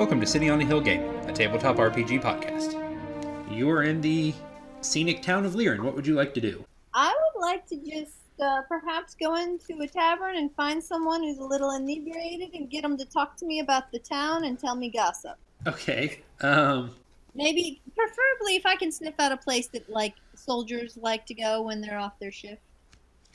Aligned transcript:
Welcome 0.00 0.18
to 0.22 0.26
City 0.26 0.48
on 0.48 0.58
a 0.62 0.64
Hill 0.64 0.80
Game, 0.80 1.02
a 1.28 1.32
tabletop 1.34 1.76
RPG 1.76 2.22
podcast. 2.22 2.72
You 3.54 3.68
are 3.68 3.82
in 3.82 4.00
the 4.00 4.32
scenic 4.80 5.20
town 5.20 5.44
of 5.44 5.52
Lyran. 5.52 5.80
What 5.80 5.94
would 5.94 6.06
you 6.06 6.14
like 6.14 6.32
to 6.32 6.40
do? 6.40 6.64
I 6.94 7.14
would 7.14 7.40
like 7.42 7.66
to 7.66 7.76
just 7.76 8.16
uh, 8.42 8.62
perhaps 8.66 9.14
go 9.14 9.34
into 9.34 9.78
a 9.82 9.86
tavern 9.86 10.36
and 10.36 10.50
find 10.54 10.82
someone 10.82 11.22
who's 11.22 11.36
a 11.36 11.44
little 11.44 11.72
inebriated 11.72 12.54
and 12.54 12.70
get 12.70 12.80
them 12.80 12.96
to 12.96 13.04
talk 13.04 13.36
to 13.36 13.44
me 13.44 13.60
about 13.60 13.92
the 13.92 13.98
town 13.98 14.44
and 14.44 14.58
tell 14.58 14.74
me 14.74 14.88
gossip. 14.88 15.36
Okay. 15.66 16.20
Um, 16.40 16.92
Maybe, 17.34 17.82
preferably, 17.94 18.56
if 18.56 18.64
I 18.64 18.76
can 18.76 18.90
sniff 18.90 19.16
out 19.18 19.32
a 19.32 19.36
place 19.36 19.66
that 19.66 19.90
like 19.90 20.14
soldiers 20.34 20.96
like 20.96 21.26
to 21.26 21.34
go 21.34 21.60
when 21.60 21.82
they're 21.82 21.98
off 21.98 22.18
their 22.18 22.32
shift. 22.32 22.62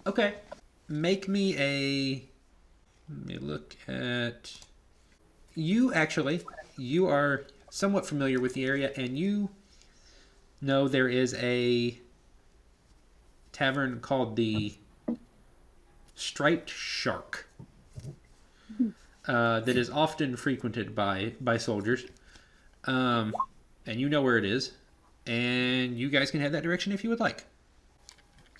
okay. 0.07 0.33
Make 0.87 1.27
me 1.27 1.55
a. 1.59 2.23
Let 3.07 3.25
me 3.27 3.37
look 3.37 3.75
at. 3.87 4.64
You 5.55 5.93
actually, 5.93 6.41
you 6.77 7.07
are 7.07 7.47
somewhat 7.69 8.05
familiar 8.05 8.39
with 8.39 8.53
the 8.53 8.65
area, 8.65 8.91
and 8.97 9.17
you 9.17 9.49
know 10.61 10.87
there 10.87 11.07
is 11.07 11.33
a 11.35 11.97
tavern 13.53 14.01
called 14.01 14.35
the 14.35 14.73
Striped 16.15 16.69
Shark 16.69 17.47
uh, 19.27 19.61
that 19.61 19.77
is 19.77 19.89
often 19.89 20.35
frequented 20.35 20.93
by 20.93 21.33
by 21.39 21.57
soldiers. 21.57 22.05
Um, 22.83 23.33
and 23.85 23.99
you 23.99 24.09
know 24.09 24.21
where 24.21 24.37
it 24.37 24.45
is, 24.45 24.73
and 25.25 25.97
you 25.97 26.09
guys 26.09 26.31
can 26.31 26.41
head 26.41 26.51
that 26.51 26.63
direction 26.63 26.91
if 26.91 27.03
you 27.03 27.09
would 27.09 27.19
like. 27.19 27.45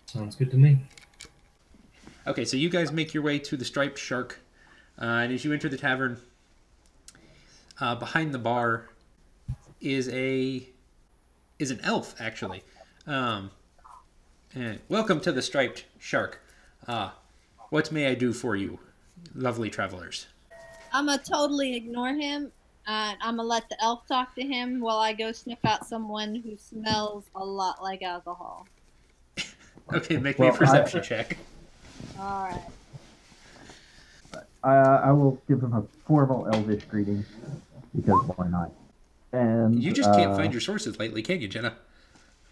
Sounds 0.06 0.36
good 0.36 0.50
to 0.52 0.58
me. 0.58 0.80
Okay, 2.28 2.46
so 2.46 2.58
you 2.58 2.70
guys 2.70 2.92
make 2.92 3.14
your 3.14 3.22
way 3.22 3.38
to 3.40 3.58
the 3.58 3.66
Striped 3.66 4.00
Shark, 4.00 4.40
uh, 5.00 5.06
and 5.06 5.34
as 5.34 5.44
you 5.44 5.54
enter 5.54 5.70
the 5.70 5.78
tavern, 5.78 6.20
uh, 7.80 7.96
behind 7.96 8.34
the 8.34 8.40
bar 8.40 8.90
is 9.82 10.10
a 10.10 10.68
is 11.60 11.72
an 11.72 11.80
elf 11.84 12.16
actually. 12.20 12.64
Um, 13.08 13.52
and 14.54 14.80
welcome 14.90 15.20
to 15.22 15.32
the 15.32 15.42
Striped 15.42 15.86
Shark. 16.00 16.42
Uh, 16.88 17.12
what 17.70 17.92
may 17.92 18.08
I 18.08 18.16
do 18.16 18.34
for 18.34 18.56
you, 18.56 18.80
lovely 19.34 19.70
travelers? 19.70 20.28
I'm 20.94 21.08
gonna 21.08 21.22
totally 21.22 21.76
ignore 21.76 22.14
him, 22.14 22.52
and 22.88 23.18
I'm 23.22 23.38
gonna 23.38 23.48
let 23.48 23.68
the 23.70 23.82
elf 23.84 24.08
talk 24.08 24.34
to 24.36 24.42
him 24.42 24.80
while 24.80 24.98
I 24.98 25.14
go 25.14 25.32
sniff 25.32 25.60
out 25.66 25.86
someone 25.86 26.36
who 26.36 26.56
smells 26.58 27.26
a 27.36 27.44
lot 27.44 27.82
like 27.84 28.02
alcohol. 28.02 28.68
Okay, 29.94 30.18
make 30.18 30.40
me 30.40 30.48
a 30.48 30.52
perception 30.52 31.02
I- 31.02 31.04
check. 31.04 31.38
All 32.20 32.50
right. 32.50 32.62
I, 34.64 34.74
I 34.74 35.12
will 35.12 35.40
give 35.48 35.62
him 35.62 35.74
a 35.74 35.84
formal 36.08 36.48
Elvish 36.52 36.86
greeting 36.86 37.24
because 37.96 38.32
why 38.36 38.48
not? 38.48 38.72
And 39.32 39.82
You 39.84 39.92
just 39.92 40.12
can't 40.14 40.32
uh, 40.32 40.38
find 40.38 40.54
your 40.54 40.62
sources 40.62 40.98
lately, 41.00 41.22
can 41.22 41.42
you, 41.42 41.48
Jenna? 41.48 41.76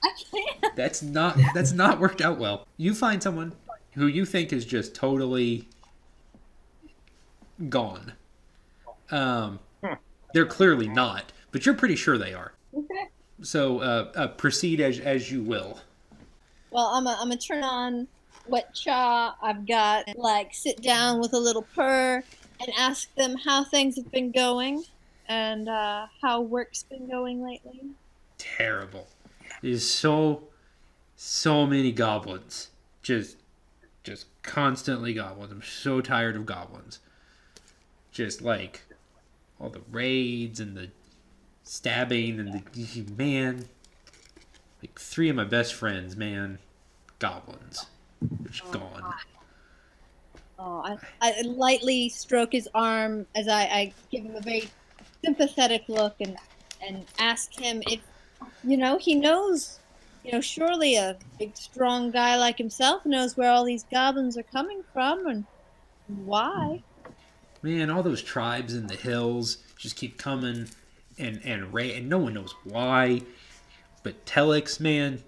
I 0.03 0.11
can't. 0.31 0.75
That's 0.75 1.01
not 1.01 1.37
that's 1.53 1.71
not 1.71 1.99
worked 1.99 2.21
out 2.21 2.37
well. 2.37 2.67
You 2.77 2.93
find 2.93 3.23
someone 3.23 3.53
who 3.93 4.07
you 4.07 4.25
think 4.25 4.51
is 4.51 4.65
just 4.65 4.93
totally 4.93 5.69
gone. 7.69 8.13
Um, 9.11 9.59
they're 10.33 10.45
clearly 10.45 10.87
not, 10.87 11.31
but 11.51 11.65
you're 11.65 11.75
pretty 11.75 11.95
sure 11.95 12.17
they 12.17 12.33
are. 12.33 12.53
Okay. 12.75 13.09
So 13.41 13.79
uh, 13.79 14.11
uh, 14.15 14.27
proceed 14.29 14.81
as 14.81 14.99
as 14.99 15.31
you 15.31 15.41
will. 15.41 15.79
Well, 16.71 16.87
I'm 16.87 17.05
gonna 17.05 17.17
I'm 17.19 17.29
gonna 17.29 17.39
turn 17.39 17.63
on 17.63 18.07
what 18.47 18.73
cha 18.73 19.35
I've 19.41 19.65
got, 19.67 20.07
and, 20.07 20.17
like 20.17 20.53
sit 20.53 20.81
down 20.81 21.19
with 21.19 21.33
a 21.33 21.39
little 21.39 21.65
purr 21.75 22.23
and 22.59 22.71
ask 22.77 23.13
them 23.15 23.35
how 23.45 23.63
things 23.63 23.95
have 23.95 24.11
been 24.11 24.31
going 24.31 24.83
and 25.27 25.69
uh, 25.69 26.07
how 26.21 26.41
work's 26.41 26.83
been 26.83 27.09
going 27.09 27.43
lately. 27.43 27.81
Terrible. 28.37 29.07
There's 29.61 29.87
so 29.87 30.43
so 31.15 31.65
many 31.65 31.91
goblins. 31.91 32.69
Just 33.01 33.37
just 34.03 34.25
constantly 34.43 35.13
goblins. 35.13 35.51
I'm 35.51 35.61
so 35.61 36.01
tired 36.01 36.35
of 36.35 36.45
goblins. 36.45 36.99
Just 38.11 38.41
like 38.41 38.81
all 39.59 39.69
the 39.69 39.81
raids 39.91 40.59
and 40.59 40.75
the 40.75 40.89
stabbing 41.63 42.39
and 42.39 42.63
the 42.73 43.05
man. 43.17 43.65
Like 44.81 44.99
three 44.99 45.29
of 45.29 45.35
my 45.37 45.45
best 45.45 45.73
friends, 45.73 46.17
man, 46.17 46.59
goblins. 47.19 47.85
Just 48.43 48.69
gone. 48.71 49.13
Oh, 50.59 50.81
I, 50.85 50.97
I 51.21 51.41
lightly 51.41 52.09
stroke 52.09 52.51
his 52.51 52.69
arm 52.75 53.25
as 53.35 53.47
I, 53.47 53.61
I 53.63 53.93
give 54.11 54.25
him 54.25 54.35
a 54.35 54.41
very 54.41 54.69
sympathetic 55.23 55.83
look 55.87 56.15
and 56.19 56.37
and 56.81 57.05
ask 57.19 57.53
him 57.53 57.81
if 57.87 58.01
you 58.63 58.77
know 58.77 58.97
he 58.97 59.15
knows 59.15 59.79
you 60.23 60.31
know 60.31 60.41
surely 60.41 60.95
a 60.95 61.17
big 61.39 61.55
strong 61.55 62.11
guy 62.11 62.37
like 62.37 62.57
himself 62.57 63.05
knows 63.05 63.37
where 63.37 63.49
all 63.49 63.63
these 63.63 63.85
goblins 63.91 64.37
are 64.37 64.43
coming 64.43 64.83
from 64.93 65.25
and 65.27 65.45
why. 66.07 66.83
Man, 67.61 67.89
all 67.89 68.03
those 68.03 68.21
tribes 68.21 68.73
in 68.73 68.87
the 68.87 68.95
hills 68.95 69.57
just 69.77 69.95
keep 69.95 70.17
coming 70.17 70.67
and 71.17 71.41
and 71.43 71.73
ra- 71.73 71.83
and 71.83 72.09
no 72.09 72.17
one 72.17 72.33
knows 72.33 72.53
why. 72.63 73.21
But 74.03 74.25
Telix, 74.25 74.79
man, 74.79 75.23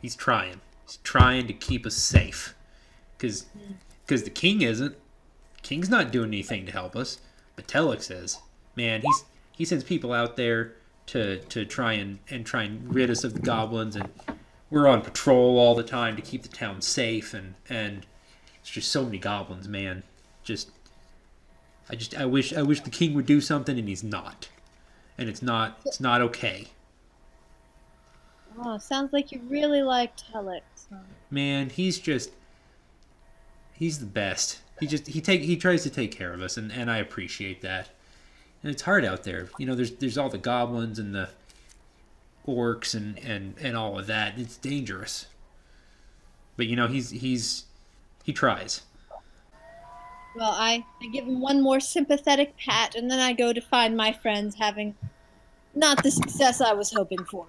he's 0.00 0.14
trying. 0.14 0.60
He's 0.84 0.98
trying 1.02 1.48
to 1.48 1.52
keep 1.52 1.84
us 1.84 1.96
safe. 1.96 2.54
Cause, 3.18 3.46
cause 4.06 4.22
the 4.22 4.30
king 4.30 4.62
isn't. 4.62 4.96
King's 5.62 5.88
not 5.88 6.12
doing 6.12 6.28
anything 6.28 6.66
to 6.66 6.72
help 6.72 6.94
us. 6.94 7.18
But 7.56 7.66
Telix 7.66 8.10
is. 8.10 8.38
Man, 8.76 9.02
he's 9.02 9.24
he 9.52 9.64
sends 9.64 9.84
people 9.84 10.12
out 10.12 10.36
there 10.36 10.74
to 11.06 11.38
to 11.38 11.64
try 11.64 11.94
and 11.94 12.18
and 12.28 12.44
try 12.44 12.64
and 12.64 12.94
rid 12.94 13.10
us 13.10 13.24
of 13.24 13.34
the 13.34 13.40
goblins 13.40 13.96
and 13.96 14.08
we're 14.70 14.86
on 14.86 15.00
patrol 15.00 15.58
all 15.58 15.74
the 15.74 15.82
time 15.82 16.16
to 16.16 16.22
keep 16.22 16.42
the 16.42 16.48
town 16.48 16.80
safe 16.82 17.32
and 17.32 17.54
and 17.68 18.06
it's 18.60 18.70
just 18.70 18.90
so 18.90 19.04
many 19.04 19.18
goblins, 19.18 19.68
man. 19.68 20.02
Just 20.42 20.70
I 21.88 21.94
just 21.94 22.16
I 22.16 22.26
wish 22.26 22.52
I 22.52 22.62
wish 22.62 22.80
the 22.80 22.90
king 22.90 23.14
would 23.14 23.26
do 23.26 23.40
something 23.40 23.78
and 23.78 23.88
he's 23.88 24.04
not. 24.04 24.48
And 25.18 25.28
it's 25.28 25.42
not 25.42 25.80
it's 25.84 26.00
not 26.00 26.20
okay. 26.20 26.68
Oh, 28.58 28.78
sounds 28.78 29.12
like 29.12 29.32
you 29.32 29.40
really 29.48 29.82
like 29.82 30.16
Telix. 30.16 30.62
huh? 30.90 30.98
Man, 31.30 31.70
he's 31.70 31.98
just 31.98 32.30
he's 33.72 34.00
the 34.00 34.06
best. 34.06 34.60
He 34.80 34.86
just 34.86 35.06
he 35.06 35.20
take 35.20 35.42
he 35.42 35.56
tries 35.56 35.84
to 35.84 35.90
take 35.90 36.10
care 36.10 36.32
of 36.32 36.42
us 36.42 36.56
and, 36.56 36.72
and 36.72 36.90
I 36.90 36.98
appreciate 36.98 37.62
that. 37.62 37.90
And 38.62 38.72
it's 38.72 38.82
hard 38.82 39.04
out 39.04 39.24
there. 39.24 39.48
You 39.58 39.66
know, 39.66 39.74
there's 39.74 39.92
there's 39.92 40.18
all 40.18 40.28
the 40.28 40.38
goblins 40.38 40.98
and 40.98 41.14
the 41.14 41.28
orcs 42.46 42.94
and, 42.94 43.18
and, 43.18 43.54
and 43.60 43.76
all 43.76 43.98
of 43.98 44.06
that. 44.06 44.38
It's 44.38 44.56
dangerous. 44.56 45.26
But 46.56 46.66
you 46.66 46.76
know, 46.76 46.86
he's 46.86 47.10
he's 47.10 47.64
he 48.24 48.32
tries. 48.32 48.82
Well, 50.34 50.52
I, 50.52 50.84
I 51.02 51.06
give 51.12 51.24
him 51.24 51.40
one 51.40 51.62
more 51.62 51.80
sympathetic 51.80 52.56
pat, 52.58 52.94
and 52.94 53.10
then 53.10 53.20
I 53.20 53.32
go 53.32 53.52
to 53.52 53.60
find 53.60 53.96
my 53.96 54.12
friends 54.12 54.56
having 54.56 54.94
not 55.74 56.02
the 56.02 56.10
success 56.10 56.60
I 56.60 56.72
was 56.72 56.92
hoping 56.92 57.24
for. 57.24 57.46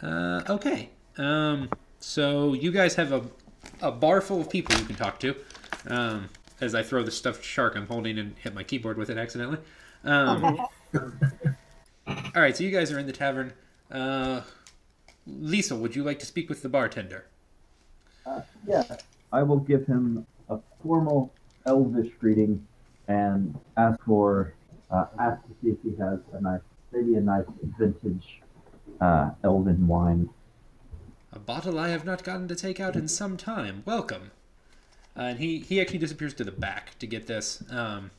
Uh, 0.00 0.42
okay. 0.48 0.90
Um, 1.18 1.70
so 1.98 2.54
you 2.54 2.70
guys 2.70 2.94
have 2.96 3.12
a, 3.12 3.22
a 3.80 3.90
bar 3.90 4.20
full 4.20 4.40
of 4.40 4.50
people 4.50 4.76
you 4.76 4.84
can 4.84 4.96
talk 4.96 5.18
to. 5.20 5.34
Um, 5.86 6.28
as 6.60 6.74
I 6.76 6.82
throw 6.82 7.02
the 7.02 7.10
stuffed 7.10 7.44
shark 7.44 7.76
I'm 7.76 7.86
holding 7.86 8.18
and 8.18 8.36
hit 8.38 8.54
my 8.54 8.62
keyboard 8.62 8.96
with 8.96 9.10
it 9.10 9.18
accidentally. 9.18 9.58
Um, 10.04 10.58
all 12.06 12.16
right, 12.34 12.56
so 12.56 12.64
you 12.64 12.70
guys 12.70 12.92
are 12.92 12.98
in 12.98 13.06
the 13.06 13.12
tavern. 13.12 13.52
Uh, 13.90 14.42
Lisa, 15.26 15.76
would 15.76 15.94
you 15.94 16.02
like 16.02 16.18
to 16.18 16.26
speak 16.26 16.48
with 16.48 16.62
the 16.62 16.68
bartender? 16.68 17.26
Uh, 18.26 18.42
yeah, 18.66 18.82
I 19.32 19.42
will 19.42 19.58
give 19.58 19.86
him 19.86 20.26
a 20.48 20.58
formal 20.82 21.32
Elvish 21.66 22.12
greeting 22.18 22.66
and 23.08 23.58
ask 23.76 24.02
for 24.04 24.54
uh, 24.90 25.06
ask 25.18 25.42
to 25.42 25.54
see 25.62 25.70
if 25.70 25.78
he 25.82 25.90
has 26.00 26.18
a 26.32 26.40
nice, 26.40 26.60
maybe 26.92 27.14
a 27.14 27.20
nice 27.20 27.46
vintage 27.78 28.42
uh, 29.00 29.30
Elven 29.42 29.86
wine. 29.86 30.28
A 31.32 31.38
bottle 31.38 31.78
I 31.78 31.88
have 31.88 32.04
not 32.04 32.22
gotten 32.24 32.46
to 32.48 32.54
take 32.54 32.78
out 32.78 32.94
in 32.94 33.08
some 33.08 33.36
time. 33.36 33.82
Welcome. 33.86 34.32
Uh, 35.16 35.22
and 35.22 35.38
he, 35.38 35.58
he 35.58 35.80
actually 35.80 35.98
disappears 35.98 36.34
to 36.34 36.44
the 36.44 36.52
back 36.52 36.98
to 36.98 37.06
get 37.06 37.26
this. 37.26 37.62
Um, 37.70 38.10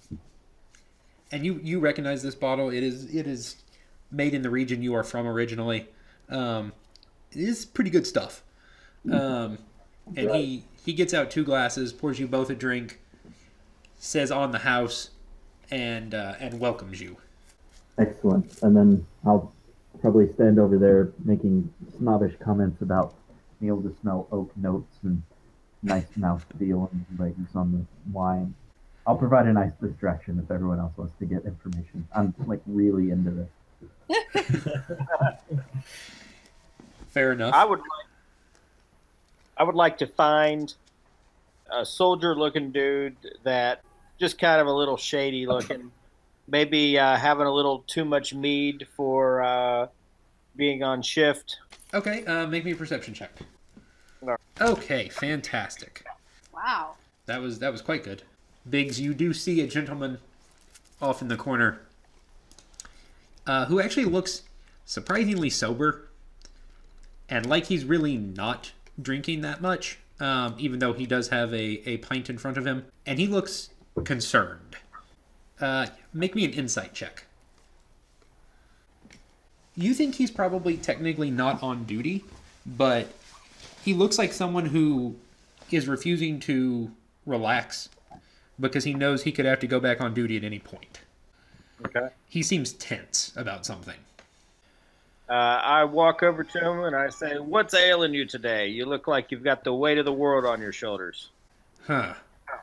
and 1.33 1.43
you, 1.43 1.59
you 1.63 1.79
recognize 1.79 2.21
this 2.21 2.35
bottle. 2.35 2.69
It 2.69 2.83
is 2.83 3.13
it 3.13 3.25
is 3.25 3.55
made 4.11 4.35
in 4.35 4.43
the 4.43 4.51
region 4.51 4.83
you 4.83 4.93
are 4.93 5.03
from 5.03 5.27
originally. 5.27 5.87
Um, 6.29 6.73
it 7.31 7.41
is 7.41 7.65
pretty 7.65 7.89
good 7.89 8.05
stuff. 8.05 8.43
Um, 9.11 9.57
and 10.15 10.31
he 10.31 10.63
he 10.85 10.93
gets 10.93 11.13
out 11.13 11.31
two 11.31 11.43
glasses, 11.43 11.91
pours 11.91 12.19
you 12.19 12.27
both 12.27 12.49
a 12.51 12.55
drink, 12.55 12.99
says 13.97 14.31
on 14.31 14.51
the 14.51 14.59
house, 14.59 15.09
and 15.71 16.13
uh, 16.13 16.35
and 16.39 16.59
welcomes 16.59 17.01
you. 17.01 17.17
Excellent. 17.97 18.61
And 18.61 18.77
then 18.77 19.05
I'll 19.25 19.51
probably 20.01 20.31
stand 20.33 20.59
over 20.59 20.77
there 20.77 21.11
making 21.25 21.73
snobbish 21.97 22.35
comments 22.43 22.81
about 22.81 23.15
being 23.59 23.71
able 23.71 23.83
to 23.83 23.95
smell 24.01 24.27
oak 24.31 24.55
notes 24.55 24.97
and 25.01 25.23
nice 25.81 26.07
mouthfeel 26.17 26.91
and 26.91 27.05
legs 27.19 27.55
on 27.55 27.71
the 27.71 28.11
wine. 28.11 28.53
I'll 29.05 29.17
provide 29.17 29.47
a 29.47 29.53
nice 29.53 29.71
distraction 29.81 30.39
if 30.43 30.49
everyone 30.49 30.79
else 30.79 30.93
wants 30.97 31.13
to 31.19 31.25
get 31.25 31.45
information. 31.45 32.07
I'm 32.15 32.33
like 32.45 32.61
really 32.65 33.11
into 33.11 33.31
this. 33.31 33.49
Fair 37.09 37.33
enough. 37.33 37.53
I 37.53 37.65
would 37.65 37.79
like 37.79 38.07
I 39.57 39.63
would 39.63 39.75
like 39.75 39.97
to 39.99 40.07
find 40.07 40.73
a 41.71 41.85
soldier 41.85 42.35
looking 42.35 42.71
dude 42.71 43.15
that 43.43 43.81
just 44.19 44.39
kind 44.39 44.61
of 44.61 44.67
a 44.67 44.71
little 44.71 44.97
shady 44.97 45.45
looking. 45.45 45.91
Maybe 46.47 46.97
uh, 46.97 47.17
having 47.17 47.45
a 47.45 47.53
little 47.53 47.83
too 47.87 48.03
much 48.05 48.33
mead 48.33 48.87
for 48.95 49.41
uh, 49.41 49.87
being 50.55 50.83
on 50.83 51.01
shift. 51.01 51.57
Okay, 51.93 52.25
uh, 52.25 52.47
make 52.47 52.65
me 52.65 52.71
a 52.71 52.75
perception 52.75 53.13
check. 53.13 53.31
Okay, 54.59 55.09
fantastic. 55.09 56.05
Wow. 56.53 56.95
That 57.25 57.41
was 57.41 57.59
that 57.59 57.71
was 57.71 57.81
quite 57.81 58.03
good. 58.03 58.23
Biggs, 58.69 58.99
you 58.99 59.13
do 59.13 59.33
see 59.33 59.61
a 59.61 59.67
gentleman 59.67 60.19
off 61.01 61.21
in 61.21 61.27
the 61.27 61.35
corner 61.35 61.81
uh, 63.45 63.65
who 63.65 63.81
actually 63.81 64.05
looks 64.05 64.43
surprisingly 64.85 65.49
sober 65.49 66.07
and 67.29 67.45
like 67.45 67.67
he's 67.67 67.85
really 67.85 68.17
not 68.17 68.71
drinking 69.01 69.41
that 69.41 69.61
much, 69.61 69.99
um, 70.19 70.55
even 70.57 70.79
though 70.79 70.93
he 70.93 71.05
does 71.05 71.29
have 71.29 71.53
a, 71.53 71.89
a 71.89 71.97
pint 71.97 72.29
in 72.29 72.37
front 72.37 72.57
of 72.57 72.65
him. 72.65 72.85
And 73.05 73.19
he 73.19 73.27
looks 73.27 73.69
concerned. 74.03 74.77
Uh, 75.59 75.87
make 76.13 76.35
me 76.35 76.45
an 76.45 76.51
insight 76.51 76.93
check. 76.93 77.25
You 79.75 79.93
think 79.93 80.15
he's 80.15 80.31
probably 80.31 80.77
technically 80.77 81.31
not 81.31 81.63
on 81.63 81.85
duty, 81.85 82.23
but 82.65 83.07
he 83.83 83.93
looks 83.93 84.17
like 84.17 84.31
someone 84.31 84.67
who 84.67 85.15
is 85.71 85.87
refusing 85.87 86.39
to 86.41 86.91
relax 87.25 87.89
because 88.59 88.83
he 88.83 88.93
knows 88.93 89.23
he 89.23 89.31
could 89.31 89.45
have 89.45 89.59
to 89.59 89.67
go 89.67 89.79
back 89.79 90.01
on 90.01 90.13
duty 90.13 90.37
at 90.37 90.43
any 90.43 90.59
point. 90.59 91.01
Okay. 91.85 92.07
He 92.27 92.43
seems 92.43 92.73
tense 92.73 93.33
about 93.35 93.65
something. 93.65 93.97
Uh, 95.29 95.33
I 95.33 95.83
walk 95.85 96.21
over 96.21 96.43
to 96.43 96.59
him 96.59 96.83
and 96.83 96.95
I 96.95 97.09
say, 97.09 97.39
"What's 97.39 97.73
ailing 97.73 98.13
you 98.13 98.25
today? 98.25 98.67
You 98.67 98.85
look 98.85 99.07
like 99.07 99.31
you've 99.31 99.43
got 99.43 99.63
the 99.63 99.73
weight 99.73 99.97
of 99.97 100.05
the 100.05 100.13
world 100.13 100.45
on 100.45 100.61
your 100.61 100.71
shoulders." 100.71 101.29
Huh. 101.87 102.13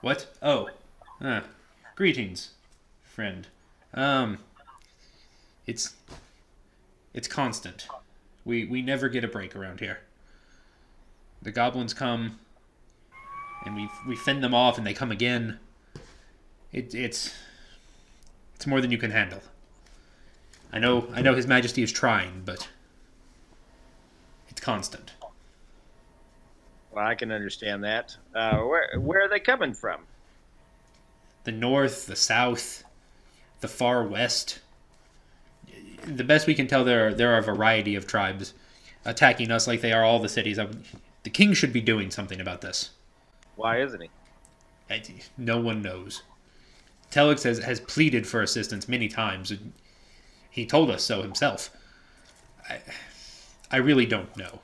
What? 0.03 0.27
Oh. 0.43 0.69
Huh. 1.21 1.41
Greetings, 1.97 2.51
friend. 3.03 3.47
Um 3.95 4.39
it's 5.67 5.95
it's 7.15 7.29
constant. 7.29 7.87
We 8.45 8.65
we 8.65 8.83
never 8.83 9.09
get 9.09 9.25
a 9.25 9.29
break 9.29 9.57
around 9.57 9.81
here. 9.81 10.01
The 11.43 11.51
goblins 11.51 11.95
come 11.95 12.39
and 13.65 13.75
we 13.75 13.89
we 14.07 14.17
fend 14.17 14.43
them 14.43 14.55
off 14.55 14.79
and 14.79 14.87
they 14.87 14.95
come 14.95 15.11
again. 15.11 15.59
It 16.73 16.95
it's 16.95 17.35
it's 18.55 18.67
more 18.67 18.81
than 18.81 18.91
you 18.91 18.99
can 18.99 19.11
handle. 19.11 19.41
I 20.73 20.79
know 20.79 21.09
I 21.13 21.23
know 21.23 21.35
his 21.35 21.47
majesty 21.47 21.83
is 21.83 21.91
trying, 21.93 22.43
but 22.45 22.69
it's 24.49 24.61
constant. 24.61 25.13
Well, 26.93 27.07
I 27.07 27.15
can 27.15 27.31
understand 27.33 27.85
that. 27.85 28.17
Uh, 28.35 28.59
where 28.59 28.99
where 28.99 29.25
are 29.25 29.29
they 29.29 29.41
coming 29.41 29.75
from? 29.75 30.03
the 31.45 31.53
north, 31.53 32.07
the 32.07 32.17
south, 32.17 32.85
the 33.61 33.69
far 33.69 34.05
west. 34.05 34.61
The 36.05 36.23
best 36.25 36.47
we 36.47 36.55
can 36.55 36.67
tell, 36.67 36.85
there 36.85 37.09
are, 37.09 37.15
there 37.15 37.33
are 37.35 37.39
a 37.39 37.43
variety 37.43 37.95
of 37.95 38.07
tribes 38.07 38.53
attacking 39.07 39.51
us 39.51 39.67
like 39.67 39.81
they 39.81 39.93
are 39.93 40.05
all 40.05 40.19
the 40.19 40.29
cities. 40.29 40.59
I 40.59 40.69
The 41.23 41.31
king 41.31 41.55
should 41.55 41.73
be 41.73 41.81
doing 41.81 42.11
something 42.11 42.41
about 42.41 42.61
this. 42.61 42.91
Why 43.57 43.81
isn't 43.81 44.03
he? 44.03 44.11
I- 44.91 45.03
No 45.39 45.59
one 45.59 45.81
knows. 45.81 46.23
Telix 47.11 47.43
has, 47.45 47.59
has 47.59 47.81
pleaded 47.81 48.27
for 48.27 48.43
assistance 48.43 48.89
many 48.89 49.09
times. 49.09 49.53
He 50.51 50.67
told 50.67 50.91
us 50.91 51.03
so 51.03 51.23
himself. 51.23 51.71
I, 52.69 52.81
I 53.71 53.77
really 53.79 54.07
don't 54.07 54.35
know. 54.37 54.61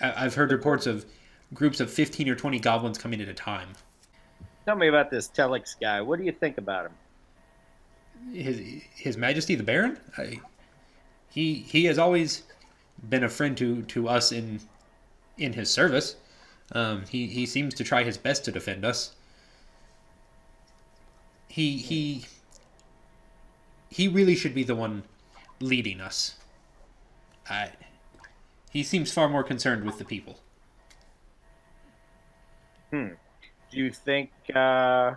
I, 0.00 0.24
I've 0.24 0.34
heard 0.34 0.52
reports 0.52 0.86
of 0.86 1.06
groups 1.52 1.80
of 1.80 1.90
15 1.90 2.28
or 2.28 2.34
20 2.34 2.58
goblins 2.58 2.98
coming 2.98 3.20
at 3.20 3.28
a 3.28 3.34
time. 3.34 3.68
Tell 4.66 4.76
me 4.76 4.88
about 4.88 5.10
this 5.10 5.28
Telex 5.28 5.78
guy. 5.80 6.00
What 6.00 6.18
do 6.18 6.24
you 6.24 6.32
think 6.32 6.58
about 6.58 6.86
him? 6.86 6.92
his 8.32 8.82
his 8.94 9.16
majesty 9.16 9.54
the 9.54 9.62
baron 9.62 9.98
I, 10.16 10.40
he 11.28 11.54
he 11.54 11.84
has 11.86 11.98
always 11.98 12.42
been 13.08 13.24
a 13.24 13.28
friend 13.28 13.56
to 13.58 13.82
to 13.82 14.08
us 14.08 14.32
in 14.32 14.60
in 15.36 15.52
his 15.52 15.70
service 15.70 16.16
um 16.72 17.04
he 17.08 17.26
he 17.26 17.46
seems 17.46 17.74
to 17.74 17.84
try 17.84 18.04
his 18.04 18.16
best 18.16 18.44
to 18.46 18.52
defend 18.52 18.84
us 18.84 19.14
he 21.54 21.76
he 21.76 22.24
he 23.88 24.08
really 24.08 24.34
should 24.34 24.54
be 24.54 24.64
the 24.64 24.74
one 24.74 25.04
leading 25.60 26.00
us 26.00 26.34
I, 27.48 27.70
he 28.70 28.82
seems 28.82 29.12
far 29.12 29.28
more 29.28 29.44
concerned 29.44 29.84
with 29.84 29.98
the 29.98 30.04
people 30.04 30.40
Hmm. 32.90 33.08
Do 33.70 33.78
you 33.78 33.90
think 33.90 34.30
uh, 34.54 35.14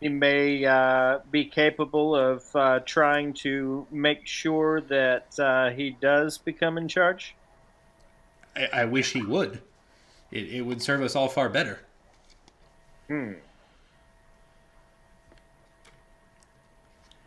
he 0.00 0.08
may 0.08 0.64
uh, 0.64 1.18
be 1.30 1.44
capable 1.44 2.14
of 2.14 2.44
uh, 2.54 2.80
trying 2.86 3.34
to 3.44 3.86
make 3.90 4.26
sure 4.26 4.80
that 4.82 5.38
uh, 5.38 5.70
he 5.70 5.96
does 6.00 6.38
become 6.38 6.78
in 6.78 6.88
charge? 6.88 7.34
I, 8.56 8.68
I 8.72 8.84
wish 8.84 9.12
he 9.12 9.22
would 9.22 9.62
it, 10.30 10.44
it 10.48 10.60
would 10.62 10.82
serve 10.82 11.00
us 11.00 11.16
all 11.16 11.28
far 11.28 11.48
better 11.48 11.80
Hmm. 13.08 13.32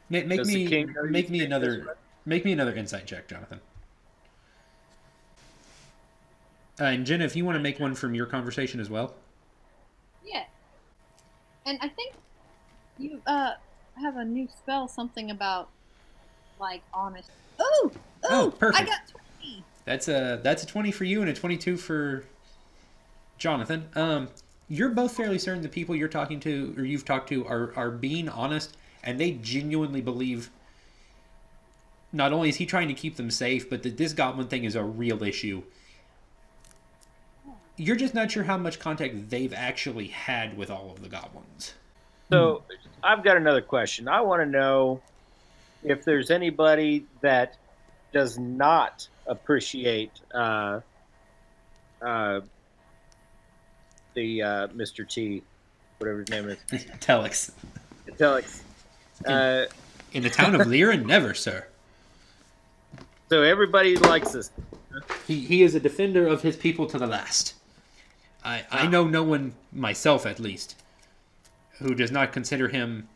Make, 0.10 0.28
make 0.28 0.46
me 0.46 0.68
king 0.68 0.94
know 0.94 1.04
you 1.04 1.10
make 1.10 1.30
me 1.30 1.42
another? 1.44 1.98
Make 2.26 2.44
me 2.46 2.52
another 2.52 2.74
insight 2.76 3.06
check, 3.06 3.28
Jonathan. 3.28 3.60
Uh, 6.80 6.86
and 6.86 7.06
Jenna, 7.06 7.24
if 7.24 7.36
you 7.36 7.46
want 7.46 7.56
to 7.56 7.62
make 7.62 7.80
one 7.80 7.96
from 7.96 8.14
your 8.16 8.26
conversation 8.26 8.80
as 8.80 8.90
well. 8.90 9.14
Yeah. 10.26 10.44
And 11.66 11.78
I 11.82 11.88
think 11.88 12.14
you 12.98 13.22
uh 13.28 13.52
have 14.02 14.18
a 14.18 14.26
new 14.26 14.48
spell, 14.58 14.88
something 14.88 15.32
about 15.32 15.70
like 16.60 16.82
honest. 16.94 17.30
Oh, 17.60 17.92
Oh, 18.24 18.30
oh, 18.30 18.48
I 18.48 18.58
perfect. 18.58 18.88
got 18.88 19.08
twenty. 19.08 19.64
That's 19.86 20.08
a 20.08 20.40
that's 20.44 20.64
a 20.64 20.68
twenty 20.68 20.92
for 20.92 21.04
you 21.04 21.22
and 21.22 21.30
a 21.30 21.34
twenty-two 21.34 21.78
for 21.78 22.26
Jonathan. 23.38 23.88
Um, 23.96 24.30
you're 24.68 24.90
both 24.90 25.16
fairly 25.16 25.38
certain 25.38 25.62
the 25.62 25.70
people 25.70 25.96
you're 25.96 26.08
talking 26.08 26.40
to 26.42 26.74
or 26.78 26.84
you've 26.84 27.06
talked 27.06 27.30
to 27.30 27.46
are 27.46 27.72
are 27.76 27.92
being 27.92 28.28
honest, 28.28 28.78
and 29.06 29.20
they 29.20 29.32
genuinely 29.32 30.02
believe. 30.02 30.50
Not 32.12 32.32
only 32.32 32.50
is 32.50 32.56
he 32.56 32.66
trying 32.66 32.88
to 32.88 32.94
keep 32.94 33.18
them 33.18 33.30
safe, 33.30 33.70
but 33.70 33.84
that 33.84 33.98
this 33.98 34.14
goblin 34.14 34.48
thing 34.48 34.64
is 34.64 34.76
a 34.76 34.84
real 34.84 35.22
issue. 35.22 35.64
You're 37.78 37.98
just 37.98 38.14
not 38.14 38.32
sure 38.32 38.44
how 38.44 38.58
much 38.58 38.80
contact 38.80 39.30
they've 39.30 39.54
actually 39.54 40.08
had 40.08 40.56
with 40.58 40.72
all 40.72 40.92
of 40.92 41.02
the 41.02 41.10
goblins. 41.10 41.74
So 42.32 42.64
I've 43.04 43.24
got 43.24 43.38
another 43.38 43.62
question. 43.62 44.08
I 44.08 44.22
want 44.22 44.42
to 44.42 44.46
know 44.46 45.02
if 45.84 46.04
there's 46.04 46.32
anybody 46.32 47.06
that 47.22 47.58
does 48.14 48.40
not 48.40 49.08
appreciate 49.28 50.12
uh, 50.34 50.80
uh, 52.02 52.42
the 54.14 54.42
uh, 54.42 54.68
Mr. 54.70 55.08
T, 55.08 55.44
whatever 56.00 56.20
his 56.20 56.30
name 56.30 56.50
is. 56.50 56.58
Telex. 57.00 57.52
Telex. 58.12 58.62
Uh, 59.26 59.66
In 60.14 60.24
the 60.24 60.30
town 60.30 60.56
of 60.60 60.68
Lyra, 60.72 60.98
never, 60.98 61.34
sir. 61.34 61.68
so 63.30 63.42
everybody 63.44 63.96
likes 63.98 64.32
this. 64.32 64.52
He, 65.28 65.40
he 65.42 65.64
is 65.64 65.76
a 65.76 65.80
defender 65.80 66.26
of 66.28 66.42
his 66.42 66.56
people 66.56 66.86
to 66.88 66.98
the 66.98 67.08
last. 67.08 67.54
I, 68.44 68.64
I 68.72 68.88
know 68.88 69.06
no 69.06 69.24
one, 69.24 69.56
myself 69.74 70.26
at 70.26 70.40
least, 70.40 70.76
who 71.80 71.96
does 71.96 72.12
not 72.12 72.32
consider 72.32 72.68
him 72.68 73.10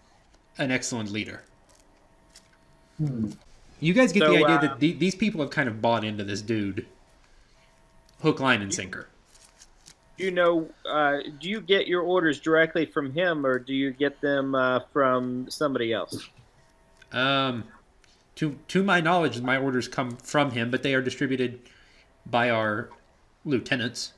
an 0.57 0.71
excellent 0.71 1.11
leader. 1.11 1.43
You 3.79 3.93
guys 3.93 4.11
get 4.11 4.23
So, 4.23 4.31
the 4.31 4.37
idea 4.43 4.55
uh, 4.57 4.61
that 4.61 4.79
the, 4.79 4.91
these 4.93 5.15
people 5.15 5.39
have 5.41 5.51
kind 5.51 5.69
of 5.69 5.81
bought 5.81 6.03
into 6.03 6.23
this 6.23 6.41
dude, 6.41 6.85
hook, 8.21 8.39
line, 8.39 8.61
and 8.61 8.73
sinker. 8.73 9.07
Do 10.19 10.25
you 10.25 10.31
know? 10.31 10.69
Uh, 10.85 11.19
do 11.39 11.49
you 11.49 11.61
get 11.61 11.87
your 11.87 12.01
orders 12.01 12.41
directly 12.41 12.85
from 12.85 13.13
him, 13.13 13.45
or 13.45 13.57
do 13.57 13.73
you 13.73 13.91
get 13.91 14.19
them 14.19 14.53
uh, 14.53 14.81
from 14.91 15.49
somebody 15.49 15.93
else? 15.93 16.27
Um, 17.13 17.63
to 18.35 18.59
to 18.67 18.83
my 18.83 18.99
knowledge, 18.99 19.39
my 19.39 19.55
orders 19.55 19.87
come 19.87 20.17
from 20.17 20.51
him, 20.51 20.71
but 20.71 20.83
they 20.83 20.93
are 20.93 21.01
distributed 21.01 21.61
by 22.25 22.49
our 22.49 22.89
lieutenants. 23.45 24.11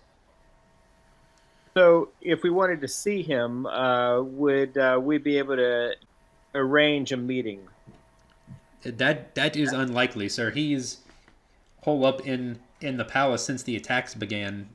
So, 1.76 2.10
if 2.20 2.42
we 2.42 2.50
wanted 2.50 2.82
to 2.82 2.88
see 2.88 3.22
him, 3.22 3.68
uh, 3.68 4.24
would 4.24 4.80
uh, 4.80 5.00
we 5.00 5.20
be 5.20 5.38
able 5.38 5.58
to 5.58 5.94
arrange 6.56 7.12
a 7.12 7.18
meeting? 7.18 7.60
That 8.82 9.36
that 9.36 9.56
is 9.56 9.72
unlikely, 9.72 10.30
sir. 10.30 10.50
He's 10.50 11.02
hole 11.82 12.08
up 12.08 12.26
in 12.26 12.60
in 12.80 12.98
the 12.98 13.06
palace 13.06 13.46
since 13.46 13.62
the 13.62 13.76
attacks 13.76 14.16
began. 14.16 14.70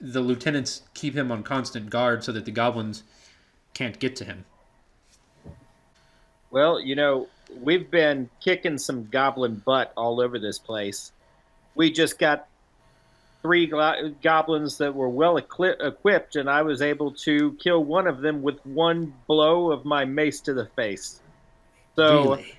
The 0.00 0.20
lieutenants 0.20 0.82
keep 0.94 1.14
him 1.14 1.32
on 1.32 1.42
constant 1.42 1.90
guard 1.90 2.22
so 2.22 2.32
that 2.32 2.44
the 2.44 2.50
goblins 2.50 3.02
can't 3.74 3.98
get 3.98 4.14
to 4.16 4.24
him. 4.24 4.44
Well, 6.50 6.80
you 6.80 6.94
know, 6.94 7.28
we've 7.60 7.90
been 7.90 8.30
kicking 8.40 8.78
some 8.78 9.08
goblin 9.10 9.56
butt 9.64 9.92
all 9.96 10.20
over 10.20 10.38
this 10.38 10.58
place. 10.58 11.12
We 11.74 11.90
just 11.90 12.18
got 12.18 12.46
three 13.42 13.66
glo- 13.66 14.14
goblins 14.22 14.78
that 14.78 14.94
were 14.94 15.08
well 15.08 15.36
equi- 15.38 15.76
equipped, 15.80 16.36
and 16.36 16.48
I 16.48 16.62
was 16.62 16.82
able 16.82 17.12
to 17.12 17.52
kill 17.54 17.84
one 17.84 18.06
of 18.06 18.20
them 18.20 18.42
with 18.42 18.64
one 18.64 19.14
blow 19.26 19.70
of 19.70 19.84
my 19.84 20.04
mace 20.04 20.40
to 20.42 20.54
the 20.54 20.66
face. 20.66 21.20
So, 21.96 22.30
Really? 22.36 22.54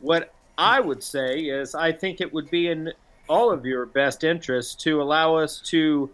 what 0.00 0.32
I 0.56 0.80
would 0.80 1.02
say 1.02 1.40
is, 1.40 1.74
I 1.74 1.92
think 1.92 2.20
it 2.20 2.32
would 2.32 2.50
be 2.50 2.68
in 2.68 2.92
all 3.28 3.50
of 3.50 3.66
your 3.66 3.86
best 3.86 4.22
interests 4.24 4.74
to 4.84 5.02
allow 5.02 5.36
us 5.36 5.60
to 5.60 6.10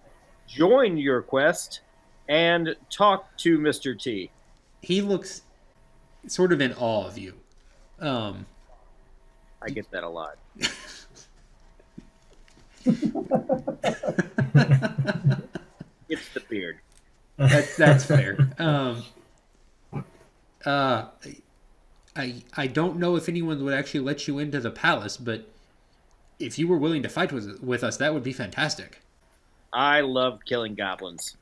join 0.51 0.97
your 0.97 1.23
quest 1.23 1.81
and 2.29 2.77
talk 2.91 3.37
to 3.39 3.59
Mr. 3.59 3.99
T. 3.99 4.31
he 4.83 5.01
looks 5.03 5.43
sort 6.27 6.53
of 6.53 6.61
in 6.61 6.73
awe 6.75 7.07
of 7.07 7.19
you. 7.19 7.35
Um, 7.99 8.47
I 9.63 9.71
get 9.71 9.91
that 9.91 10.05
a 10.05 10.09
lot. 10.09 10.37
It's 16.09 16.29
the 16.35 16.41
beard. 16.49 16.81
that's 17.37 17.77
that's 17.77 18.05
fair. 18.05 18.37
Um, 18.59 19.05
uh, 20.67 21.07
I 22.17 22.43
I 22.57 22.67
don't 22.67 22.97
know 22.99 23.17
if 23.17 23.29
anyone 23.29 23.63
would 23.65 23.75
actually 23.75 24.01
let 24.01 24.27
you 24.27 24.39
into 24.39 24.59
the 24.61 24.71
palace, 24.71 25.17
but 25.17 25.49
if 26.39 26.59
you 26.59 26.67
were 26.67 26.77
willing 26.79 27.03
to 27.05 27.09
fight 27.09 27.33
with 27.33 27.63
with 27.63 27.85
us, 27.85 27.97
that 27.99 28.13
would 28.13 28.25
be 28.25 28.33
fantastic. 28.33 29.01
I 29.73 30.01
love 30.01 30.41
killing 30.45 30.75
goblins. 30.75 31.37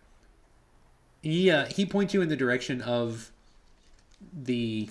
He 1.23 1.51
uh, 1.51 1.67
he 1.67 1.85
points 1.87 2.15
you 2.15 2.23
in 2.23 2.29
the 2.29 2.37
direction 2.37 2.81
of 2.83 3.31
the 4.33 4.89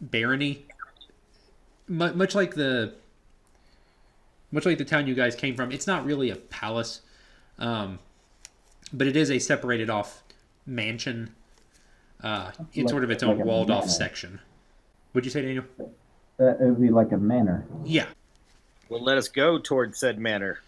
barony, 0.00 0.66
Mu 1.88 2.12
much 2.14 2.34
like 2.34 2.54
the 2.54 2.94
much 4.52 4.66
like 4.66 4.78
the 4.78 4.84
town 4.84 5.06
you 5.06 5.14
guys 5.14 5.34
came 5.34 5.56
from. 5.56 5.72
It's 5.72 5.86
not 5.86 6.04
really 6.04 6.30
a 6.30 6.36
palace, 6.36 7.00
um, 7.58 7.98
but 8.92 9.06
it 9.06 9.16
is 9.16 9.30
a 9.30 9.38
separated 9.38 9.90
off 9.90 10.22
mansion. 10.66 11.34
Uh, 12.22 12.50
it's 12.72 12.76
Like- 12.78 12.88
sort 12.88 13.04
of 13.04 13.10
its 13.10 13.22
own 13.22 13.40
a 13.40 13.44
walled 13.44 13.70
off 13.70 13.88
section. 13.88 14.40
Would 15.14 15.24
you 15.24 15.30
say, 15.30 15.42
Daniel? 15.42 15.64
Uh, 16.40 16.44
it 16.46 16.60
would 16.60 16.80
be 16.80 16.90
like 16.90 17.12
a 17.12 17.16
manor. 17.16 17.66
Yeah. 17.84 18.06
Well, 18.88 19.02
let 19.02 19.18
us 19.18 19.28
go 19.28 19.58
toward 19.58 19.96
said 19.96 20.18
manor. 20.18 20.60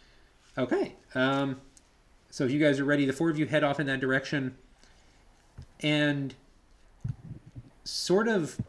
Okay. 0.59 0.95
Um, 1.15 1.61
so 2.31 2.45
if 2.45 2.51
you 2.51 2.59
guys 2.59 2.81
are 2.81 2.85
ready, 2.85 3.05
the 3.05 3.13
four 3.13 3.31
of 3.31 3.39
you 3.39 3.47
head 3.47 3.65
off 3.65 3.81
in 3.81 3.87
that 3.87 4.01
direction, 4.01 4.57
and 5.81 6.35
sort 7.85 8.29
of 8.29 8.61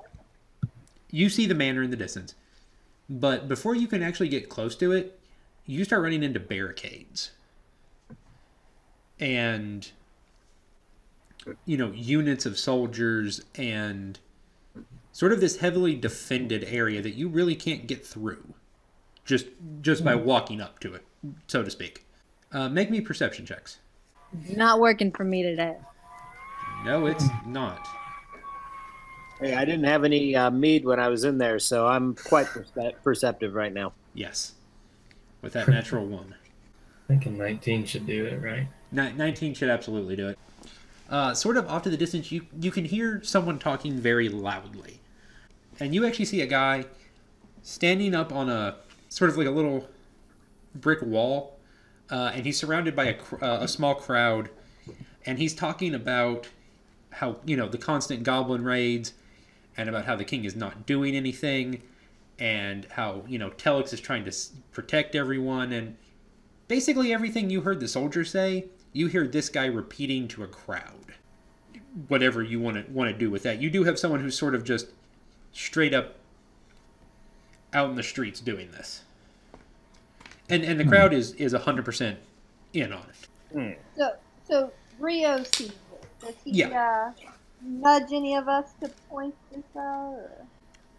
you 1.12 1.30
see 1.30 1.46
the 1.46 1.56
manor 1.56 1.84
in 1.84 1.92
the 1.92 1.98
distance, 1.98 2.36
but 3.10 3.48
before 3.48 3.76
you 3.76 3.88
can 3.88 4.02
actually 4.02 4.30
get 4.30 4.50
close 4.50 4.76
to 4.78 4.92
it, 4.92 5.20
you 5.66 5.84
start 5.84 6.02
running 6.02 6.24
into 6.24 6.40
barricades, 6.40 7.32
and 9.20 9.92
you 11.66 11.78
know 11.78 11.92
units 11.92 12.46
of 12.46 12.58
soldiers 12.58 13.42
and 13.56 14.20
sort 15.12 15.32
of 15.32 15.40
this 15.40 15.58
heavily 15.58 15.96
defended 15.96 16.64
area 16.66 17.02
that 17.02 17.16
you 17.16 17.28
really 17.28 17.56
can't 17.56 17.88
get 17.88 18.06
through 18.06 18.54
just 19.26 19.48
just 19.82 20.04
by 20.04 20.14
mm-hmm. 20.14 20.26
walking 20.26 20.62
up 20.62 20.80
to 20.80 20.94
it 20.94 21.06
so 21.48 21.64
to 21.64 21.70
speak. 21.70 22.06
Uh, 22.52 22.70
make 22.70 22.90
me 22.90 23.02
perception 23.02 23.46
checks. 23.46 23.80
Not 24.56 24.80
working 24.80 25.12
for 25.12 25.24
me 25.24 25.44
today. 25.44 25.78
No, 26.86 27.06
it's 27.06 27.26
not. 27.46 27.88
Hey, 29.40 29.56
I 29.56 29.66
didn't 29.66 29.86
have 29.86 30.04
any 30.04 30.36
uh, 30.36 30.52
mead 30.52 30.86
when 30.86 31.00
I 31.00 31.08
was 31.08 31.24
in 31.24 31.38
there, 31.38 31.60
so 31.60 31.88
I'm 31.88 32.16
quite 32.16 32.48
perce- 32.48 32.94
perceptive 33.04 33.56
right 33.56 33.74
now. 33.74 33.94
Yes, 34.14 34.54
with 35.42 35.54
that 35.54 35.68
natural 35.68 36.06
one. 36.06 36.36
I 37.06 37.08
think 37.08 37.26
a 37.26 37.30
19 37.30 37.86
should 37.86 38.06
do 38.06 38.26
it, 38.26 38.42
right? 38.42 38.68
Ni- 38.92 39.14
19 39.14 39.54
should 39.54 39.70
absolutely 39.70 40.16
do 40.16 40.30
it. 40.30 40.40
Uh, 41.10 41.34
sort 41.34 41.58
of 41.58 41.68
off 41.68 41.82
to 41.84 41.90
the 41.90 41.98
distance, 41.98 42.32
you 42.32 42.46
you 42.60 42.72
can 42.72 42.86
hear 42.86 43.22
someone 43.24 43.60
talking 43.60 43.94
very 44.00 44.30
loudly, 44.30 45.00
and 45.80 45.94
you 45.94 46.06
actually 46.06 46.26
see 46.26 46.42
a 46.42 46.48
guy 46.48 46.86
standing 47.64 48.16
up 48.16 48.32
on 48.32 48.50
a 48.50 48.78
sort 49.10 49.30
of 49.30 49.38
like 49.38 49.48
a 49.48 49.52
little 49.52 49.88
brick 50.76 51.02
wall, 51.02 51.58
uh, 52.12 52.32
and 52.36 52.46
he's 52.46 52.60
surrounded 52.60 52.96
by 52.96 53.06
a, 53.06 53.16
uh, 53.44 53.64
a 53.64 53.68
small 53.68 53.96
crowd, 53.96 54.50
and 55.26 55.40
he's 55.40 55.56
talking 55.56 55.96
about 55.96 56.50
how 57.12 57.38
you 57.46 57.56
know 57.56 57.68
the 57.68 57.78
constant 57.78 58.24
goblin 58.24 58.64
raids, 58.64 59.14
and 59.78 59.90
about 59.90 60.06
how 60.06 60.16
the 60.16 60.26
king 60.26 60.46
is 60.46 60.56
not 60.56 60.86
doing 60.86 61.16
anything, 61.16 61.82
and 62.38 62.86
how 62.92 63.24
you 63.28 63.40
know 63.40 63.50
Telex 63.52 63.94
is 63.94 64.02
trying 64.02 64.26
to 64.26 64.36
protect 64.72 65.16
everyone, 65.16 65.72
and 65.72 65.96
basically 66.68 67.14
everything 67.14 67.50
you 67.50 67.62
heard 67.62 67.80
the 67.80 67.88
soldier 67.88 68.26
say, 68.26 68.66
you 68.94 69.08
hear 69.08 69.28
this 69.28 69.50
guy 69.50 69.66
repeating 69.66 70.28
to 70.30 70.44
a 70.44 70.48
crowd. 70.48 71.14
Whatever 72.08 72.44
you 72.44 72.60
want 72.60 72.86
to 72.86 72.92
want 72.92 73.10
to 73.10 73.18
do 73.18 73.30
with 73.30 73.44
that, 73.44 73.62
you 73.62 73.70
do 73.70 73.84
have 73.84 73.98
someone 73.98 74.22
who's 74.22 74.38
sort 74.38 74.56
of 74.56 74.64
just 74.64 74.88
straight 75.54 75.94
up 75.94 76.16
out 77.74 77.90
in 77.90 77.96
the 77.96 78.04
streets 78.04 78.40
doing 78.40 78.72
this, 78.72 79.04
and 80.52 80.64
and 80.64 80.80
the 80.80 80.86
crowd 80.86 81.14
is 81.14 81.34
is 81.34 81.54
hundred 81.54 81.86
percent 81.86 82.20
in 82.74 82.94
on 82.94 83.04
it. 83.54 83.80
So, 83.98 84.14
so 84.48 84.72
Rio 85.00 85.44
sees 85.44 85.70
it. 85.70 86.06
Does 86.20 86.36
he 86.44 86.52
Yeah. 86.52 87.12
uh, 87.18 87.28
nudge 87.62 88.12
any 88.12 88.36
of 88.36 88.48
us 88.48 88.72
to 88.82 88.90
point 89.10 89.36
this 89.52 89.64
out? 89.76 90.14
Or? 90.14 90.32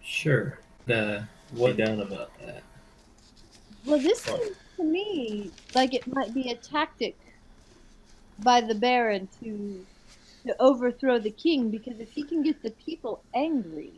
Sure. 0.03 0.59
Uh, 0.93 1.23
what 1.53 1.77
down 1.77 2.01
about 2.01 2.31
that? 2.41 2.63
Well, 3.87 3.99
this 3.99 4.21
seems 4.21 4.57
to 4.77 4.85
me 4.85 5.51
like 5.75 5.95
it 5.95 6.07
might 6.13 6.35
be 6.35 6.51
a 6.51 6.57
tactic 6.57 7.17
by 8.41 8.61
the 8.61 8.75
Baron 8.75 9.29
to 9.43 9.87
to 10.47 10.61
overthrow 10.61 11.19
the 11.19 11.31
king 11.31 11.71
because 11.71 12.01
if 12.01 12.11
he 12.11 12.25
can 12.25 12.43
get 12.43 12.63
the 12.63 12.73
people 12.73 13.23
angry 13.35 13.93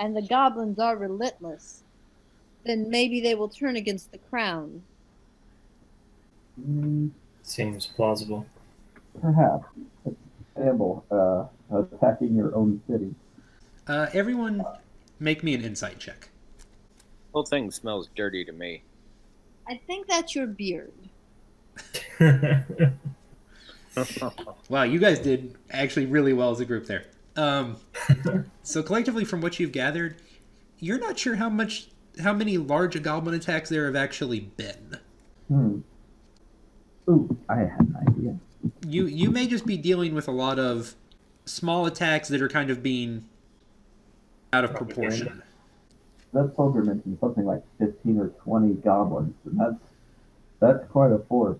and 0.00 0.16
the 0.16 0.22
goblins 0.22 0.78
are 0.78 0.96
relentless, 0.96 1.84
then 2.64 2.90
maybe 2.90 3.20
they 3.20 3.34
will 3.34 3.48
turn 3.48 3.76
against 3.76 4.12
the 4.12 4.18
crown. 4.18 4.82
Mm, 6.60 7.10
Seems 7.42 7.86
plausible. 7.86 8.46
perhaps. 9.20 9.66
It's 10.04 10.16
Campbell, 10.56 11.04
uh, 11.10 11.46
attacking 11.76 12.34
your 12.34 12.54
own 12.54 12.80
city. 12.88 13.14
Uh, 13.86 14.06
everyone, 14.12 14.62
make 15.18 15.42
me 15.42 15.54
an 15.54 15.64
insight 15.64 15.98
check. 15.98 16.28
Whole 17.32 17.44
thing 17.44 17.70
smells 17.70 18.08
dirty 18.14 18.44
to 18.44 18.52
me. 18.52 18.82
I 19.68 19.80
think 19.86 20.06
that's 20.08 20.34
your 20.34 20.46
beard. 20.46 20.92
Wow, 24.68 24.84
you 24.84 24.98
guys 24.98 25.18
did 25.18 25.56
actually 25.70 26.06
really 26.06 26.32
well 26.32 26.50
as 26.50 26.60
a 26.60 26.64
group 26.64 26.86
there. 26.86 27.04
Um, 27.36 27.76
so 28.62 28.82
collectively, 28.82 29.24
from 29.24 29.40
what 29.40 29.58
you've 29.58 29.72
gathered, 29.72 30.16
you're 30.78 30.98
not 30.98 31.18
sure 31.18 31.34
how 31.36 31.48
much, 31.48 31.88
how 32.20 32.32
many 32.32 32.58
large 32.58 33.00
goblin 33.02 33.34
attacks 33.34 33.68
there 33.68 33.86
have 33.86 33.96
actually 33.96 34.40
been. 34.40 34.98
Hmm. 35.48 35.78
Ooh, 37.08 37.36
I 37.48 37.56
had 37.56 37.80
an 37.80 37.96
idea. 38.08 38.38
You 38.86 39.06
you 39.06 39.30
may 39.30 39.46
just 39.46 39.64
be 39.66 39.76
dealing 39.76 40.14
with 40.14 40.28
a 40.28 40.32
lot 40.32 40.58
of 40.58 40.94
small 41.46 41.86
attacks 41.86 42.28
that 42.28 42.42
are 42.42 42.48
kind 42.48 42.70
of 42.70 42.82
being 42.82 43.28
out 44.52 44.64
of 44.64 44.74
proportion. 44.74 45.42
That 46.34 46.54
soldier 46.56 46.84
mentioned 46.84 47.16
something 47.20 47.44
like 47.44 47.62
15 47.78 48.18
or 48.18 48.28
20 48.28 48.74
goblins, 48.74 49.34
and 49.46 49.58
that's 49.58 49.80
that's 50.60 50.86
quite 50.90 51.12
a 51.12 51.18
force. 51.18 51.58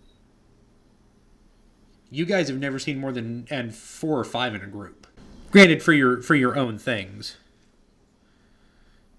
You 2.10 2.26
guys 2.26 2.48
have 2.48 2.58
never 2.58 2.78
seen 2.78 2.98
more 2.98 3.12
than 3.12 3.46
and 3.50 3.74
four 3.74 4.18
or 4.18 4.24
five 4.24 4.54
in 4.54 4.62
a 4.62 4.66
group. 4.66 5.06
Granted, 5.50 5.82
for 5.82 5.92
your 5.92 6.20
for 6.20 6.34
your 6.34 6.56
own 6.56 6.78
things, 6.78 7.36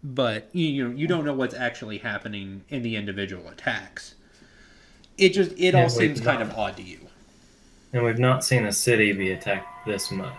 but 0.04 0.50
you, 0.54 0.68
you 0.68 0.88
know 0.88 0.96
you 0.96 1.08
don't 1.08 1.26
know 1.26 1.34
what's 1.34 1.56
actually 1.56 1.98
happening 2.00 2.64
in 2.70 2.82
the 2.84 2.96
individual 2.96 3.48
attacks. 3.50 4.16
It 5.18 5.30
just 5.34 5.52
it 5.52 5.74
Yeah, 5.74 5.80
all 5.80 5.84
we've 5.84 5.92
seems 5.92 6.22
kind 6.22 6.40
not- 6.40 6.50
of 6.52 6.58
odd 6.58 6.78
to 6.78 6.84
you. 6.84 7.00
and 7.94 8.04
we've 8.04 8.20
not 8.20 8.44
seen 8.44 8.66
a 8.66 8.72
city 8.72 9.12
be 9.14 9.32
attacked 9.32 9.86
this 9.86 10.12
much, 10.12 10.34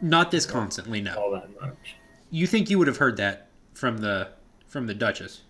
Not 0.00 0.30
this 0.30 0.46
constantly, 0.46 1.00
no. 1.00 1.14
all 1.14 1.30
that 1.32 1.48
much. 1.60 1.96
You 2.30 2.46
think 2.46 2.68
you 2.70 2.78
would 2.78 2.88
have 2.88 2.96
heard 2.98 3.16
that 3.18 3.48
from 3.74 3.98
the 3.98 4.28
from 4.66 4.86
the 4.86 4.94
Duchess? 4.94 5.42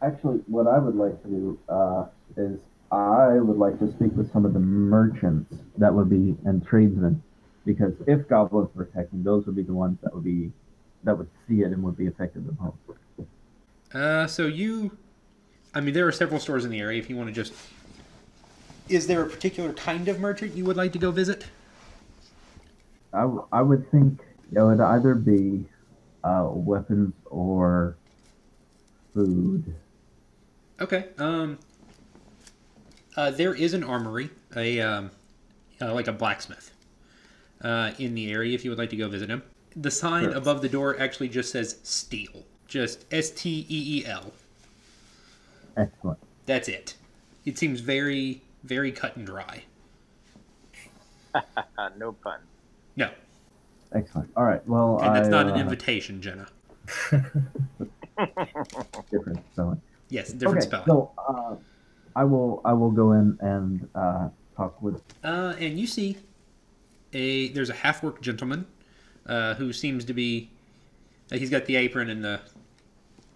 Actually, 0.00 0.38
what 0.46 0.66
I 0.66 0.78
would 0.78 0.94
like 0.94 1.20
to 1.22 1.28
do 1.28 1.58
uh, 1.68 2.06
is 2.36 2.58
I 2.92 3.34
would 3.34 3.58
like 3.58 3.78
to 3.80 3.90
speak 3.92 4.12
with 4.16 4.32
some 4.32 4.44
of 4.46 4.52
the 4.54 4.60
merchants 4.60 5.54
that 5.76 5.92
would 5.92 6.08
be 6.08 6.36
and 6.44 6.64
tradesmen, 6.64 7.22
because 7.66 7.92
if 8.06 8.26
goblins 8.28 8.70
were 8.74 8.84
attacking, 8.84 9.22
those 9.24 9.44
would 9.46 9.56
be 9.56 9.62
the 9.62 9.74
ones 9.74 9.98
that 10.02 10.14
would 10.14 10.24
be 10.24 10.50
that 11.04 11.16
would 11.16 11.28
see 11.48 11.60
it 11.62 11.66
and 11.66 11.82
would 11.82 11.96
be 11.96 12.06
affected 12.06 12.46
the 12.46 12.56
most. 12.62 12.76
Uh, 13.94 14.26
so 14.26 14.46
you, 14.46 14.96
I 15.74 15.80
mean, 15.80 15.94
there 15.94 16.06
are 16.06 16.12
several 16.12 16.40
stores 16.40 16.64
in 16.64 16.70
the 16.70 16.80
area. 16.80 16.98
If 16.98 17.08
you 17.08 17.16
want 17.16 17.28
to 17.28 17.34
just, 17.34 17.54
is 18.88 19.06
there 19.06 19.22
a 19.22 19.28
particular 19.28 19.72
kind 19.72 20.08
of 20.08 20.20
merchant 20.20 20.54
you 20.54 20.64
would 20.64 20.76
like 20.76 20.92
to 20.92 20.98
go 20.98 21.10
visit? 21.10 21.46
I, 23.12 23.22
w- 23.22 23.46
I 23.50 23.62
would 23.62 23.90
think 23.90 24.20
it 24.52 24.60
would 24.60 24.80
either 24.80 25.14
be 25.14 25.64
uh, 26.24 26.48
weapons 26.50 27.14
or 27.26 27.96
food. 29.14 29.74
Okay. 30.80 31.06
Um. 31.18 31.58
Uh, 33.16 33.32
there 33.32 33.52
is 33.52 33.74
an 33.74 33.82
armory, 33.82 34.30
a 34.54 34.80
um, 34.80 35.10
uh, 35.80 35.92
like 35.92 36.06
a 36.06 36.12
blacksmith, 36.12 36.70
uh, 37.62 37.90
in 37.98 38.14
the 38.14 38.30
area. 38.30 38.54
If 38.54 38.64
you 38.64 38.70
would 38.70 38.78
like 38.78 38.90
to 38.90 38.96
go 38.96 39.08
visit 39.08 39.28
him, 39.28 39.42
the 39.76 39.90
sign 39.90 40.24
Sure. 40.24 40.32
above 40.32 40.62
the 40.62 40.68
door 40.68 40.98
actually 40.98 41.28
just 41.28 41.52
says 41.52 41.78
steel, 41.82 42.44
just 42.66 43.04
S 43.12 43.30
T 43.30 43.66
E 43.68 44.00
E 44.00 44.06
L. 44.06 44.32
Excellent. 45.76 46.18
That's 46.46 46.68
it. 46.68 46.94
It 47.44 47.58
seems 47.58 47.80
very, 47.80 48.42
very 48.64 48.92
cut 48.92 49.16
and 49.16 49.26
dry. 49.26 49.64
No 51.96 52.12
pun. 52.12 52.40
No, 52.96 53.10
Excellent. 53.94 54.30
All 54.36 54.44
right. 54.44 54.66
Well, 54.68 54.98
and 55.02 55.14
that's 55.14 55.28
I, 55.28 55.30
not 55.30 55.46
an 55.46 55.52
uh, 55.52 55.56
invitation, 55.56 56.20
Jenna. 56.20 56.46
different 59.10 59.40
spelling. 59.52 59.80
Yes, 60.10 60.32
different 60.32 60.58
okay. 60.58 60.66
spelling. 60.66 60.86
So 60.86 61.12
uh, 61.16 61.56
I 62.14 62.24
will 62.24 62.60
I 62.64 62.72
will 62.72 62.90
go 62.90 63.12
in 63.12 63.38
and 63.40 63.88
uh, 63.94 64.28
talk 64.56 64.80
with. 64.82 65.02
Uh, 65.24 65.54
and 65.58 65.78
you 65.78 65.86
see 65.86 66.18
a 67.12 67.48
there's 67.48 67.70
a 67.70 67.74
half-orc 67.74 68.20
gentleman 68.20 68.66
uh, 69.28 69.54
who 69.54 69.72
seems 69.72 70.04
to 70.06 70.12
be 70.12 70.50
uh, 71.30 71.36
he's 71.36 71.50
got 71.50 71.66
the 71.66 71.76
apron 71.76 72.08
and 72.08 72.24
the 72.24 72.40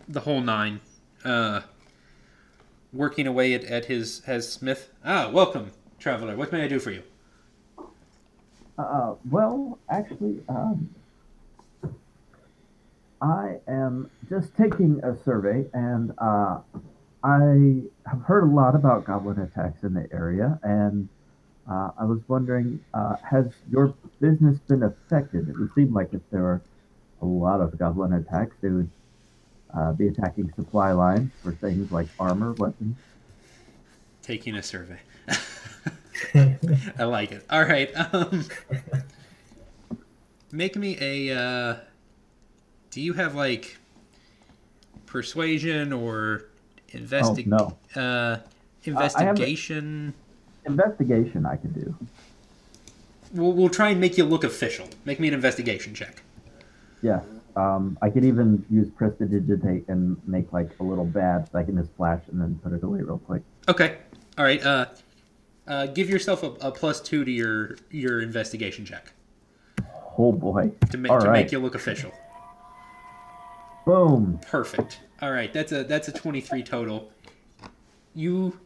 the 0.09 0.21
whole 0.21 0.41
nine 0.41 0.81
uh, 1.25 1.61
working 2.93 3.27
away 3.27 3.55
at, 3.55 3.65
at 3.65 3.87
his 3.87 4.23
as 4.27 4.51
Smith. 4.51 4.91
Ah, 5.05 5.31
welcome, 5.31 5.71
traveler. 5.99 6.37
What 6.37 6.53
may 6.53 6.65
I 6.65 6.69
do 6.69 6.79
for 6.79 6.91
you? 6.91 7.03
Uh, 8.79 9.15
well, 9.31 9.79
actually, 9.91 10.41
um, 10.49 10.89
I 13.21 13.59
am 13.69 14.11
just 14.29 14.57
taking 14.57 15.01
a 15.05 15.17
survey, 15.25 15.65
and 15.73 16.13
uh, 16.19 16.59
I 17.23 17.83
have 18.07 18.23
heard 18.23 18.45
a 18.45 18.53
lot 18.53 18.75
about 18.75 19.05
goblin 19.05 19.39
attacks 19.41 19.85
in 19.85 19.95
the 19.95 20.09
area, 20.13 20.59
and 20.63 21.09
uh, 21.71 21.91
I 21.99 22.05
was 22.05 22.21
wondering, 22.29 22.81
uh, 22.95 23.17
has 23.29 23.47
your 23.71 23.95
business 24.21 24.59
been 24.69 24.83
affected? 24.83 25.49
It 25.49 25.59
would 25.59 25.71
seem 25.75 25.95
like 25.95 26.13
if 26.13 26.21
there 26.31 26.43
were 26.43 26.61
a 27.21 27.25
lot 27.27 27.61
of 27.61 27.79
goblin 27.79 28.13
attacks, 28.15 28.57
they 28.61 28.69
would 28.71 28.91
uh, 29.77 29.93
be 29.93 30.09
attacking 30.09 30.53
supply 30.55 30.93
lines 30.93 31.31
for 31.43 31.53
things 31.53 31.91
like 31.93 32.09
armor, 32.19 32.53
weapons. 32.53 32.97
Taking 34.23 34.55
a 34.57 34.63
survey. 34.63 34.99
I 36.99 37.05
like 37.05 37.33
it. 37.33 37.45
All 37.51 37.65
right. 37.65 37.91
Um, 38.13 38.45
make 40.51 40.77
me 40.77 40.97
a. 41.01 41.37
Uh, 41.39 41.77
do 42.91 43.01
you 43.01 43.15
have 43.15 43.35
like 43.35 43.79
persuasion 45.07 45.93
or 45.93 46.45
Oh 46.95 47.37
no, 47.47 47.79
uh, 47.97 48.01
have- 48.39 48.45
investigation? 48.85 50.15
Investigation 50.67 51.47
I 51.47 51.57
could 51.57 51.75
do. 51.75 51.95
We'll, 53.35 53.53
we'll 53.53 53.69
try 53.69 53.91
and 53.91 54.01
make 54.01 54.19
you 54.19 54.25
look 54.25 54.45
official. 54.45 54.89
Make 55.05 55.19
me 55.21 55.29
an 55.29 55.35
investigation 55.35 55.95
check. 55.95 56.23
Yes. 57.03 57.25
Um, 57.57 57.99
I 58.01 58.09
could 58.11 58.25
even 58.25 58.65
use 58.71 58.89
prestidigitate 58.91 59.89
and 59.89 60.17
make 60.27 60.53
like 60.53 60.71
a 60.81 60.83
little 60.83 61.05
badge 61.05 61.47
that 61.53 61.59
I 61.59 61.63
can 61.65 61.77
just 61.77 61.91
flash 61.97 62.23
and 62.31 62.41
then 62.41 62.59
put 62.63 62.73
it 62.73 62.83
away 62.83 63.01
real 63.01 63.19
quick. 63.19 63.43
Okay. 63.69 63.99
All 64.39 64.45
right. 64.45 64.65
Uh, 64.65 64.87
uh, 65.67 65.87
give 65.87 66.09
yourself 66.09 66.43
a, 66.43 66.49
a 66.61 66.71
plus 66.73 67.01
two 67.01 67.25
to 67.25 67.31
your 67.31 67.77
your 67.91 68.21
investigation 68.21 68.85
check 68.85 69.13
Oh 70.19 70.33
boy. 70.33 70.73
to, 70.91 70.99
ma- 70.99 71.09
to 71.19 71.27
right. 71.29 71.33
make 71.45 71.53
you 71.53 71.59
look 71.59 71.75
official. 71.75 72.13
Boom. 73.87 74.41
Perfect. 74.47 75.01
All 75.21 75.31
right, 75.31 75.53
that's 75.53 75.73
a 75.73 75.85
that's 75.85 76.09
a 76.09 76.13
23 76.13 76.63
total. 76.63 77.11
You 78.15 78.59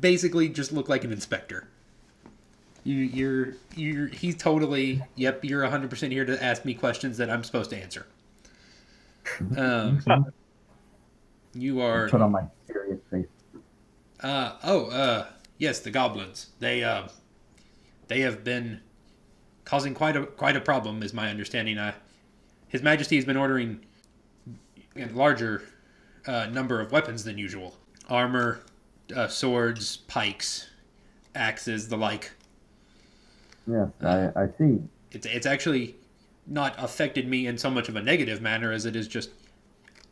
basically 0.00 0.48
just 0.48 0.72
look 0.72 0.88
like 0.88 1.04
an 1.04 1.12
inspector. 1.12 1.68
You 2.84 2.96
you're 2.96 3.54
you're 3.74 4.06
he's 4.08 4.36
totally 4.36 5.02
yep, 5.16 5.44
you're 5.44 5.62
100% 5.62 6.10
here 6.12 6.24
to 6.24 6.42
ask 6.42 6.64
me 6.64 6.74
questions 6.74 7.16
that 7.18 7.30
I'm 7.30 7.42
supposed 7.44 7.70
to 7.70 7.76
answer. 7.76 8.06
Um 9.56 10.00
you 11.54 11.80
are 11.80 12.08
Put 12.08 12.20
on 12.20 12.32
my 12.32 12.44
serious 12.66 13.00
face. 13.10 13.26
uh 14.20 14.56
oh, 14.64 14.86
uh 14.90 15.26
yes, 15.58 15.80
the 15.80 15.90
goblins. 15.90 16.50
They 16.58 16.84
uh 16.84 17.08
they 18.08 18.20
have 18.20 18.44
been 18.44 18.80
causing 19.64 19.94
quite 19.94 20.16
a 20.16 20.26
quite 20.26 20.56
a 20.56 20.60
problem 20.60 21.02
is 21.02 21.14
my 21.14 21.30
understanding. 21.30 21.78
Uh 21.78 21.94
his 22.68 22.82
Majesty 22.82 23.16
has 23.16 23.24
been 23.24 23.36
ordering 23.36 23.80
a 24.96 25.06
larger 25.06 25.62
uh, 26.26 26.46
number 26.46 26.80
of 26.80 26.90
weapons 26.90 27.22
than 27.22 27.38
usual. 27.38 27.76
Armor, 28.08 28.62
uh, 29.14 29.28
swords, 29.28 29.96
pikes, 29.96 30.70
axes, 31.34 31.88
the 31.88 31.96
like. 31.96 32.32
Yes, 33.66 33.88
I, 34.02 34.30
I 34.36 34.48
see. 34.58 34.80
It's 35.12 35.26
it's 35.26 35.46
actually 35.46 35.96
not 36.46 36.74
affected 36.78 37.26
me 37.26 37.46
in 37.46 37.56
so 37.56 37.70
much 37.70 37.88
of 37.88 37.96
a 37.96 38.02
negative 38.02 38.42
manner 38.42 38.72
as 38.72 38.84
it 38.84 38.94
is 38.94 39.08
just 39.08 39.30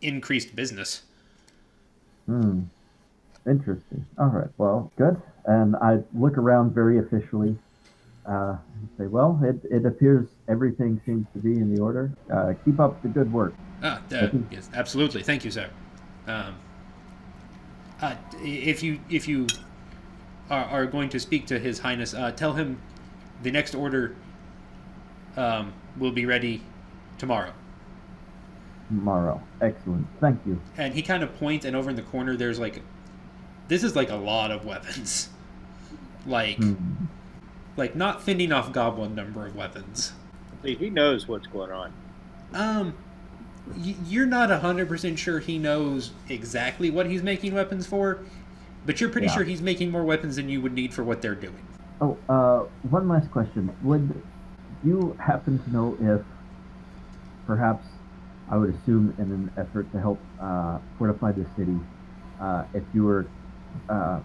increased 0.00 0.56
business. 0.56 1.02
Hmm. 2.26 2.62
Interesting. 3.46 4.06
All 4.18 4.28
right. 4.28 4.48
Well, 4.56 4.90
good. 4.96 5.20
And 5.46 5.76
I 5.76 5.98
look 6.14 6.38
around 6.38 6.72
very 6.72 6.98
officially. 6.98 7.56
Uh, 8.24 8.56
and 8.76 8.88
say, 8.96 9.06
well, 9.06 9.40
it, 9.42 9.56
it 9.68 9.84
appears 9.84 10.28
everything 10.48 11.00
seems 11.04 11.26
to 11.32 11.40
be 11.40 11.54
in 11.54 11.74
the 11.74 11.82
order. 11.82 12.12
Uh, 12.32 12.52
keep 12.64 12.78
up 12.78 13.02
the 13.02 13.08
good 13.08 13.32
work. 13.32 13.52
Ah, 13.82 14.00
uh, 14.12 14.28
yes, 14.48 14.70
absolutely. 14.74 15.24
Thank 15.24 15.44
you, 15.44 15.50
sir. 15.50 15.68
Um, 16.28 16.54
uh, 18.02 18.14
if 18.42 18.82
you 18.82 19.00
if 19.08 19.26
you 19.28 19.46
are, 20.50 20.64
are 20.64 20.86
going 20.86 21.08
to 21.10 21.20
speak 21.20 21.46
to 21.46 21.58
His 21.58 21.78
Highness, 21.78 22.12
uh, 22.14 22.32
tell 22.32 22.52
him 22.52 22.80
the 23.42 23.50
next 23.50 23.74
order 23.74 24.14
um, 25.36 25.72
will 25.98 26.12
be 26.12 26.26
ready 26.26 26.62
tomorrow. 27.18 27.52
Tomorrow. 28.88 29.40
Excellent. 29.60 30.06
Thank 30.20 30.40
you. 30.46 30.60
And 30.76 30.92
he 30.94 31.00
kind 31.02 31.22
of 31.22 31.34
points, 31.38 31.64
and 31.64 31.74
over 31.74 31.88
in 31.90 31.96
the 31.96 32.02
corner, 32.02 32.36
there's 32.36 32.58
like, 32.58 32.82
this 33.68 33.82
is 33.82 33.96
like 33.96 34.10
a 34.10 34.16
lot 34.16 34.50
of 34.50 34.66
weapons, 34.66 35.30
like 36.26 36.56
Hmm. 36.58 36.74
like 37.76 37.96
not 37.96 38.22
fending 38.22 38.52
off 38.52 38.72
goblin 38.72 39.14
number 39.14 39.46
of 39.46 39.56
weapons. 39.56 40.12
See, 40.62 40.74
he 40.74 40.90
knows 40.90 41.26
what's 41.26 41.46
going 41.46 41.70
on. 41.72 41.92
Um, 42.52 42.86
y- 42.88 42.92
you're 43.76 44.26
not 44.26 44.50
hundred 44.50 44.88
percent 44.88 45.18
sure 45.18 45.38
he 45.38 45.58
knows 45.58 46.12
exactly 46.28 46.90
what 46.90 47.06
he's 47.06 47.22
making 47.22 47.54
weapons 47.54 47.86
for, 47.86 48.18
but 48.86 49.00
you're 49.00 49.10
pretty 49.10 49.26
Yeah. 49.28 49.34
sure 49.34 49.44
he's 49.44 49.62
making 49.62 49.90
more 49.90 50.04
weapons 50.04 50.36
than 50.36 50.48
you 50.48 50.60
would 50.60 50.72
need 50.72 50.92
for 50.92 51.02
what 51.04 51.22
they're 51.22 51.34
doing. 51.34 51.62
Oh, 52.00 52.18
uh, 52.28 52.64
one 52.88 53.08
last 53.08 53.30
question. 53.30 53.70
Would 53.82 54.20
you 54.84 55.16
happen 55.20 55.58
to 55.60 55.70
know 55.72 55.96
if 56.00 56.20
perhaps 57.46 57.86
I 58.50 58.56
would 58.56 58.74
assume 58.74 59.14
in 59.18 59.24
an 59.30 59.50
effort 59.56 59.90
to 59.92 60.00
help 60.00 60.18
uh, 60.40 60.78
fortify 60.98 61.32
the 61.32 61.46
city, 61.56 61.78
uh, 62.40 62.64
if 62.74 62.82
you 62.92 63.04
were, 63.04 63.26
uh, 63.88 64.20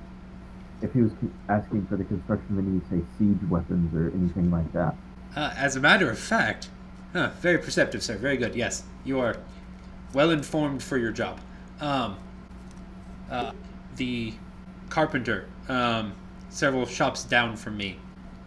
if 0.81 0.91
he 0.93 1.01
was 1.01 1.11
asking 1.49 1.85
for 1.85 1.95
the 1.97 2.03
construction 2.03 2.57
of 2.57 2.65
any, 2.65 2.81
say, 3.01 3.05
siege 3.19 3.37
weapons 3.49 3.93
or 3.95 4.11
anything 4.17 4.49
like 4.51 4.71
that? 4.73 4.95
Uh, 5.35 5.53
as 5.55 5.75
a 5.75 5.79
matter 5.79 6.09
of 6.09 6.17
fact, 6.17 6.69
huh, 7.17 7.31
very 7.41 7.57
perceptive, 7.57 8.03
sir. 8.03 8.15
Very 8.15 8.37
good. 8.37 8.55
Yes, 8.55 8.83
you 9.03 9.19
are 9.19 9.35
well 10.13 10.31
informed 10.31 10.81
for 10.83 10.97
your 10.97 11.11
job. 11.11 11.39
Um, 11.81 12.17
uh, 13.29 13.51
the 13.95 14.33
carpenter, 14.89 15.47
um, 15.67 16.13
several 16.49 16.85
shops 16.85 17.23
down 17.23 17.57
from 17.57 17.75
me, 17.75 17.97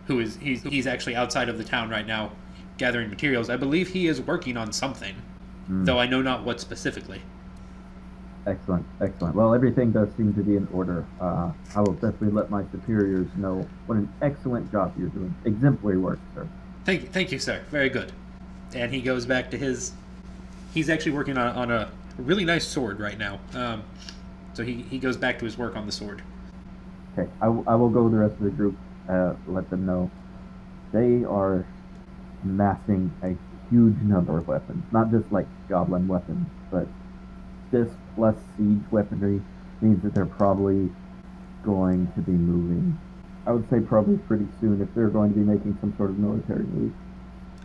who 0.07 0.21
is 0.21 0.37
he's 0.37 0.63
he's 0.63 0.87
actually 0.87 1.17
outside 1.17 1.49
of 1.49 1.59
the 1.59 1.65
town 1.65 1.91
right 1.91 2.07
now, 2.07 2.33
gathering 2.79 3.11
materials. 3.11 3.51
I 3.51 3.57
believe 3.57 3.89
he 3.89 4.07
is 4.07 4.21
working 4.21 4.57
on 4.57 4.73
something, 4.73 5.15
Hmm. 5.67 5.85
though 5.85 5.99
I 5.99 6.07
know 6.07 6.23
not 6.23 6.45
what 6.45 6.61
specifically. 6.61 7.21
Excellent, 8.47 8.87
excellent. 9.03 9.35
Well, 9.35 9.55
everything 9.55 9.93
does 9.93 10.09
seem 10.17 10.33
to 10.33 10.43
be 10.43 10.57
in 10.57 10.67
order. 10.73 11.05
Uh, 11.21 11.53
I 11.77 11.81
will 11.81 11.93
definitely 11.93 12.31
let 12.31 12.49
my 12.51 12.65
superiors 12.73 13.29
know 13.37 13.67
what 13.87 13.99
an 13.99 14.09
excellent 14.23 14.73
job 14.73 14.95
you're 14.99 15.11
doing. 15.11 15.35
Exemplary 15.45 15.99
work, 15.99 16.19
sir. 16.35 16.49
Thank 16.87 17.03
you, 17.03 17.09
thank 17.09 17.33
you, 17.33 17.39
sir. 17.39 17.61
Very 17.71 17.91
good. 17.91 18.13
And 18.75 18.93
he 18.93 19.01
goes 19.01 19.27
back 19.27 19.51
to 19.51 19.59
his. 19.59 19.93
He's 20.73 20.89
actually 20.89 21.13
working 21.13 21.37
on, 21.37 21.49
on 21.57 21.71
a 21.71 21.91
really 22.19 22.45
nice 22.45 22.67
sword 22.67 23.01
right 23.01 23.19
now. 23.19 23.41
Um, 23.55 23.83
so 24.55 24.63
he, 24.63 24.83
he 24.83 24.99
goes 24.99 25.17
back 25.17 25.39
to 25.41 25.45
his 25.45 25.59
work 25.59 25.77
on 25.77 25.87
the 25.87 25.93
sword. 25.93 26.23
Okay, 27.13 27.29
I, 27.41 27.47
w- 27.47 27.65
I 27.67 27.75
will 27.75 27.89
go 27.89 28.05
with 28.05 28.13
the 28.13 28.19
rest 28.19 28.35
of 28.35 28.45
the 28.45 28.51
group, 28.51 28.77
uh, 29.09 29.35
let 29.49 29.69
them 29.71 29.85
know. 29.85 30.11
They 30.93 31.25
are 31.25 31.67
amassing 32.45 33.13
a 33.23 33.37
huge 33.69 33.97
number 34.03 34.39
of 34.39 34.47
weapons. 34.47 34.85
Not 34.93 35.11
just 35.11 35.31
like 35.33 35.47
goblin 35.69 36.07
weapons, 36.07 36.47
but 36.71 36.87
this 37.73 37.89
plus 38.15 38.37
siege 38.57 38.83
weaponry 38.93 39.43
means 39.81 40.03
that 40.05 40.15
they're 40.15 40.27
probably 40.27 40.91
going 41.65 42.11
to 42.15 42.21
be 42.21 42.33
moving 42.33 42.99
I 43.47 43.53
would 43.53 43.69
say 43.71 43.81
probably 43.81 44.19
pretty 44.19 44.47
soon 44.61 44.81
if 44.83 44.95
they're 44.95 45.09
going 45.09 45.33
to 45.33 45.39
be 45.39 45.45
making 45.45 45.77
some 45.81 45.95
sort 45.97 46.11
of 46.11 46.19
military 46.19 46.65
move, 46.65 46.93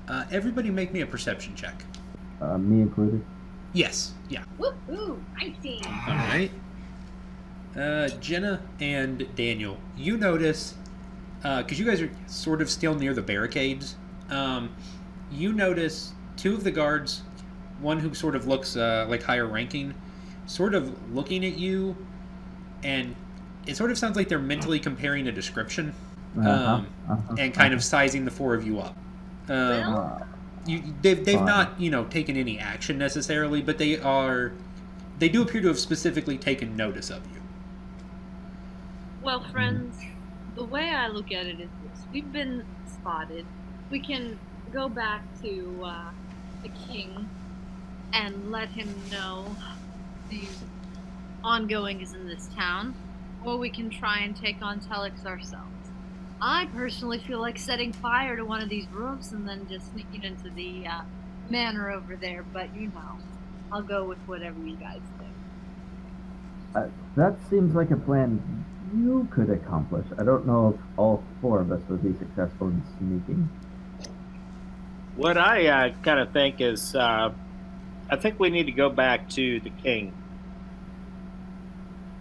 Uh, 0.07 0.25
everybody 0.31 0.69
make 0.69 0.91
me 0.93 1.01
a 1.01 1.05
perception 1.05 1.55
check. 1.55 1.83
uh, 2.41 2.57
me 2.57 2.81
included. 2.81 3.23
Yes. 3.73 4.13
Yeah. 4.29 4.43
Woohoo! 4.59 5.19
19. 5.39 5.81
All 5.85 5.91
right. 6.15 6.51
Uh, 7.75 8.07
Jenna 8.21 8.61
and 8.79 9.27
Daniel, 9.35 9.77
you 9.97 10.15
notice, 10.17 10.75
because 11.41 11.77
you 11.77 11.85
guys 11.85 12.01
are 12.01 12.09
sort 12.27 12.61
of 12.61 12.69
still 12.69 12.95
near 12.95 13.13
the 13.13 13.21
barricades, 13.21 13.95
um, 14.29 14.69
you 15.31 15.51
notice 15.51 16.13
two 16.37 16.53
of 16.53 16.63
the 16.63 16.71
guards, 16.71 17.23
one 17.81 17.99
who 17.99 18.13
sort 18.13 18.35
of 18.35 18.47
looks 18.47 18.77
uh, 18.77 19.05
like 19.09 19.21
higher 19.23 19.45
ranking, 19.45 19.93
sort 20.45 20.73
of 20.73 21.13
looking 21.13 21.43
at 21.45 21.57
you, 21.57 21.95
and 22.83 23.13
it 23.67 23.75
sort 23.75 23.91
of 23.91 23.97
sounds 23.97 24.15
like 24.15 24.29
they're 24.29 24.39
mentally 24.39 24.79
comparing 24.79 25.27
a 25.27 25.31
description 25.31 25.93
Uh-huh, 26.37 26.49
Um, 26.49 26.87
uh-huh, 27.09 27.35
and 27.39 27.53
kind 27.53 27.73
of 27.73 27.83
sizing 27.83 28.23
the 28.23 28.31
four 28.31 28.53
of 28.53 28.65
you 28.65 28.79
up. 28.79 28.95
Um, 29.49 29.57
Well- 29.57 30.19
Uh, 30.21 30.25
you, 30.67 30.81
they've, 31.03 31.23
they've 31.23 31.35
Fine. 31.37 31.45
not 31.45 31.79
you 31.79 31.91
know 31.91 32.05
taken 32.05 32.35
any 32.35 32.57
action 32.57 32.97
necessarily 32.97 33.61
but 33.61 33.77
they 33.77 33.99
are 33.99 34.51
they 35.19 35.29
do 35.29 35.43
appear 35.43 35.61
to 35.61 35.67
have 35.67 35.77
specifically 35.77 36.39
taken 36.39 36.75
notice 36.75 37.11
of 37.11 37.21
you 37.31 37.41
Well, 39.21 39.43
friends, 39.51 39.97
the 40.55 40.63
way 40.63 40.89
I 40.89 41.07
look 41.07 41.31
at 41.31 41.45
it 41.45 41.59
is 41.59 41.69
this: 41.83 42.05
we've 42.11 42.31
been 42.31 42.63
spotted. 42.87 43.45
We 43.91 43.99
can 43.99 44.37
go 44.71 44.87
back 44.89 45.23
to 45.41 45.81
uh, 45.83 46.09
the 46.63 46.69
king 46.87 47.27
and 48.13 48.51
let 48.51 48.69
him 48.69 48.93
know 49.11 49.55
the 50.29 50.41
ongoings 51.43 52.13
in 52.13 52.27
this 52.27 52.49
town, 52.55 52.93
or 53.43 53.57
we 53.57 53.69
can 53.69 53.89
try 53.89 54.19
and 54.19 54.35
take 54.35 54.61
on 54.61 54.79
Telex 54.79 55.25
ourselves. 55.25 55.74
I 56.41 56.67
personally 56.75 57.19
feel 57.19 57.39
like 57.39 57.57
setting 57.57 57.93
fire 57.93 58.35
to 58.35 58.43
one 58.43 58.61
of 58.61 58.69
these 58.69 58.87
roofs 58.91 59.31
and 59.31 59.47
then 59.47 59.67
just 59.69 59.91
sneaking 59.91 60.23
into 60.23 60.49
the 60.49 60.85
uh, 60.87 61.01
manor 61.49 61.91
over 61.91 62.15
there, 62.15 62.43
but 62.43 62.75
you 62.75 62.87
know, 62.87 63.19
I'll 63.71 63.81
go 63.81 64.03
with 64.03 64.19
whatever 64.27 64.59
you 64.59 64.75
guys 64.75 65.01
think. 65.17 65.31
Uh, 66.75 66.87
that 67.15 67.35
seems 67.49 67.73
like 67.73 67.91
a 67.91 67.95
plan 67.95 68.65
you 68.93 69.27
could 69.31 69.49
accomplish. 69.49 70.05
I 70.19 70.23
don't 70.23 70.45
know 70.45 70.75
if 70.75 70.97
all 70.97 71.23
four 71.41 71.61
of 71.61 71.71
us 71.71 71.81
would 71.89 72.03
be 72.03 72.17
successful 72.19 72.67
in 72.67 72.83
sneaking. 72.97 73.49
What 75.15 75.37
I 75.37 75.67
uh, 75.67 75.93
kind 76.03 76.19
of 76.19 76.31
think 76.31 76.59
is, 76.59 76.93
uh, 76.95 77.31
I 78.09 78.15
think 78.17 78.39
we 78.39 78.49
need 78.49 78.65
to 78.65 78.73
go 78.73 78.89
back 78.89 79.29
to 79.31 79.59
the 79.61 79.69
king, 79.69 80.13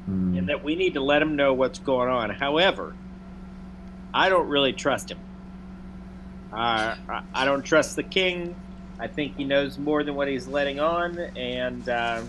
Hmm. 0.07 0.37
and 0.37 0.49
that 0.49 0.63
we 0.63 0.77
need 0.77 0.95
to 0.95 1.01
let 1.01 1.21
him 1.23 1.35
know 1.35 1.55
what's 1.55 1.79
going 1.79 2.11
on. 2.11 2.31
However, 2.31 2.95
I 4.15 4.29
don't 4.29 4.49
really 4.49 4.73
trust 4.73 5.11
him. 5.11 5.19
Uh, 6.53 6.95
I- 7.35 7.45
don't 7.45 7.65
trust 7.65 7.97
the 7.97 8.05
king. 8.05 8.55
I 9.01 9.09
think 9.09 9.37
he 9.37 9.43
knows 9.45 9.77
more 9.77 10.05
than 10.05 10.15
what 10.15 10.29
he's 10.29 10.47
letting 10.47 10.79
on, 10.79 11.19
and 11.19 11.89
uh, 11.89 12.23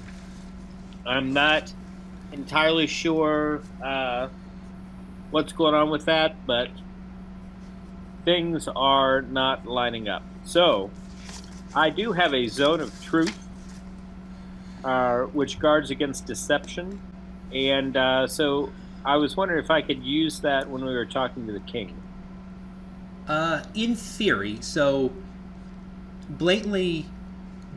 I'm 1.06 1.32
not 1.32 1.71
entirely 2.32 2.88
sure 2.88 3.62
uh, 3.84 4.30
what's 5.30 5.54
going 5.54 5.76
on 5.76 5.91
with 5.91 6.06
that, 6.06 6.36
but 6.48 6.69
things 8.26 8.67
are 8.76 9.21
not 9.21 9.67
lining 9.67 10.10
up. 10.10 10.24
So, 10.43 10.89
I 11.76 11.91
do 11.91 12.13
have 12.13 12.34
a 12.34 12.48
zone 12.48 12.82
of 12.82 13.00
truth, 13.04 13.38
uh, 14.84 15.26
which 15.26 15.60
guards 15.60 15.91
against 15.91 16.26
deception, 16.26 17.00
and 17.54 17.95
uh, 17.95 18.26
so 18.26 18.71
I 19.06 19.18
was 19.18 19.38
wondering 19.38 19.63
if 19.63 19.72
I 19.72 19.82
could 19.82 20.04
use 20.04 20.39
that 20.41 20.70
when 20.70 20.84
we 20.86 20.94
were 20.94 21.06
talking 21.06 21.48
to 21.48 21.54
the 21.54 21.60
king. 21.62 21.96
uh, 23.28 23.63
in 23.74 23.96
theory 23.96 24.58
so 24.62 25.12
blatantly 26.30 27.06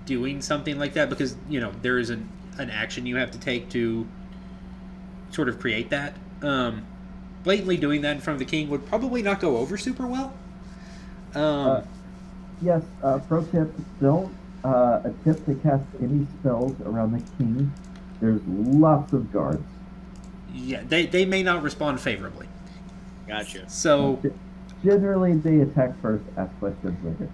doing 0.06 0.40
something 0.42 0.78
like 0.78 0.94
that 0.94 1.08
because 1.10 1.36
you 1.48 1.60
know 1.60 1.72
there 1.82 1.98
is 1.98 2.10
an, 2.10 2.28
an 2.58 2.70
action 2.70 3.06
you 3.06 3.16
have 3.16 3.30
to 3.30 3.38
take 3.38 3.68
to 3.70 4.06
sort 5.30 5.48
of 5.48 5.58
create 5.60 5.90
that 5.90 6.14
um, 6.42 6.84
blatantly 7.44 7.76
doing 7.76 8.00
that 8.02 8.12
in 8.16 8.20
front 8.20 8.34
of 8.34 8.38
the 8.38 8.50
king 8.50 8.68
would 8.70 8.86
probably 8.86 9.22
not 9.22 9.40
go 9.40 9.58
over 9.58 9.76
super 9.78 10.06
well 10.06 10.32
um, 11.34 11.42
Uh, 11.68 11.82
Yes, 12.60 12.82
uh, 13.04 13.20
pro 13.20 13.44
tip, 13.44 13.72
don't 14.00 14.34
uh, 14.64 15.00
attempt 15.04 15.46
to 15.46 15.54
cast 15.56 15.84
any 16.02 16.26
spells 16.40 16.74
around 16.80 17.12
the 17.12 17.22
king. 17.38 17.72
There's 18.20 18.40
lots 18.48 19.12
of 19.12 19.32
guards. 19.32 19.62
Yeah 20.64 20.82
they, 20.86 21.06
they 21.06 21.24
may 21.24 21.42
not 21.42 21.62
respond 21.62 22.00
favorably 22.00 22.46
Gotcha. 23.26 23.68
so 23.68 24.20
Generally, 24.84 25.38
they 25.38 25.58
attack 25.60 26.00
first, 26.00 26.22
ask 26.36 26.56
questions 26.60 26.96
later. 27.04 27.28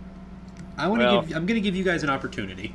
I 0.79 0.89
want 0.89 1.03
to 1.03 1.07
Well- 1.07 1.23
give. 1.23 1.37
I'm 1.37 1.45
going 1.45 1.57
to 1.57 1.61
give 1.61 1.77
you 1.77 1.85
guys 1.85 2.03
an 2.03 2.09
opportunity 2.09 2.75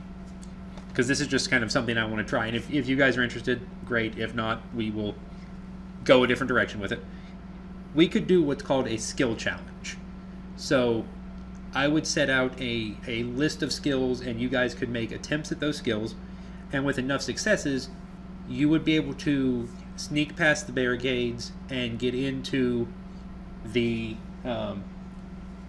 because 0.89 1.07
this 1.07 1.19
is 1.19 1.25
just 1.27 1.49
kind 1.49 1.63
of 1.63 1.71
something 1.71 1.97
I 1.97 2.05
want 2.05 2.17
to 2.17 2.29
try. 2.29 2.45
And 2.45 2.55
if, 2.55 2.69
if 2.71 2.87
you 2.87 2.95
guys 2.95 3.17
are 3.17 3.23
interested, 3.23 3.61
great. 3.85 4.17
If 4.19 4.35
not, 4.35 4.61
we 4.75 4.91
will 4.91 5.15
go 6.03 6.23
a 6.23 6.27
different 6.27 6.49
direction 6.49 6.79
with 6.79 6.91
it. 6.91 6.99
We 7.95 8.07
could 8.07 8.27
do 8.27 8.43
what's 8.43 8.61
called 8.61 8.87
a 8.87 8.97
skill 8.97 9.35
challenge. 9.35 9.97
So 10.55 11.03
I 11.73 11.87
would 11.87 12.05
set 12.05 12.29
out 12.29 12.53
a, 12.61 12.95
a 13.07 13.23
list 13.23 13.63
of 13.63 13.73
skills, 13.73 14.21
and 14.21 14.39
you 14.39 14.49
guys 14.49 14.75
could 14.75 14.89
make 14.89 15.11
attempts 15.11 15.51
at 15.51 15.59
those 15.59 15.77
skills. 15.77 16.13
And 16.71 16.85
with 16.85 16.99
enough 16.99 17.21
successes, 17.23 17.89
you 18.47 18.69
would 18.69 18.85
be 18.85 18.95
able 18.95 19.15
to 19.15 19.67
sneak 19.99 20.35
past 20.37 20.65
the 20.65 20.71
barricades 20.71 21.51
and 21.69 21.99
get 21.99 22.15
into 22.15 22.87
the 23.65 24.15
um, 24.45 24.83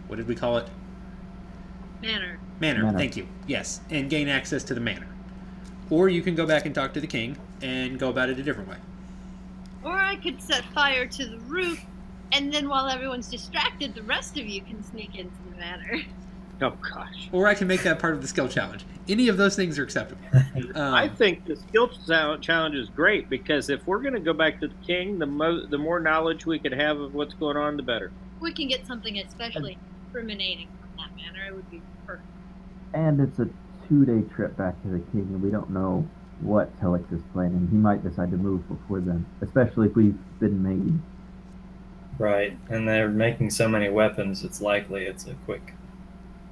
what 0.06 0.16
did 0.16 0.28
we 0.28 0.34
call 0.34 0.56
it? 0.58 0.68
Manor. 2.00 2.38
Manor, 2.60 2.84
Manor. 2.84 2.98
thank 2.98 3.16
you. 3.16 3.26
Yes, 3.46 3.80
and 3.90 4.08
gain 4.08 4.28
access 4.28 4.62
to 4.64 4.74
the 4.74 4.80
manor. 4.80 5.08
Or 5.90 6.08
you 6.08 6.22
can 6.22 6.34
go 6.34 6.46
back 6.46 6.64
and 6.64 6.74
talk 6.74 6.94
to 6.94 7.00
the 7.00 7.06
king 7.06 7.36
and 7.60 7.98
go 7.98 8.08
about 8.08 8.30
it 8.30 8.38
a 8.38 8.42
different 8.42 8.68
way. 8.68 8.76
Or 9.82 9.98
I 9.98 10.16
could 10.16 10.40
set 10.40 10.64
fire 10.66 11.06
to 11.06 11.26
the 11.26 11.38
roof, 11.40 11.84
and 12.32 12.52
then 12.52 12.68
while 12.68 12.88
everyone's 12.88 13.28
distracted, 13.28 13.94
the 13.94 14.02
rest 14.02 14.38
of 14.38 14.46
you 14.46 14.60
can 14.62 14.82
sneak 14.84 15.18
into 15.18 15.34
the 15.50 15.56
manor. 15.58 16.02
Oh 16.62 16.76
gosh. 16.94 17.28
Or 17.32 17.46
I 17.46 17.54
can 17.54 17.66
make 17.66 17.82
that 17.84 17.98
part 17.98 18.14
of 18.14 18.22
the 18.22 18.28
skill 18.28 18.48
challenge. 18.48 18.84
Any 19.08 19.28
of 19.28 19.36
those 19.36 19.56
things 19.56 19.78
are 19.78 19.82
acceptable. 19.82 20.22
I 20.74 21.04
Um, 21.06 21.16
think 21.16 21.46
the 21.46 21.56
skill 21.56 21.88
challenge 22.40 22.74
is 22.74 22.88
great 22.90 23.28
because 23.30 23.70
if 23.70 23.86
we're 23.86 24.00
going 24.00 24.14
to 24.14 24.20
go 24.20 24.32
back 24.34 24.60
to 24.60 24.68
the 24.68 24.74
king, 24.86 25.18
the 25.18 25.26
mo- 25.26 25.66
the 25.66 25.78
more 25.78 26.00
knowledge 26.00 26.44
we 26.46 26.58
could 26.58 26.72
have 26.74 26.98
of 27.00 27.14
what's 27.14 27.34
going 27.34 27.56
on, 27.56 27.76
the 27.76 27.82
better. 27.82 28.12
We 28.40 28.52
can 28.52 28.68
get 28.68 28.86
something 28.86 29.18
especially 29.18 29.78
incriminating 30.06 30.68
from 30.80 30.90
that 30.98 31.16
manner. 31.16 31.46
It 31.46 31.54
would 31.54 31.70
be 31.70 31.80
perfect. 32.06 32.26
And 32.92 33.20
it's 33.20 33.38
a 33.38 33.48
two-day 33.88 34.22
trip 34.34 34.56
back 34.56 34.80
to 34.82 34.88
the 34.88 34.98
king, 35.12 35.22
and 35.32 35.42
we 35.42 35.50
don't 35.50 35.70
know 35.70 36.06
what 36.40 36.78
Telex 36.80 37.12
is 37.12 37.20
planning. 37.32 37.68
He 37.70 37.76
might 37.76 38.02
decide 38.02 38.30
to 38.30 38.36
move 38.36 38.66
before 38.68 39.00
then, 39.00 39.26
especially 39.40 39.88
if 39.88 39.96
we've 39.96 40.16
been 40.38 40.62
made. 40.62 40.98
Right, 42.18 42.56
and 42.68 42.86
they're 42.86 43.08
making 43.08 43.50
so 43.50 43.66
many 43.68 43.88
weapons, 43.88 44.44
it's 44.44 44.60
likely 44.60 45.04
it's 45.04 45.26
a 45.26 45.34
quick 45.46 45.74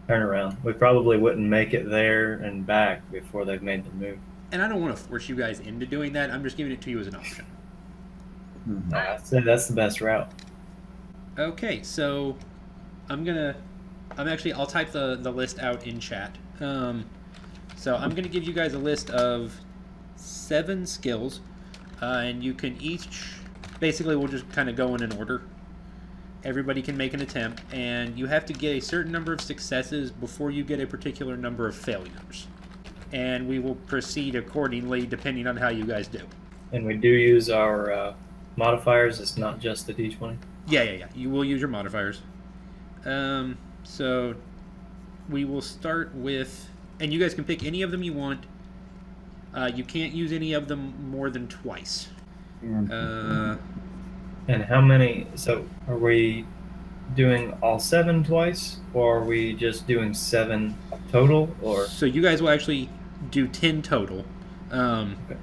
turnaround. 0.09 0.63
We 0.65 0.73
probably 0.73 1.19
wouldn't 1.19 1.47
make 1.47 1.75
it 1.75 1.89
there 1.89 2.35
and 2.35 2.67
back 2.67 3.11
before 3.13 3.45
they've 3.45 3.63
made 3.63 3.85
the 3.85 3.91
move. 3.93 4.19
and 4.53 4.63
I 4.63 4.69
don't 4.69 4.81
want 4.81 4.97
to 4.97 5.03
force 5.03 5.29
you 5.29 5.37
guys 5.37 5.61
into 5.61 5.85
doing 5.87 6.13
that. 6.15 6.31
I'm 6.31 6.43
just 6.43 6.57
giving 6.57 6.73
it 6.73 6.81
to 6.83 6.91
you 6.91 6.99
as 6.99 7.07
an 7.07 7.15
option. 7.17 7.45
Hmm. 8.65 8.95
I'd 8.95 9.27
say 9.27 9.41
that's 9.41 9.67
the 9.69 9.75
best 9.75 10.01
route. 10.01 10.31
Okay, 11.39 11.83
so 11.83 12.37
I'm 13.09 13.25
gonna. 13.25 13.55
I'm 14.17 14.27
actually. 14.29 14.55
I'll 14.55 14.67
type 14.67 14.91
the 14.91 15.17
the 15.17 15.31
list 15.31 15.59
out 15.61 15.87
in 15.87 16.01
chat. 16.01 16.37
Um, 16.61 17.05
so 17.77 17.95
I'm 17.95 18.11
gonna 18.15 18.29
give 18.29 18.45
you 18.45 18.53
guys 18.53 18.75
a 18.75 18.79
list 18.79 19.11
of 19.11 19.55
seven 20.17 20.87
skills, 20.87 21.41
uh, 22.03 22.23
and 22.25 22.43
you 22.43 22.55
can 22.55 22.81
each. 22.81 23.35
Basically, 23.81 24.17
we'll 24.17 24.29
just 24.29 24.51
kind 24.51 24.69
of 24.69 24.75
go 24.77 24.95
in 24.95 25.03
an 25.03 25.13
order. 25.13 25.43
Everybody 26.45 26.83
can 26.83 26.97
make 26.97 27.15
an 27.15 27.21
attempt, 27.21 27.63
and 27.73 28.17
you 28.17 28.27
have 28.27 28.47
to 28.47 28.53
get 28.53 28.77
a 28.77 28.81
certain 28.81 29.11
number 29.11 29.33
of 29.33 29.41
successes 29.41 30.11
before 30.13 30.51
you 30.51 30.63
get 30.63 30.81
a 30.81 30.87
particular 30.87 31.37
number 31.37 31.67
of 31.67 31.75
failures. 31.75 32.47
And 33.13 33.49
we 33.49 33.59
will 33.59 33.75
proceed 33.75 34.37
accordingly 34.37 35.07
depending 35.07 35.47
on 35.47 35.57
how 35.57 35.69
you 35.69 35.85
guys 35.85 36.07
do. 36.07 36.21
And 36.73 36.85
we 36.85 36.97
do 36.97 37.09
use 37.09 37.51
our 37.51 37.91
uh, 37.91 38.15
modifiers, 38.57 39.19
it's 39.21 39.37
not 39.37 39.59
just 39.59 39.87
the 39.87 39.95
d20. 39.95 40.37
Yeah, 40.69 40.83
yeah, 40.83 40.93
yeah. 40.93 41.07
You 41.15 41.31
will 41.31 41.45
use 41.45 41.61
your 41.61 41.71
modifiers. 41.71 42.21
Um, 43.05 43.57
so 43.85 44.35
we 45.29 45.45
will 45.45 45.63
start 45.63 46.15
with, 46.15 46.69
and 47.01 47.13
you 47.13 47.19
guys 47.19 47.35
can 47.35 47.45
pick 47.45 47.65
any 47.65 47.83
of 47.83 47.91
them 47.91 48.03
you 48.03 48.13
want. 48.13 48.45
Uh, 49.55 49.71
you 49.75 49.83
can't 49.83 50.13
use 50.13 50.33
any 50.33 50.53
of 50.53 50.69
them 50.69 51.11
more 51.11 51.31
than 51.31 51.49
twice. 51.49 52.09
Uh, 52.63 53.57
And 54.49 54.65
how 54.65 54.81
many? 54.81 55.27
So 55.35 55.65
are 55.87 55.97
we 55.97 56.45
doing 57.15 57.53
all 57.63 57.79
seven 57.79 58.25
twice, 58.25 58.79
or 58.95 59.19
are 59.19 59.25
we 59.25 59.53
just 59.55 59.87
doing 59.87 60.15
seven 60.15 60.77
total? 61.13 61.55
Or 61.63 61.87
so 61.87 62.07
you 62.07 62.23
guys 62.23 62.43
will 62.43 62.51
actually 62.51 62.89
do 63.31 63.47
ten 63.49 63.83
total. 63.83 64.25
Um, 64.71 65.17
Okay. 65.31 65.39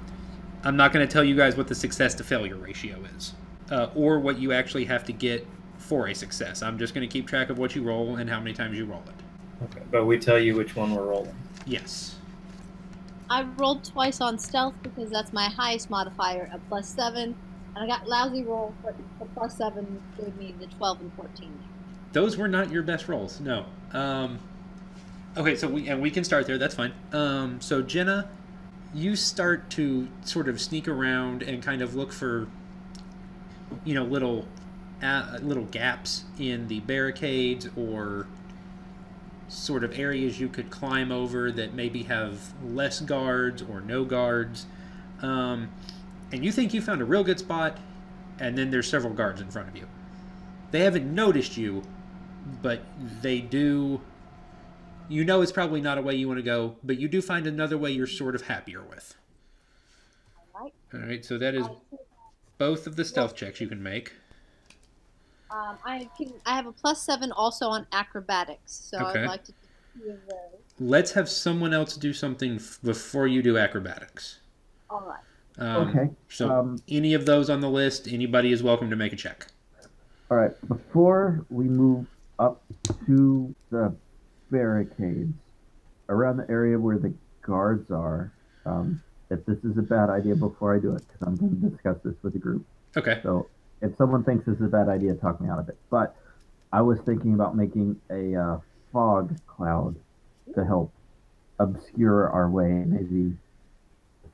I'm 0.64 0.76
not 0.76 0.92
going 0.92 1.06
to 1.06 1.12
tell 1.12 1.22
you 1.22 1.36
guys 1.36 1.56
what 1.56 1.68
the 1.68 1.74
success 1.76 2.14
to 2.16 2.24
failure 2.24 2.56
ratio 2.56 2.98
is, 3.16 3.34
uh, 3.70 3.88
or 3.94 4.18
what 4.18 4.38
you 4.40 4.52
actually 4.52 4.84
have 4.86 5.04
to 5.04 5.12
get 5.12 5.46
for 5.78 6.08
a 6.08 6.14
success. 6.14 6.60
I'm 6.60 6.76
just 6.76 6.92
going 6.92 7.08
to 7.08 7.12
keep 7.12 7.28
track 7.28 7.50
of 7.50 7.58
what 7.58 7.76
you 7.76 7.84
roll 7.84 8.16
and 8.16 8.28
how 8.28 8.40
many 8.40 8.52
times 8.52 8.76
you 8.76 8.84
roll 8.84 9.02
it. 9.06 9.64
Okay, 9.64 9.86
but 9.92 10.06
we 10.06 10.18
tell 10.18 10.40
you 10.40 10.56
which 10.56 10.74
one 10.74 10.92
we're 10.92 11.04
rolling. 11.04 11.36
Yes. 11.66 12.16
I 13.30 13.42
rolled 13.58 13.84
twice 13.84 14.20
on 14.20 14.38
stealth 14.38 14.74
because 14.82 15.08
that's 15.10 15.32
my 15.32 15.48
highest 15.48 15.88
modifier 15.88 16.50
a 16.52 16.58
plus 16.68 16.88
seven, 16.88 17.36
and 17.76 17.84
I 17.84 17.86
got 17.86 18.08
lousy 18.08 18.42
roll 18.42 18.74
for, 18.82 18.94
for 19.18 19.26
plus 19.34 19.56
seven 19.56 20.02
gave 20.18 20.34
me 20.36 20.54
the 20.58 20.66
twelve 20.66 21.00
and 21.00 21.12
fourteen. 21.12 21.56
Those 22.12 22.36
were 22.36 22.48
not 22.48 22.70
your 22.70 22.82
best 22.82 23.06
rolls. 23.06 23.40
No. 23.40 23.66
Um, 23.92 24.38
okay, 25.36 25.54
so 25.54 25.68
we 25.68 25.86
and 25.88 26.00
we 26.00 26.10
can 26.10 26.24
start 26.24 26.46
there. 26.46 26.58
That's 26.58 26.74
fine. 26.74 26.92
Um, 27.12 27.60
so 27.60 27.82
Jenna, 27.82 28.28
you 28.94 29.14
start 29.14 29.68
to 29.70 30.08
sort 30.24 30.48
of 30.48 30.60
sneak 30.60 30.88
around 30.88 31.42
and 31.42 31.62
kind 31.62 31.82
of 31.82 31.94
look 31.94 32.12
for, 32.12 32.48
you 33.84 33.94
know, 33.94 34.04
little, 34.04 34.46
uh, 35.02 35.38
little 35.42 35.64
gaps 35.64 36.24
in 36.38 36.68
the 36.68 36.80
barricades 36.80 37.68
or 37.76 38.26
sort 39.48 39.84
of 39.84 39.98
areas 39.98 40.40
you 40.40 40.48
could 40.48 40.70
climb 40.70 41.12
over 41.12 41.52
that 41.52 41.74
maybe 41.74 42.04
have 42.04 42.40
less 42.64 43.00
guards 43.00 43.62
or 43.62 43.80
no 43.82 44.04
guards. 44.04 44.66
Um, 45.20 45.68
and 46.32 46.44
you 46.44 46.52
think 46.52 46.74
you 46.74 46.80
found 46.82 47.00
a 47.00 47.04
real 47.04 47.24
good 47.24 47.38
spot, 47.38 47.78
and 48.38 48.56
then 48.56 48.70
there's 48.70 48.88
several 48.88 49.12
guards 49.12 49.40
in 49.40 49.50
front 49.50 49.68
of 49.68 49.76
you. 49.76 49.86
They 50.70 50.80
haven't 50.80 51.12
noticed 51.12 51.56
you, 51.56 51.82
but 52.62 52.80
they 53.22 53.40
do. 53.40 54.00
You 55.08 55.24
know 55.24 55.40
it's 55.40 55.52
probably 55.52 55.80
not 55.80 55.98
a 55.98 56.02
way 56.02 56.14
you 56.16 56.26
want 56.26 56.38
to 56.38 56.42
go, 56.42 56.76
but 56.82 56.98
you 56.98 57.06
do 57.08 57.22
find 57.22 57.46
another 57.46 57.78
way 57.78 57.92
you're 57.92 58.08
sort 58.08 58.34
of 58.34 58.42
happier 58.42 58.82
with. 58.82 59.14
Alright. 60.54 60.74
All 60.92 61.00
right, 61.00 61.24
so 61.24 61.38
that 61.38 61.54
is 61.54 61.66
both 62.58 62.86
of 62.88 62.96
the 62.96 63.04
stealth 63.04 63.36
checks 63.36 63.60
you 63.60 63.68
can 63.68 63.82
make. 63.82 64.12
Um, 65.50 65.78
I 65.84 66.08
can. 66.18 66.32
I 66.44 66.56
have 66.56 66.66
a 66.66 66.72
plus 66.72 67.00
seven 67.02 67.30
also 67.30 67.68
on 67.68 67.86
acrobatics, 67.92 68.72
so 68.90 68.98
Okay. 68.98 69.22
I'd 69.22 69.28
like 69.28 69.44
to 69.44 69.52
do 69.52 69.58
two 70.02 70.10
of 70.10 70.16
those. 70.26 70.60
Let's 70.80 71.12
have 71.12 71.28
someone 71.28 71.72
else 71.72 71.96
do 71.96 72.12
something 72.12 72.56
f- 72.56 72.80
before 72.82 73.28
you 73.28 73.42
do 73.42 73.56
acrobatics. 73.56 74.40
All 74.90 75.04
right. 75.06 75.20
Um, 75.58 75.88
okay. 75.88 76.10
So 76.28 76.50
Um, 76.50 76.78
any 76.88 77.14
of 77.14 77.26
those 77.26 77.48
on 77.50 77.60
the 77.60 77.70
list, 77.70 78.08
anybody 78.08 78.52
is 78.52 78.62
welcome 78.62 78.90
to 78.90 78.96
make 78.96 79.12
a 79.12 79.16
check. 79.16 79.46
all 80.30 80.36
right. 80.36 80.52
Before 80.68 81.44
we 81.50 81.64
move 81.64 82.06
up 82.38 82.62
to 83.06 83.54
the 83.70 83.94
barricades, 84.50 85.32
around 86.08 86.36
the 86.36 86.48
area 86.50 86.78
where 86.78 86.98
the 86.98 87.12
guards 87.42 87.90
are, 87.90 88.32
um, 88.64 89.02
if 89.30 89.44
this 89.46 89.58
is 89.64 89.76
a 89.78 89.82
bad 89.82 90.08
idea 90.10 90.36
before 90.36 90.74
I 90.74 90.78
do 90.78 90.94
it, 90.94 91.02
because 91.06 91.26
I'm 91.26 91.36
going 91.36 91.60
to 91.60 91.68
discuss 91.70 91.96
this 92.04 92.14
with 92.22 92.32
the 92.34 92.38
group. 92.38 92.64
Okay. 92.96 93.20
So 93.22 93.48
if 93.80 93.96
someone 93.96 94.22
thinks 94.24 94.46
this 94.46 94.56
is 94.56 94.62
a 94.62 94.68
bad 94.68 94.88
idea, 94.88 95.14
talk 95.14 95.40
me 95.40 95.48
out 95.48 95.58
of 95.58 95.68
it. 95.68 95.76
But 95.90 96.14
I 96.72 96.82
was 96.82 97.00
thinking 97.00 97.34
about 97.34 97.56
making 97.56 98.00
a 98.10 98.34
uh, 98.36 98.58
fog 98.92 99.36
cloud 99.46 99.96
to 100.54 100.64
help 100.64 100.92
obscure 101.58 102.28
our 102.28 102.48
way, 102.50 102.68
maybe 102.86 103.36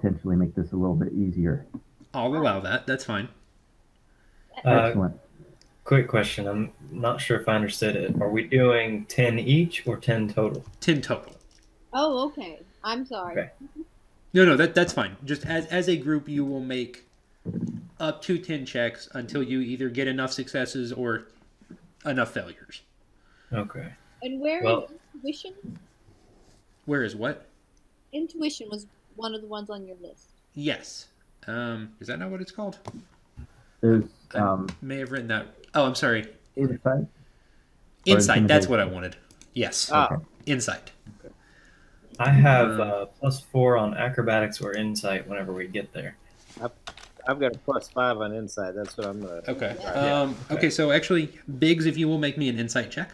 potentially 0.03 0.37
make 0.37 0.55
this 0.55 0.73
a 0.73 0.77
little 0.77 0.97
bit 0.97 1.13
easier. 1.13 1.65
I'll 2.13 2.35
allow 2.35 2.61
that. 2.61 2.87
That's 2.87 3.05
fine. 3.05 3.29
Uh, 4.65 4.71
Excellent. 4.71 5.17
quick 5.85 6.09
question. 6.09 6.47
I'm 6.49 6.73
not 6.91 7.21
sure 7.21 7.41
if 7.41 7.49
I 7.49 7.55
understood 7.55 7.97
it. 7.97 8.21
Are 8.21 8.29
we 8.29 8.43
doing 8.45 9.07
10 9.07 9.39
each 9.39 9.87
or 9.87 9.97
10 9.97 10.29
total? 10.29 10.65
10 10.81 11.01
total. 11.01 11.37
Oh, 11.93 12.27
okay. 12.27 12.61
I'm 12.85 13.07
sorry. 13.07 13.33
Okay. 13.39 13.51
No, 14.35 14.45
no, 14.47 14.57
that 14.57 14.75
that's 14.75 14.95
fine. 14.95 15.15
Just 15.27 15.45
as 15.45 15.67
as 15.67 15.89
a 15.91 15.97
group, 15.97 16.27
you 16.27 16.43
will 16.43 16.63
make 16.63 17.05
up 18.01 18.23
to 18.23 18.39
ten 18.39 18.65
checks 18.65 19.07
until 19.13 19.43
you 19.43 19.61
either 19.61 19.91
get 19.91 20.09
enough 20.09 20.33
successes 20.33 20.91
or 20.91 21.25
enough 22.07 22.33
failures. 22.33 22.81
Okay. 23.53 23.93
And 24.23 24.41
where 24.41 24.61
is 24.61 24.65
Well- 24.65 24.89
intuition? 25.15 25.53
Where 26.87 27.03
is 27.05 27.15
what? 27.15 27.47
Intuition 28.15 28.69
was 28.71 28.87
one 29.17 29.35
of 29.35 29.41
the 29.41 29.47
ones 29.47 29.71
on 29.71 29.87
your 29.87 29.97
list. 30.01 30.29
Yes. 30.55 31.09
Um, 31.47 31.93
is 32.01 32.07
that 32.09 32.19
not 32.19 32.31
what 32.31 32.41
it's 32.41 32.53
called? 32.53 32.79
There's 33.81 34.05
um, 34.35 34.69
May 34.81 34.99
have 34.99 35.11
written 35.13 35.29
that. 35.29 35.47
Oh, 35.75 35.85
I'm 35.87 35.95
sorry. 35.95 36.27
insight. 36.57 37.07
Insight. 38.05 38.47
That's 38.47 38.69
what 38.69 38.81
I 38.81 38.85
wanted. 38.85 39.17
Yes. 39.55 39.91
Ah, 39.93 40.09
Okay. 40.13 40.25
Insight. 40.47 40.91
I 42.19 42.31
have 42.31 42.73
Um, 42.73 42.81
uh, 42.81 43.05
plus 43.07 43.41
four 43.41 43.77
on 43.77 43.95
acrobatics 43.97 44.61
or 44.61 44.73
insight 44.75 45.27
whenever 45.29 45.53
we 45.53 45.67
get 45.67 45.93
there. 45.93 46.17
I've 47.27 47.39
got 47.39 47.55
a 47.55 47.59
plus 47.59 47.89
five 47.89 48.19
on 48.19 48.35
insight. 48.35 48.75
That's 48.75 48.97
what 48.97 49.07
I'm 49.07 49.21
gonna. 49.21 49.43
Okay. 49.49 49.77
Yeah. 49.81 50.21
Um, 50.23 50.31
okay. 50.47 50.55
okay. 50.57 50.71
So 50.71 50.91
actually, 50.91 51.39
Biggs, 51.59 51.87
if 51.87 51.97
you 51.97 52.09
will 52.09 52.19
make 52.19 52.37
me 52.37 52.49
an 52.49 52.59
insight 52.59 52.91
check. 52.91 53.13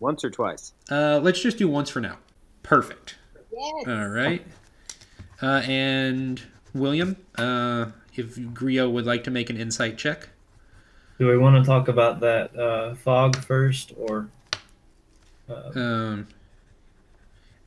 Once 0.00 0.24
or 0.24 0.30
twice. 0.30 0.72
Uh, 0.90 1.20
let's 1.22 1.40
just 1.40 1.58
do 1.58 1.68
once 1.68 1.88
for 1.90 2.00
now. 2.00 2.18
Perfect. 2.62 3.16
Yes. 3.52 3.86
All 3.86 4.08
right. 4.08 4.44
Uh, 5.40 5.62
and 5.66 6.42
William, 6.74 7.16
uh, 7.36 7.86
if 8.14 8.38
Grio 8.54 8.88
would 8.88 9.06
like 9.06 9.24
to 9.24 9.30
make 9.30 9.50
an 9.50 9.56
insight 9.56 9.98
check. 9.98 10.28
Do 11.18 11.26
we 11.28 11.36
want 11.36 11.62
to 11.62 11.68
talk 11.68 11.88
about 11.88 12.20
that 12.20 12.56
uh, 12.56 12.94
fog 12.94 13.36
first 13.36 13.92
or? 13.96 14.28
Uh, 15.48 15.70
Um, 15.74 16.28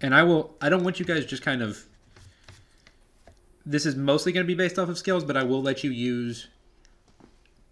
and 0.01 0.13
I 0.15 0.23
will. 0.23 0.55
I 0.61 0.69
don't 0.69 0.83
want 0.83 0.99
you 0.99 1.05
guys 1.05 1.25
just 1.25 1.43
kind 1.43 1.61
of. 1.61 1.85
This 3.65 3.85
is 3.85 3.95
mostly 3.95 4.31
going 4.31 4.45
to 4.45 4.47
be 4.47 4.55
based 4.55 4.77
off 4.77 4.89
of 4.89 4.97
skills, 4.97 5.23
but 5.23 5.35
I 5.35 5.43
will 5.43 5.61
let 5.61 5.83
you 5.83 5.89
use 5.89 6.47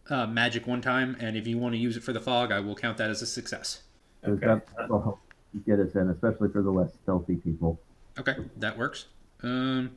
uh, 0.10 0.26
magic 0.26 0.66
one 0.66 0.82
time, 0.82 1.16
and 1.20 1.38
if 1.38 1.46
you 1.46 1.58
want 1.58 1.74
to 1.74 1.78
use 1.80 1.98
it 1.98 2.04
for 2.04 2.14
the 2.14 2.20
fog, 2.22 2.52
I 2.52 2.60
will 2.60 2.76
count 2.76 2.98
that 2.98 3.10
as 3.10 3.22
a 3.22 3.28
success. 3.28 3.84
Okay. 4.28 4.46
That 4.46 4.90
will 4.90 5.02
help 5.02 5.20
get 5.66 5.80
us 5.80 5.94
in, 5.96 6.10
especially 6.10 6.50
for 6.50 6.62
the 6.62 6.72
less 6.72 6.94
stealthy 7.04 7.36
people. 7.36 7.80
Okay, 8.20 8.36
that 8.58 8.78
works. 8.78 9.06
Um, 9.42 9.92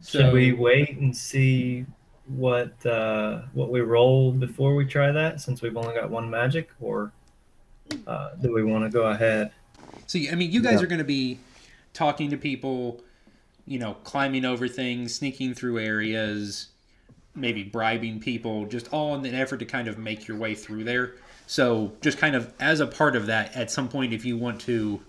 so 0.00 0.18
Should 0.20 0.32
we 0.32 0.52
wait 0.52 0.96
and 0.98 1.16
see 1.16 1.84
what 2.26 2.84
uh, 2.86 3.42
what 3.52 3.70
we 3.70 3.80
roll 3.80 4.32
before 4.32 4.74
we 4.74 4.84
try 4.86 5.12
that, 5.12 5.40
since 5.40 5.62
we've 5.62 5.76
only 5.76 5.94
got 5.94 6.10
one 6.10 6.28
magic, 6.30 6.70
or 6.80 7.12
uh, 8.06 8.30
do 8.40 8.52
we 8.52 8.62
want 8.64 8.84
to 8.84 8.90
go 8.90 9.04
ahead? 9.06 9.52
So 10.06 10.18
I 10.30 10.34
mean, 10.34 10.50
you 10.50 10.62
guys 10.62 10.80
Yeah. 10.80 10.84
are 10.84 10.86
going 10.86 10.98
to 10.98 11.04
be 11.04 11.38
talking 11.92 12.30
to 12.30 12.36
people, 12.36 13.02
you 13.66 13.78
know, 13.78 13.94
climbing 14.04 14.44
over 14.44 14.68
things, 14.68 15.14
sneaking 15.14 15.54
through 15.54 15.78
areas, 15.78 16.68
maybe 17.34 17.62
bribing 17.62 18.20
people, 18.20 18.66
just 18.66 18.92
all 18.92 19.14
in 19.14 19.24
an 19.26 19.34
effort 19.34 19.58
to 19.58 19.64
kind 19.66 19.88
of 19.88 19.98
make 19.98 20.26
your 20.26 20.36
way 20.38 20.54
through 20.54 20.84
there. 20.84 21.14
So 21.46 21.92
just 22.02 22.18
kind 22.18 22.36
of 22.36 22.52
as 22.60 22.80
a 22.80 22.86
part 22.86 23.16
of 23.16 23.26
that, 23.26 23.54
at 23.56 23.70
some 23.70 23.88
point, 23.88 24.12
if 24.12 24.24
you 24.24 24.36
want 24.36 24.60
to, 24.62 25.00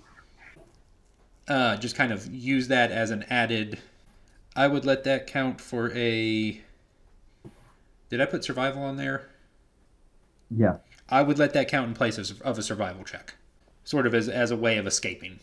uh, 1.50 1.76
just 1.78 1.96
kind 1.96 2.12
of 2.12 2.34
use 2.34 2.68
that 2.68 2.92
as 2.92 3.12
an 3.12 3.26
added, 3.30 3.80
I 4.56 4.68
would 4.68 4.86
let 4.86 5.04
that 5.04 5.28
count 5.28 5.60
for 5.60 5.92
a. 5.96 6.62
Did 8.10 8.22
I 8.22 8.26
put 8.26 8.44
survival 8.44 8.84
on 8.84 8.98
there? 8.98 9.30
Yeah. 10.50 10.78
I 11.10 11.22
would 11.22 11.40
let 11.40 11.54
that 11.54 11.68
count 11.68 11.88
in 11.88 11.94
place 11.94 12.18
of, 12.18 12.42
of 12.42 12.58
a 12.58 12.62
survival 12.62 13.04
check, 13.04 13.36
sort 13.84 14.06
of 14.06 14.14
as, 14.14 14.30
as 14.30 14.52
a 14.52 14.56
way 14.56 14.78
of 14.78 14.88
escaping. 14.88 15.40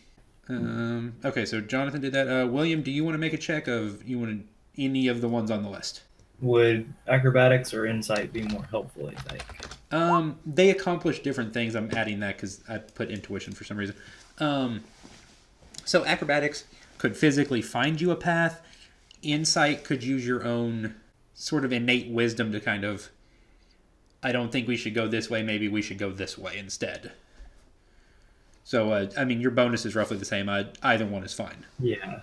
Um, 0.49 1.15
okay, 1.25 1.45
so 1.45 1.61
Jonathan 1.61 2.01
did 2.01 2.13
that. 2.13 2.29
Uh, 2.29 2.47
William, 2.47 2.83
do 2.83 2.91
you 2.91 3.05
want 3.05 3.15
to 3.15 3.19
make 3.19 3.33
a 3.33 3.39
check 3.39 3.67
of 3.67 4.07
you 4.09 4.19
want 4.19 4.47
any 4.79 5.09
of 5.09 5.21
the 5.21 5.29
ones 5.29 5.51
on 5.51 5.63
the 5.63 5.69
list? 5.69 6.03
Would 6.41 6.93
acrobatics 7.09 7.73
or 7.73 7.87
insight 7.87 8.33
be 8.33 8.43
more 8.43 8.65
helpful? 8.65 9.09
I 9.09 9.21
think. 9.23 9.43
Um, 9.91 10.39
they 10.45 10.71
accomplish 10.71 11.23
different 11.23 11.53
things. 11.53 11.75
I'm 11.75 11.91
adding 11.97 12.21
that 12.21 12.37
because 12.37 12.61
I 12.69 12.79
put 12.79 13.11
intuition 13.11 13.53
for 13.53 13.65
some 13.65 13.77
reason. 13.77 13.97
Um, 14.39 14.85
so 15.87 16.05
acrobatics 16.05 16.65
could 16.99 17.17
physically 17.17 17.63
find 17.63 17.99
you 18.01 18.11
a 18.11 18.17
path. 18.17 18.61
Insight 19.23 19.85
could 19.85 20.03
use 20.05 20.27
your 20.27 20.45
own 20.45 20.97
sort 21.35 21.65
of 21.65 21.73
innate 21.73 22.09
wisdom 22.11 22.53
to 22.53 22.61
kind 22.61 22.85
of. 22.85 23.09
I 24.23 24.33
don't 24.33 24.51
think 24.53 24.67
we 24.69 24.77
should 24.77 24.95
go 24.95 25.07
this 25.09 25.31
way. 25.31 25.43
Maybe 25.43 25.69
we 25.69 25.81
should 25.81 25.99
go 25.99 26.11
this 26.11 26.37
way 26.37 26.59
instead. 26.59 27.13
So 28.65 28.91
uh, 28.93 29.07
I 29.17 29.25
mean, 29.25 29.41
your 29.41 29.53
bonus 29.53 29.87
is 29.87 29.95
roughly 29.95 30.17
the 30.17 30.25
same. 30.25 30.49
Uh, 30.49 30.65
either 30.83 31.07
one 31.07 31.23
is 31.25 31.33
fine. 31.33 31.65
Yeah. 31.79 32.21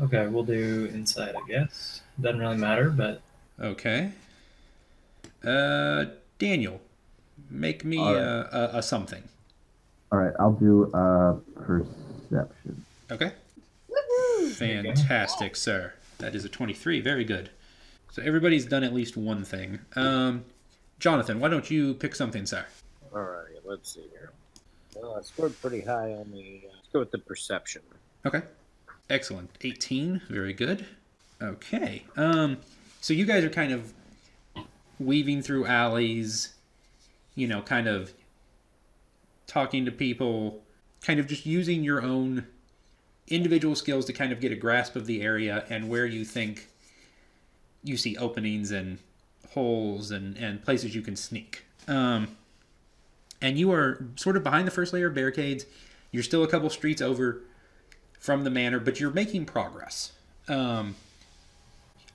Okay, 0.00 0.26
we'll 0.26 0.44
do 0.44 0.88
insight, 0.92 1.34
I 1.36 1.46
guess. 1.48 2.02
Doesn't 2.20 2.40
really 2.40 2.56
matter, 2.56 2.88
but 2.90 3.20
Okay. 3.60 4.12
Uh, 5.44 6.06
Daniel, 6.38 6.80
make 7.50 7.84
me 7.84 7.98
All 7.98 8.14
right. 8.14 8.22
uh, 8.22 8.70
a, 8.72 8.78
a 8.78 8.82
something. 8.82 9.24
All 10.12 10.18
right. 10.18 10.32
I'll 10.38 10.52
do 10.52 10.90
uh, 10.92 11.34
perception. 11.60 12.07
Okay. 13.10 13.32
Woohoo! 13.90 14.50
Fantastic, 14.52 15.56
sir. 15.56 15.94
That 16.18 16.34
is 16.34 16.44
a 16.44 16.48
23. 16.48 17.00
Very 17.00 17.24
good. 17.24 17.50
So 18.12 18.22
everybody's 18.22 18.66
done 18.66 18.84
at 18.84 18.92
least 18.92 19.16
one 19.16 19.44
thing. 19.44 19.78
Um, 19.96 20.44
Jonathan, 20.98 21.40
why 21.40 21.48
don't 21.48 21.70
you 21.70 21.94
pick 21.94 22.14
something, 22.14 22.46
sir? 22.46 22.64
All 23.14 23.22
right. 23.22 23.44
Let's 23.64 23.94
see 23.94 24.04
here. 24.10 24.32
Well, 24.96 25.16
I 25.18 25.22
scored 25.22 25.58
pretty 25.60 25.80
high 25.80 26.12
on 26.12 26.30
the. 26.32 26.62
Uh, 26.64 26.72
let's 26.74 26.88
go 26.92 26.98
with 27.00 27.10
the 27.10 27.18
perception. 27.18 27.82
Okay. 28.26 28.42
Excellent. 29.10 29.50
18. 29.62 30.22
Very 30.28 30.52
good. 30.52 30.86
Okay. 31.40 32.04
Um, 32.16 32.58
so 33.00 33.14
you 33.14 33.24
guys 33.24 33.44
are 33.44 33.50
kind 33.50 33.72
of 33.72 33.92
weaving 34.98 35.42
through 35.42 35.66
alleys, 35.66 36.54
you 37.34 37.46
know, 37.46 37.62
kind 37.62 37.86
of 37.86 38.12
talking 39.46 39.84
to 39.84 39.92
people, 39.92 40.62
kind 41.02 41.20
of 41.20 41.26
just 41.26 41.46
using 41.46 41.84
your 41.84 42.02
own 42.02 42.46
individual 43.28 43.74
skills 43.74 44.04
to 44.06 44.12
kind 44.12 44.32
of 44.32 44.40
get 44.40 44.52
a 44.52 44.56
grasp 44.56 44.96
of 44.96 45.06
the 45.06 45.22
area 45.22 45.64
and 45.68 45.88
where 45.88 46.06
you 46.06 46.24
think 46.24 46.68
you 47.84 47.96
see 47.96 48.16
openings 48.16 48.70
and 48.70 48.98
holes 49.50 50.10
and, 50.10 50.36
and 50.36 50.64
places 50.64 50.94
you 50.94 51.02
can 51.02 51.16
sneak. 51.16 51.64
Um, 51.86 52.36
and 53.40 53.58
you 53.58 53.72
are 53.72 54.04
sort 54.16 54.36
of 54.36 54.42
behind 54.42 54.66
the 54.66 54.70
first 54.72 54.92
layer 54.92 55.08
of 55.08 55.14
barricades. 55.14 55.64
You're 56.10 56.22
still 56.22 56.42
a 56.42 56.48
couple 56.48 56.68
streets 56.70 57.00
over 57.00 57.42
from 58.18 58.44
the 58.44 58.50
manor, 58.50 58.80
but 58.80 58.98
you're 58.98 59.10
making 59.10 59.46
progress. 59.46 60.12
Um, 60.48 60.96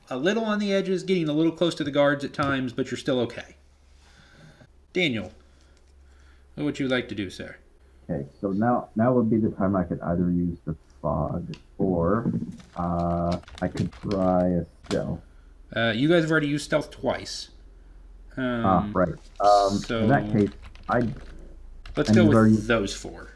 a 0.10 0.18
little 0.18 0.44
on 0.44 0.60
the 0.60 0.74
edges, 0.74 1.04
getting 1.04 1.30
a 1.30 1.34
little 1.34 1.52
close 1.52 1.76
to 1.76 1.84
the 1.84 1.92
guards 1.92 2.24
at 2.24 2.34
times, 2.34 2.74
but 2.74 2.92
you're 2.92 2.98
still 2.98 3.20
okay. 3.22 3.56
Daniel, 4.92 5.32
what 6.56 6.66
would 6.66 6.80
you 6.80 6.88
like 6.88 7.10
to 7.10 7.16
do, 7.16 7.30
sir? 7.30 7.56
Okay, 8.10 8.26
so 8.42 8.52
now 8.52 8.90
now 8.96 9.14
would 9.14 9.30
be 9.30 9.38
the 9.38 9.50
time 9.52 9.76
I 9.76 9.84
could 9.84 10.02
either 10.02 10.30
use 10.30 10.58
the 10.66 10.76
fog 11.02 11.56
or 11.78 12.32
uh, 12.76 13.38
I 13.62 13.68
could 13.68 13.92
try 13.94 14.48
a 14.48 14.66
stealth. 14.86 15.20
Uh, 15.76 15.92
you 15.96 16.08
guys 16.10 16.22
have 16.24 16.32
already 16.32 16.48
used 16.48 16.66
stealth 16.66 16.92
twice. 16.92 17.50
Um, 18.38 18.66
ah, 18.66 18.90
right. 18.94 19.14
Um, 19.40 20.02
in 20.02 20.08
that 20.10 20.32
case, 20.32 20.50
I 20.90 21.08
Let's 21.96 22.12
go 22.12 22.26
with 22.26 22.36
already- 22.36 22.56
those 22.56 22.96
four. 22.96 23.30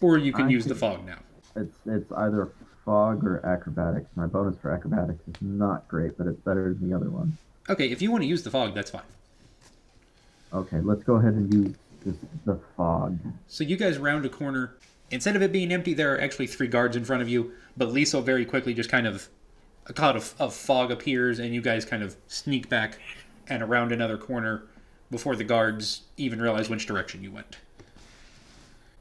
Or 0.00 0.18
you 0.18 0.32
can 0.32 0.46
I 0.46 0.48
use 0.48 0.64
the 0.66 0.74
fog 0.74 1.06
now. 1.06 1.18
it's 1.54 1.76
it's 1.86 2.10
either 2.12 2.50
fog 2.84 3.24
or 3.24 3.44
acrobatics. 3.46 4.08
My 4.16 4.26
bonus 4.26 4.56
for 4.58 4.72
acrobatics 4.72 5.20
is 5.28 5.34
not 5.40 5.86
great, 5.86 6.18
but 6.18 6.26
it's 6.26 6.40
better 6.40 6.74
than 6.74 6.90
the 6.90 6.96
other 6.96 7.08
one. 7.08 7.38
Okay, 7.68 7.90
if 7.90 8.02
you 8.02 8.10
want 8.10 8.22
to 8.22 8.28
use 8.28 8.42
the 8.42 8.50
fog, 8.50 8.74
that's 8.74 8.90
fine. 8.90 9.02
Okay, 10.52 10.80
let's 10.80 11.04
go 11.04 11.14
ahead 11.14 11.34
and 11.34 11.52
use 11.54 11.74
this, 12.04 12.16
the 12.44 12.58
fog. 12.76 13.18
So 13.48 13.64
you 13.64 13.76
guys 13.76 13.98
round 13.98 14.24
a 14.24 14.28
corner. 14.28 14.76
Instead 15.10 15.36
of 15.36 15.42
it 15.42 15.52
being 15.52 15.72
empty, 15.72 15.94
there 15.94 16.14
are 16.14 16.20
actually 16.20 16.46
three 16.46 16.68
guards 16.68 16.96
in 16.96 17.04
front 17.04 17.22
of 17.22 17.28
you. 17.28 17.52
But 17.76 17.88
Liesel 17.88 18.24
very 18.24 18.44
quickly 18.44 18.74
just 18.74 18.90
kind 18.90 19.06
of 19.06 19.28
a 19.86 19.92
cloud 19.92 20.16
of, 20.16 20.34
of 20.38 20.54
fog 20.54 20.90
appears, 20.90 21.38
and 21.38 21.54
you 21.54 21.60
guys 21.60 21.84
kind 21.84 22.02
of 22.02 22.16
sneak 22.28 22.68
back 22.68 22.98
and 23.48 23.62
around 23.62 23.92
another 23.92 24.16
corner 24.16 24.64
before 25.10 25.36
the 25.36 25.44
guards 25.44 26.02
even 26.16 26.40
realize 26.40 26.70
which 26.70 26.86
direction 26.86 27.22
you 27.22 27.30
went. 27.30 27.58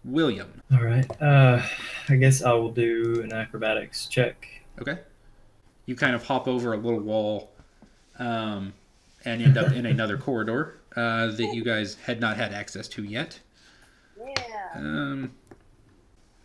William. 0.04 0.62
All 0.74 0.84
right. 0.84 1.06
Uh, 1.22 1.62
I 2.10 2.16
guess 2.16 2.42
I 2.42 2.54
will 2.54 2.72
do 2.72 3.22
an 3.24 3.32
acrobatics 3.32 4.08
check. 4.08 4.48
Okay. 4.80 5.00
You 5.86 5.96
kind 5.96 6.16
of 6.16 6.26
hop 6.26 6.48
over 6.48 6.74
a 6.74 6.78
little 6.78 7.00
wall 7.00 7.52
um, 8.20 8.74
and 9.24 9.42
end 9.42 9.58
up 9.58 9.72
in 9.72 9.86
another 9.86 10.18
corridor 10.18 10.81
uh, 10.96 11.28
that 11.28 11.54
you 11.54 11.64
guys 11.64 11.96
had 12.06 12.20
not 12.20 12.38
had 12.38 12.54
access 12.54 12.88
to 12.90 13.04
yet. 13.04 13.40
Yeah. 14.20 14.34
Um, 14.76 15.32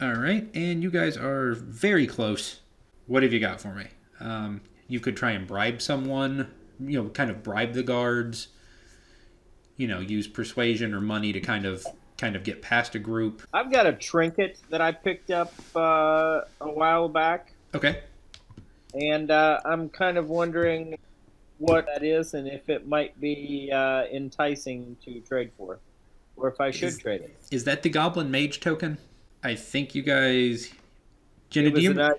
all 0.01 0.15
right, 0.15 0.49
and 0.55 0.83
you 0.83 0.91
guys 0.91 1.17
are 1.17 1.55
very 1.55 2.07
close. 2.07 2.61
What 3.07 3.23
have 3.23 3.33
you 3.33 3.41
got 3.41 3.61
for 3.61 3.75
me? 3.75 3.87
Um, 4.21 4.61
you 4.89 5.01
could 5.01 5.17
try 5.17 5.33
and 5.33 5.47
bribe 5.47 5.81
someone, 5.81 6.51
you 6.81 7.03
know, 7.03 7.09
kind 7.11 7.31
of 7.31 7.43
bribe 7.43 7.73
the 7.73 7.83
guards. 7.83 8.49
You 9.79 9.89
know, 9.89 10.01
use 10.01 10.27
persuasion 10.27 10.95
or 10.95 11.01
money 11.03 11.33
to 11.33 11.41
kind 11.41 11.67
of 11.67 11.85
kind 12.17 12.35
of 12.35 12.45
get 12.45 12.63
past 12.63 12.95
a 12.95 12.99
group. 12.99 13.43
I've 13.53 13.71
got 13.71 13.87
a 13.87 13.93
trinket 13.93 14.59
that 14.71 14.81
I 14.81 14.93
picked 14.93 15.31
up 15.31 15.53
uh, 15.75 16.41
a 16.63 16.71
while 16.71 17.11
back, 17.11 17.53
Okay. 17.75 18.01
and 18.95 19.31
uh, 19.31 19.61
I'm 19.67 19.91
kind 19.91 20.17
of 20.17 20.31
wondering 20.31 20.97
what 21.59 21.87
that 21.87 22.03
is 22.05 22.35
and 22.35 22.47
if 22.47 22.69
it 22.69 22.87
might 22.87 23.19
be 23.21 23.71
uh, 23.73 24.05
enticing 24.13 24.97
to 25.05 25.21
trade 25.21 25.51
for, 25.57 25.79
or 26.37 26.49
if 26.49 26.61
I 26.61 26.71
should 26.71 26.89
Is- 26.89 26.99
trade 26.99 27.23
it. 27.23 27.37
Is 27.51 27.65
that 27.65 27.83
the 27.83 27.89
Goblin 27.89 28.31
Mage 28.31 28.61
token? 28.61 28.99
I 29.43 29.55
think 29.55 29.95
you 29.95 30.03
guys. 30.03 30.73
Jenna, 31.51 31.69
It 31.69 31.71
do 31.71 31.75
was 31.77 31.85
you? 31.85 32.01
an 32.01 32.15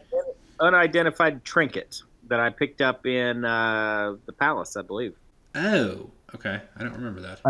unidentified 0.59 1.43
trinket 1.43 2.01
that 2.29 2.39
I 2.39 2.49
picked 2.49 2.81
up 2.81 3.05
in 3.05 3.43
uh, 3.45 4.15
the 4.25 4.33
palace, 4.33 4.75
I 4.77 4.81
believe. 4.81 5.13
Oh, 5.55 6.09
okay. 6.35 6.61
I 6.77 6.83
don't 6.83 6.93
remember 6.93 7.21
that. 7.21 7.41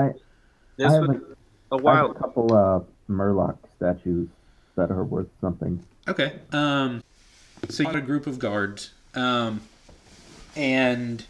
This 0.77 0.87
I 0.91 0.93
have 0.93 1.07
was 1.07 1.09
a- 1.09 1.13
a 1.13 1.75
I 1.75 1.75
have 1.75 1.81
while. 1.83 2.11
a 2.11 2.13
couple 2.15 2.53
uh, 2.53 2.79
Murloc 3.11 3.57
statues 3.77 4.27
that 4.75 4.89
are 4.91 5.03
worth 5.03 5.27
something. 5.41 5.83
Okay. 6.07 6.39
Um, 6.51 7.03
so 7.69 7.83
you 7.83 7.89
got 7.89 7.95
a 7.97 8.01
group 8.01 8.25
of 8.27 8.39
guards, 8.39 8.93
um, 9.15 9.61
and 10.55 11.25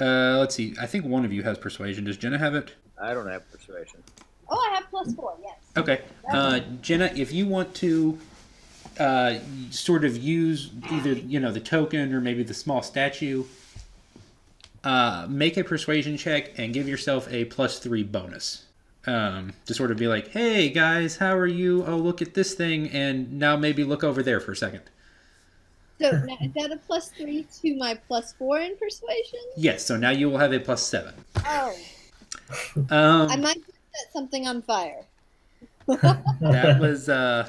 uh, 0.00 0.38
let's 0.38 0.54
see. 0.54 0.74
I 0.80 0.86
think 0.86 1.04
one 1.04 1.24
of 1.24 1.32
you 1.32 1.42
has 1.42 1.58
persuasion. 1.58 2.04
Does 2.04 2.16
Jenna 2.16 2.38
have 2.38 2.54
it? 2.54 2.74
I 3.00 3.14
don't 3.14 3.28
have 3.28 3.50
persuasion. 3.50 4.02
Oh, 4.48 4.68
I 4.70 4.74
have 4.76 4.90
plus 4.90 5.14
four. 5.14 5.36
Yes. 5.42 5.54
Okay. 5.76 6.00
Uh, 6.30 6.60
Jenna, 6.82 7.10
if 7.14 7.32
you 7.32 7.46
want 7.46 7.74
to 7.76 8.18
uh, 8.98 9.38
sort 9.70 10.04
of 10.04 10.16
use 10.16 10.70
either 10.90 11.12
you 11.12 11.40
know 11.40 11.52
the 11.52 11.60
token 11.60 12.12
or 12.12 12.20
maybe 12.20 12.42
the 12.42 12.54
small 12.54 12.82
statue, 12.82 13.44
uh, 14.84 15.26
make 15.28 15.56
a 15.56 15.64
persuasion 15.64 16.16
check 16.16 16.58
and 16.58 16.74
give 16.74 16.88
yourself 16.88 17.28
a 17.32 17.44
plus 17.46 17.78
three 17.78 18.02
bonus. 18.02 18.64
Um, 19.06 19.54
to 19.64 19.72
sort 19.72 19.90
of 19.90 19.96
be 19.96 20.08
like, 20.08 20.28
hey 20.28 20.68
guys, 20.68 21.16
how 21.16 21.34
are 21.34 21.46
you? 21.46 21.86
Oh, 21.86 21.96
look 21.96 22.20
at 22.20 22.34
this 22.34 22.52
thing, 22.52 22.90
and 22.90 23.38
now 23.38 23.56
maybe 23.56 23.82
look 23.82 24.04
over 24.04 24.22
there 24.22 24.40
for 24.40 24.52
a 24.52 24.56
second. 24.56 24.82
So 26.00 26.10
now, 26.26 26.36
is 26.40 26.52
that 26.54 26.72
a 26.72 26.76
plus 26.76 27.10
three 27.10 27.46
to 27.62 27.76
my 27.76 27.94
plus 28.08 28.32
four 28.32 28.58
in 28.60 28.76
persuasion? 28.76 29.40
Yes, 29.56 29.84
so 29.84 29.96
now 29.96 30.10
you 30.10 30.30
will 30.30 30.38
have 30.38 30.52
a 30.52 30.60
plus 30.60 30.82
seven. 30.82 31.14
Oh, 31.46 31.76
Um, 32.90 33.30
I 33.30 33.36
might 33.36 33.56
set 33.58 34.12
something 34.12 34.46
on 34.46 34.62
fire. 34.62 35.04
that 35.86 36.78
was, 36.80 37.08
uh, 37.08 37.48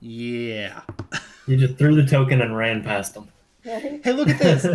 yeah. 0.00 0.82
You 1.46 1.56
just 1.56 1.78
threw 1.78 1.94
the 1.94 2.06
token 2.06 2.40
and 2.40 2.56
ran 2.56 2.82
past 2.82 3.14
them. 3.14 3.28
Hey, 3.62 4.00
look 4.12 4.28
at 4.28 4.40
this, 4.40 4.66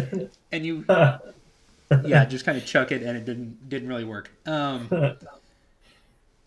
and 0.53 0.65
you, 0.65 0.85
yeah, 0.87 2.23
just 2.25 2.45
kind 2.45 2.57
of 2.57 2.65
chuck 2.65 2.91
it, 2.93 3.03
and 3.03 3.17
it 3.17 3.25
didn't 3.25 3.67
didn't 3.67 3.89
really 3.89 4.05
work. 4.05 4.31
Um, 4.45 5.17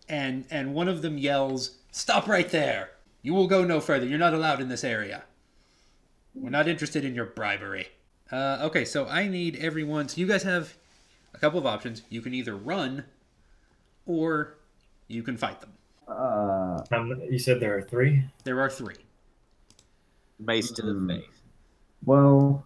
and 0.09 0.45
and 0.49 0.73
one 0.73 0.87
of 0.87 1.03
them 1.03 1.19
yells, 1.19 1.77
"Stop 1.91 2.27
right 2.27 2.49
there! 2.49 2.91
You 3.21 3.35
will 3.35 3.47
go 3.47 3.63
no 3.63 3.79
further. 3.79 4.07
You're 4.07 4.17
not 4.17 4.33
allowed 4.33 4.59
in 4.59 4.69
this 4.69 4.83
area. 4.83 5.23
We're 6.35 6.49
not 6.49 6.67
interested 6.67 7.03
in 7.05 7.15
your 7.15 7.25
bribery." 7.25 7.87
Uh, 8.31 8.59
okay, 8.63 8.85
so 8.85 9.07
I 9.07 9.27
need 9.27 9.57
everyone. 9.57 10.07
So 10.07 10.21
you 10.21 10.27
guys 10.27 10.43
have 10.43 10.75
a 11.33 11.37
couple 11.37 11.59
of 11.59 11.65
options. 11.65 12.03
You 12.09 12.21
can 12.21 12.33
either 12.33 12.55
run, 12.55 13.03
or 14.05 14.55
you 15.07 15.21
can 15.23 15.35
fight 15.37 15.59
them. 15.59 15.71
Uh, 16.07 16.79
Um, 16.91 17.21
you 17.29 17.37
said 17.39 17.59
there 17.59 17.77
are 17.77 17.81
three. 17.81 18.23
There 18.43 18.59
are 18.61 18.69
three. 18.69 18.95
Mace 20.39 20.71
to 20.71 20.81
the 20.81 20.93
Hmm. 20.93 21.07
face. 21.07 21.41
well, 22.05 22.65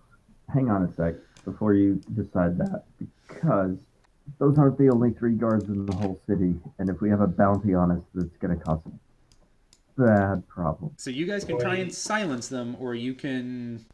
hang 0.53 0.69
on 0.69 0.83
a 0.83 0.93
sec 0.93 1.15
before 1.43 1.73
you 1.73 1.95
decide 2.13 2.57
that, 2.57 2.83
because 3.27 3.77
those 4.39 4.57
aren't 4.57 4.77
the 4.77 4.89
only 4.89 5.11
three 5.11 5.33
guards 5.35 5.65
in 5.65 5.85
the 5.85 5.95
whole 5.95 6.19
city, 6.25 6.55
and 6.79 6.89
if 6.89 7.01
we 7.01 7.09
have 7.09 7.21
a 7.21 7.27
bounty 7.27 7.73
on 7.73 7.91
us, 7.91 8.01
that's 8.13 8.37
going 8.37 8.57
to 8.57 8.63
cost 8.63 8.85
a 8.87 8.91
bad 9.97 10.47
problem. 10.47 10.91
So 10.97 11.09
you 11.09 11.25
guys 11.25 11.43
can 11.43 11.59
try 11.59 11.75
and 11.75 11.93
silence 11.93 12.47
them, 12.47 12.75
or 12.79 12.95
you 12.95 13.13
can 13.13 13.85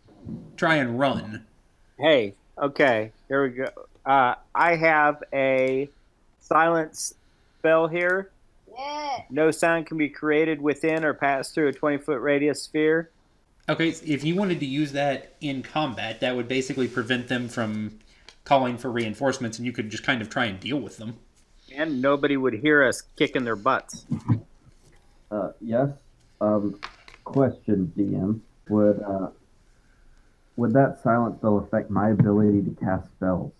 try 0.58 0.76
and 0.76 1.00
run. 1.00 1.46
Hey, 2.00 2.36
okay, 2.58 3.12
here 3.28 3.44
we 3.44 3.50
go. 3.52 3.70
Uh, 4.06 4.36
I 4.56 4.76
have 4.76 5.24
a 5.34 5.90
silence 6.40 7.14
spell 7.60 7.88
here. 7.88 8.32
Yeah. 8.78 9.18
No 9.30 9.52
sound 9.52 9.86
can 9.86 9.98
be 9.98 10.10
created 10.10 10.62
within 10.62 11.04
or 11.04 11.14
pass 11.14 11.52
through 11.52 11.68
a 11.68 11.74
20 11.74 11.98
foot 12.00 12.22
radius 12.22 12.64
sphere. 12.64 13.12
Okay, 13.70 13.92
so 13.92 14.04
if 14.08 14.24
you 14.24 14.36
wanted 14.36 14.60
to 14.60 14.66
use 14.66 14.92
that 14.94 15.36
in 15.42 15.62
combat, 15.62 16.20
that 16.22 16.36
would 16.36 16.48
basically 16.48 16.88
prevent 16.88 17.28
them 17.28 17.48
from 17.48 18.00
calling 18.44 18.78
for 18.78 18.90
reinforcements, 18.90 19.60
and 19.60 19.66
you 19.66 19.72
could 19.72 19.90
just 19.90 20.04
kind 20.04 20.22
of 20.22 20.30
try 20.30 20.46
and 20.46 20.60
deal 20.60 20.80
with 20.80 20.98
them. 20.98 21.18
And 21.74 22.02
nobody 22.02 22.38
would 22.38 22.56
hear 22.56 22.84
us 22.84 23.02
kicking 23.02 23.46
their 23.46 23.56
butts. 23.56 24.06
Uh, 25.32 25.52
yes. 25.62 25.90
Um, 26.42 26.80
question, 27.24 27.92
DM. 27.98 28.40
Would 28.70 29.02
uh, 29.02 29.30
would 30.58 30.74
that 30.74 31.02
silence 31.02 31.38
spell 31.38 31.58
affect 31.60 31.90
my 31.90 32.10
ability 32.10 32.62
to 32.64 32.72
cast 32.84 33.08
spells? 33.18 33.52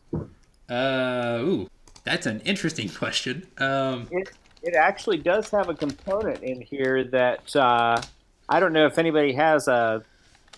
Uh, 0.70 1.40
ooh, 1.42 1.68
that's 2.04 2.26
an 2.26 2.42
interesting 2.42 2.90
question. 3.02 3.48
Um, 3.58 4.08
It 4.12 4.32
it 4.62 4.76
actually 4.76 5.18
does 5.18 5.50
have 5.50 5.70
a 5.70 5.74
component 5.74 6.44
in 6.44 6.62
here 6.62 7.04
that 7.06 7.56
uh, 7.56 8.02
I 8.50 8.60
don't 8.60 8.74
know 8.74 8.86
if 8.86 8.98
anybody 9.00 9.34
has 9.34 9.68
a, 9.68 10.04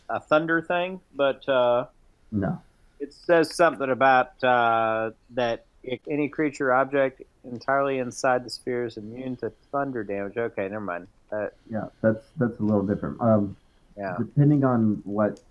a 0.09 0.19
thunder 0.19 0.61
thing, 0.61 0.99
but 1.15 1.47
uh, 1.47 1.85
No. 2.31 2.61
it 2.99 3.13
says 3.13 3.55
something 3.55 3.89
about 3.89 4.43
uh, 4.43 5.11
that 5.31 5.59
if 5.59 5.72
any 6.09 6.29
creature 6.29 6.73
object 6.73 7.21
entirely 7.43 7.99
inside 7.99 8.43
the 8.45 8.49
sphere 8.49 8.85
is 8.85 8.97
immune 8.97 9.35
to 9.37 9.51
thunder 9.71 10.03
damage. 10.03 10.37
Okay, 10.37 10.63
never 10.63 10.81
mind. 10.81 11.07
Uh, 11.31 11.47
Yeah, 11.69 11.87
that's 12.01 12.23
that's 12.37 12.59
a 12.59 12.63
little 12.63 12.85
different. 12.85 13.19
Um, 13.21 13.55
yeah. 13.97 14.15
depending 14.17 14.63
on 14.63 15.01
what 15.03 15.41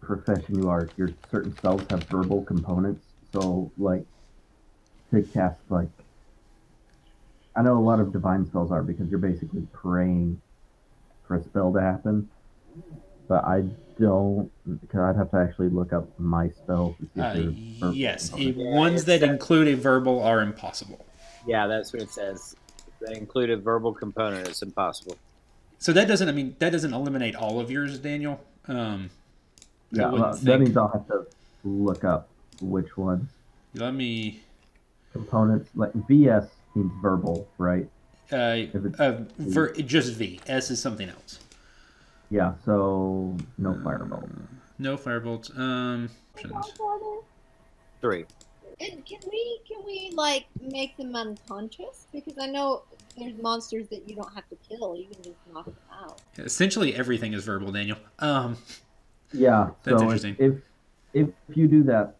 profession 0.00 0.58
you 0.58 0.68
are, 0.68 0.88
your 0.96 1.10
certain 1.30 1.54
spells 1.56 1.86
have 1.88 2.04
verbal 2.04 2.42
components. 2.44 3.04
So, 3.32 3.70
like, 3.78 4.04
to 5.10 5.22
cast 5.22 5.58
like 5.68 5.88
I 7.56 7.62
know 7.62 7.78
a 7.78 7.80
lot 7.80 8.00
of 8.00 8.12
divine 8.12 8.46
spells 8.46 8.70
are 8.70 8.82
because 8.82 9.08
you're 9.08 9.18
basically 9.18 9.66
praying 9.72 10.40
for 11.26 11.36
a 11.36 11.42
spell 11.42 11.72
to 11.72 11.80
happen. 11.80 12.28
But 13.28 13.44
I 13.44 13.64
don't, 13.98 14.50
because 14.80 15.00
I'd 15.00 15.16
have 15.16 15.30
to 15.32 15.36
actually 15.38 15.68
look 15.70 15.92
up 15.92 16.06
my 16.18 16.48
spells 16.50 16.96
to 16.98 17.32
see 17.34 17.40
if 17.78 17.82
Uh, 17.82 17.90
yes, 17.90 18.28
components. 18.30 18.58
eh, 18.58 18.76
ones 18.76 19.04
that 19.06 19.22
include 19.22 19.68
a 19.68 19.76
verbal 19.76 20.22
are 20.22 20.42
impossible. 20.42 21.04
Yeah, 21.46 21.66
that's 21.66 21.92
what 21.92 22.02
it 22.02 22.10
says. 22.10 22.54
If 22.86 23.08
they 23.08 23.16
include 23.18 23.50
a 23.50 23.56
verbal 23.56 23.92
component, 23.92 24.46
it's 24.48 24.62
impossible. 24.62 25.16
So 25.78 25.92
that 25.92 26.08
doesn't. 26.08 26.28
I 26.28 26.32
mean, 26.32 26.56
that 26.58 26.70
doesn't 26.70 26.92
eliminate 26.94 27.34
all 27.36 27.60
of 27.60 27.70
yours, 27.70 27.98
Daniel. 27.98 28.40
Um, 28.68 29.10
Yeah, 29.92 30.06
wouldn't 30.10 30.20
well, 30.20 30.36
that 30.36 30.60
means 30.60 30.76
I'll 30.76 30.88
have 30.88 31.06
to 31.08 31.26
look 31.64 32.02
up 32.04 32.28
which 32.60 32.96
ones. 32.96 33.28
let 33.74 33.94
me. 33.94 34.40
Components, 35.12 35.70
like 35.74 35.92
VS 36.08 36.48
means 36.74 36.92
verbal, 37.00 37.48
right? 37.58 37.88
Uh, 38.32 38.66
If 38.72 38.74
it's, 38.74 39.00
uh, 39.00 39.24
ver, 39.38 39.72
just 39.74 40.12
V. 40.14 40.40
S 40.46 40.70
is 40.70 40.80
something 40.80 41.08
else. 41.08 41.38
Yeah, 42.30 42.54
so 42.64 43.36
no 43.58 43.72
firebolt. 43.74 44.28
No 44.78 44.96
firebolt. 44.96 45.56
Um, 45.58 46.10
options. 46.34 46.72
Three. 48.00 48.24
And 48.78 49.04
can 49.06 49.18
we 49.30 49.58
can 49.66 49.78
we 49.86 50.12
like 50.14 50.46
make 50.60 50.96
them 50.98 51.16
unconscious? 51.16 52.06
Because 52.12 52.34
I 52.38 52.46
know 52.46 52.82
there's 53.18 53.40
monsters 53.40 53.88
that 53.88 54.06
you 54.08 54.14
don't 54.16 54.32
have 54.34 54.46
to 54.50 54.56
kill; 54.68 54.96
you 54.96 55.06
can 55.06 55.22
just 55.22 55.36
knock 55.52 55.64
them 55.64 55.74
out. 55.92 56.20
Essentially, 56.38 56.94
everything 56.94 57.32
is 57.32 57.44
verbal, 57.44 57.72
Daniel. 57.72 57.96
Um, 58.18 58.58
Yeah, 59.32 59.70
That's 59.82 59.98
so 60.00 60.10
if, 60.10 60.24
interesting. 60.24 60.36
if 60.38 60.54
if 61.48 61.56
you 61.56 61.66
do 61.68 61.82
that, 61.84 62.16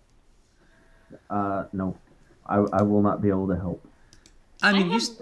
uh, 1.28 1.64
no, 1.74 1.96
I, 2.46 2.56
I 2.72 2.82
will 2.82 3.02
not 3.02 3.20
be 3.20 3.28
able 3.28 3.48
to 3.48 3.56
help. 3.56 3.86
I 4.62 4.72
mean, 4.72 4.86
you 4.86 4.92
have 4.92 5.02
s- 5.02 5.20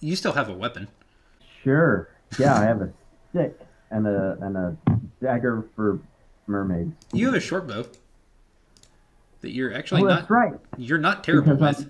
you 0.00 0.16
still 0.16 0.32
have 0.32 0.48
a 0.48 0.54
weapon. 0.54 0.88
Sure, 1.62 2.08
yeah, 2.40 2.58
I 2.58 2.64
have 2.64 2.82
a 2.82 2.92
stick 3.30 3.56
and 3.92 4.06
a 4.06 4.36
and 4.40 4.56
a 4.56 4.76
dagger 5.20 5.64
for 5.76 6.00
mermaids. 6.46 6.92
You 7.12 7.26
have 7.26 7.34
a 7.34 7.40
short 7.40 7.66
bow 7.68 7.84
that 9.42 9.50
you're 9.50 9.74
actually 9.74 10.02
oh, 10.02 10.06
not. 10.06 10.20
that's 10.20 10.30
right. 10.30 10.54
You're 10.76 10.98
not 10.98 11.22
terrible 11.24 11.54
Because 11.54 11.78
with. 11.78 11.86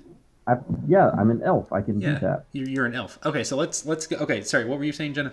I'm, 0.47 0.59
I, 0.59 0.61
yeah, 0.89 1.11
I'm 1.17 1.31
an 1.31 1.43
elf. 1.43 1.73
I 1.73 1.83
can 1.83 2.01
Yeah, 2.01 2.15
do 2.15 2.19
that. 2.27 2.45
you're, 2.53 2.69
you're 2.69 2.87
an 2.87 2.95
elf. 2.95 3.19
Okay, 3.25 3.45
so 3.45 3.57
let's 3.57 3.87
let's 3.87 4.07
go. 4.07 4.17
Okay, 4.17 4.43
sorry. 4.43 4.65
What 4.65 4.79
were 4.79 4.85
you 4.85 4.93
saying, 4.93 5.15
Jenna? 5.15 5.33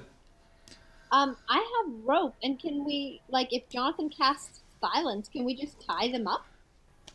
Um, 1.11 1.36
I 1.49 1.55
have 1.57 1.93
rope, 2.05 2.36
and 2.43 2.59
can 2.59 2.86
we 2.86 3.22
like 3.30 3.51
if 3.51 3.67
Jonathan 3.70 4.09
casts 4.09 4.61
silence, 4.80 5.28
can 5.28 5.43
we 5.45 5.55
just 5.55 5.84
tie 5.86 6.11
them 6.11 6.28
up? 6.28 6.45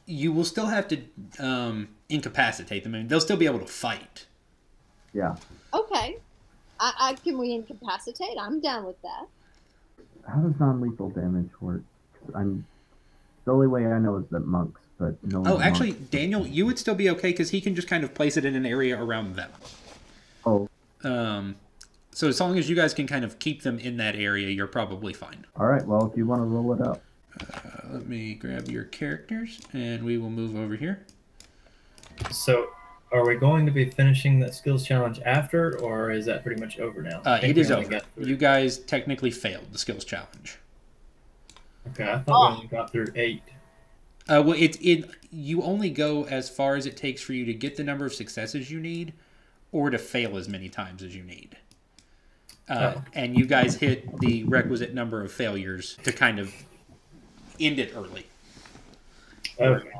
You 0.06 0.32
will 0.32 0.44
still 0.44 0.66
have 0.66 0.88
to 0.88 0.98
um, 1.38 1.88
incapacitate 2.08 2.82
them. 2.82 2.94
I 2.94 2.98
mean, 2.98 3.08
they'll 3.08 3.20
still 3.20 3.36
be 3.36 3.46
able 3.46 3.60
to 3.60 3.66
fight. 3.66 4.26
Yeah. 5.14 5.36
Okay. 5.72 6.18
I, 6.80 6.92
I 6.98 7.12
can 7.14 7.38
we 7.38 7.54
incapacitate? 7.54 8.36
I'm 8.38 8.60
down 8.60 8.84
with 8.84 9.00
that. 9.02 9.26
How 10.28 10.40
does 10.40 10.58
non-lethal 10.58 11.10
damage 11.10 11.50
work? 11.60 11.82
I'm 12.34 12.64
the 13.44 13.52
only 13.52 13.66
way 13.66 13.86
I 13.86 13.98
know 13.98 14.16
is 14.16 14.24
that 14.30 14.46
monks, 14.46 14.80
but 14.98 15.22
no. 15.24 15.40
Oh, 15.40 15.42
monks- 15.42 15.62
actually, 15.64 15.92
Daniel, 15.92 16.46
you 16.46 16.64
would 16.66 16.78
still 16.78 16.94
be 16.94 17.10
okay 17.10 17.30
because 17.32 17.50
he 17.50 17.60
can 17.60 17.74
just 17.74 17.88
kind 17.88 18.04
of 18.04 18.14
place 18.14 18.36
it 18.36 18.44
in 18.44 18.54
an 18.56 18.64
area 18.66 19.00
around 19.00 19.36
them. 19.36 19.50
Oh, 20.46 20.68
Um, 21.02 21.56
so 22.12 22.28
as 22.28 22.40
long 22.40 22.58
as 22.58 22.70
you 22.70 22.76
guys 22.76 22.94
can 22.94 23.06
kind 23.06 23.24
of 23.24 23.38
keep 23.38 23.62
them 23.62 23.78
in 23.78 23.96
that 23.98 24.14
area, 24.16 24.48
you're 24.48 24.66
probably 24.66 25.12
fine. 25.12 25.44
all 25.56 25.66
right. 25.66 25.84
Well, 25.86 26.08
if 26.10 26.16
you 26.16 26.26
want 26.26 26.40
to 26.40 26.46
roll 26.46 26.72
it 26.72 26.80
up, 26.80 27.02
Uh, 27.40 27.88
let 27.90 28.06
me 28.06 28.34
grab 28.34 28.68
your 28.68 28.84
characters, 28.84 29.60
and 29.72 30.04
we 30.04 30.16
will 30.18 30.30
move 30.30 30.54
over 30.54 30.76
here. 30.76 31.00
So, 32.30 32.68
are 33.14 33.26
we 33.26 33.36
going 33.36 33.64
to 33.64 33.72
be 33.72 33.88
finishing 33.88 34.40
that 34.40 34.54
skills 34.54 34.84
challenge 34.84 35.20
after, 35.24 35.78
or 35.78 36.10
is 36.10 36.26
that 36.26 36.42
pretty 36.42 36.60
much 36.60 36.80
over 36.80 37.00
now? 37.00 37.22
Uh, 37.24 37.30
I 37.30 37.40
think 37.40 37.50
it 37.52 37.56
we 37.56 37.62
is 37.62 37.70
only 37.70 37.86
over. 37.86 38.02
You 38.18 38.36
guys 38.36 38.78
technically 38.78 39.30
failed 39.30 39.72
the 39.72 39.78
skills 39.78 40.04
challenge. 40.04 40.58
Okay, 41.90 42.10
I 42.10 42.18
thought 42.18 42.50
we 42.50 42.56
only 42.56 42.66
got 42.66 42.90
through 42.90 43.06
eight. 43.14 43.42
Uh, 44.28 44.42
well, 44.44 44.56
it 44.58 44.76
it 44.84 45.08
you 45.30 45.62
only 45.62 45.90
go 45.90 46.24
as 46.24 46.50
far 46.50 46.74
as 46.74 46.86
it 46.86 46.96
takes 46.96 47.22
for 47.22 47.34
you 47.34 47.44
to 47.44 47.54
get 47.54 47.76
the 47.76 47.84
number 47.84 48.04
of 48.04 48.12
successes 48.12 48.70
you 48.70 48.80
need, 48.80 49.12
or 49.70 49.90
to 49.90 49.98
fail 49.98 50.36
as 50.36 50.48
many 50.48 50.68
times 50.68 51.02
as 51.02 51.14
you 51.14 51.22
need. 51.22 51.56
Uh, 52.68 52.94
Oh. 52.96 53.02
And 53.12 53.36
you 53.38 53.46
guys 53.46 53.76
hit 53.76 54.18
the 54.20 54.42
requisite 54.44 54.94
number 54.94 55.22
of 55.22 55.30
failures 55.30 55.98
to 56.02 56.12
kind 56.12 56.38
of 56.38 56.52
end 57.60 57.78
it 57.78 57.92
early. 57.94 58.26
Okay. 59.60 59.90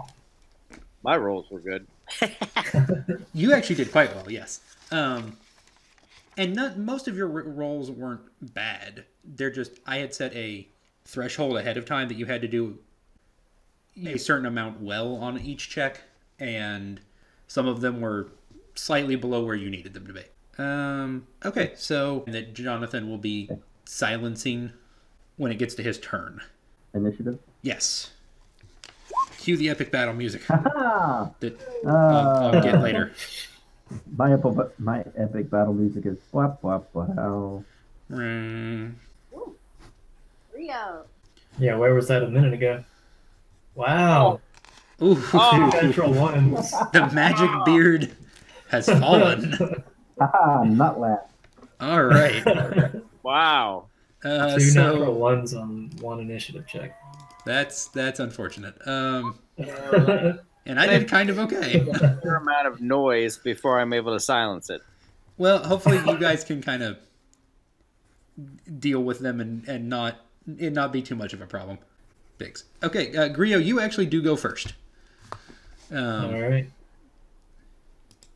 My 1.02 1.16
rolls 1.16 1.50
were 1.50 1.60
good. 1.60 1.86
You 3.34 3.52
actually 3.52 3.76
did 3.76 3.90
quite 3.90 4.14
well, 4.14 4.30
yes. 4.30 4.60
Um, 4.92 5.36
and 6.36 6.54
not, 6.54 6.78
most 6.78 7.08
of 7.08 7.16
your 7.16 7.26
r- 7.28 7.48
rolls 7.50 7.90
weren't 7.90 8.20
bad. 8.54 9.04
They're 9.24 9.50
just 9.50 9.72
I 9.86 9.98
had 9.98 10.14
set 10.14 10.32
a 10.34 10.68
threshold 11.04 11.56
ahead 11.56 11.76
of 11.76 11.84
time 11.84 12.08
that 12.08 12.16
you 12.16 12.26
had 12.26 12.40
to 12.42 12.48
do 12.48 12.78
a 14.06 14.18
certain 14.18 14.46
amount 14.46 14.80
well 14.80 15.16
on 15.16 15.40
each 15.40 15.68
check, 15.68 16.00
and 16.38 17.00
some 17.48 17.66
of 17.66 17.80
them 17.80 18.00
were 18.00 18.28
slightly 18.76 19.16
below 19.16 19.44
where 19.44 19.56
you 19.56 19.68
needed 19.68 19.94
them 19.94 20.06
to 20.06 20.12
be. 20.12 20.22
Um, 20.56 21.26
okay, 21.44 21.72
so 21.76 22.22
that 22.28 22.54
Jonathan 22.54 23.08
will 23.10 23.18
be 23.18 23.50
silencing 23.84 24.72
when 25.36 25.50
it 25.50 25.56
gets 25.58 25.74
to 25.74 25.82
his 25.82 25.98
turn. 25.98 26.40
initiative. 26.94 27.38
Yes. 27.62 28.12
Cue 29.44 29.58
the 29.58 29.68
epic 29.68 29.90
battle 29.90 30.14
music 30.14 30.42
Ha! 30.44 31.30
that 31.40 31.60
I'll, 31.86 32.46
I'll 32.56 32.62
get 32.62 32.80
later. 32.80 33.12
My 34.16 34.32
epic, 34.32 34.52
my 34.78 35.04
epic 35.18 35.50
battle 35.50 35.74
music 35.74 36.06
is 36.06 36.16
whap 36.32 36.62
whap 36.62 36.84
wow. 36.94 37.62
Mm. 38.10 38.94
Rio. 40.54 41.04
Yeah, 41.58 41.76
where 41.76 41.92
was 41.94 42.08
that 42.08 42.22
a 42.22 42.28
minute 42.28 42.54
ago? 42.54 42.82
Wow. 43.74 44.40
Ooh, 45.02 45.22
Oh. 45.34 45.70
Natural 45.74 46.12
ones. 46.14 46.70
the 46.94 47.10
magic 47.12 47.50
beard 47.66 48.10
has 48.70 48.88
fallen. 48.88 49.52
Haha, 50.18 50.64
not 50.64 50.98
laugh. 50.98 51.30
All 51.80 52.04
right. 52.04 52.42
Wow. 53.22 53.88
Uh, 54.24 54.58
Two 54.58 54.72
natural 54.72 55.14
ones 55.14 55.52
on 55.52 55.90
one 56.00 56.20
initiative 56.20 56.66
check. 56.66 56.98
That's 57.44 57.88
that's 57.88 58.20
unfortunate. 58.20 58.74
Um, 58.86 59.38
and 60.66 60.80
I 60.80 60.86
did 60.86 61.08
kind 61.08 61.30
of 61.30 61.38
okay. 61.40 61.84
Fair 62.22 62.36
amount 62.36 62.66
of 62.66 62.80
noise 62.80 63.36
before 63.38 63.80
I'm 63.80 63.92
able 63.92 64.12
to 64.12 64.20
silence 64.20 64.70
it. 64.70 64.80
Well, 65.36 65.62
hopefully 65.64 65.98
you 66.06 66.18
guys 66.18 66.44
can 66.44 66.62
kind 66.62 66.82
of 66.82 66.98
deal 68.78 69.00
with 69.00 69.20
them 69.20 69.40
and, 69.40 69.66
and 69.68 69.88
not 69.88 70.20
it 70.58 70.72
not 70.72 70.92
be 70.92 71.02
too 71.02 71.16
much 71.16 71.32
of 71.32 71.40
a 71.40 71.46
problem. 71.46 71.78
Biggs. 72.38 72.64
Okay, 72.82 73.16
uh, 73.16 73.28
Grio, 73.28 73.58
you 73.58 73.80
actually 73.80 74.06
do 74.06 74.22
go 74.22 74.36
first. 74.36 74.74
Um, 75.90 76.34
All 76.34 76.40
right. 76.40 76.70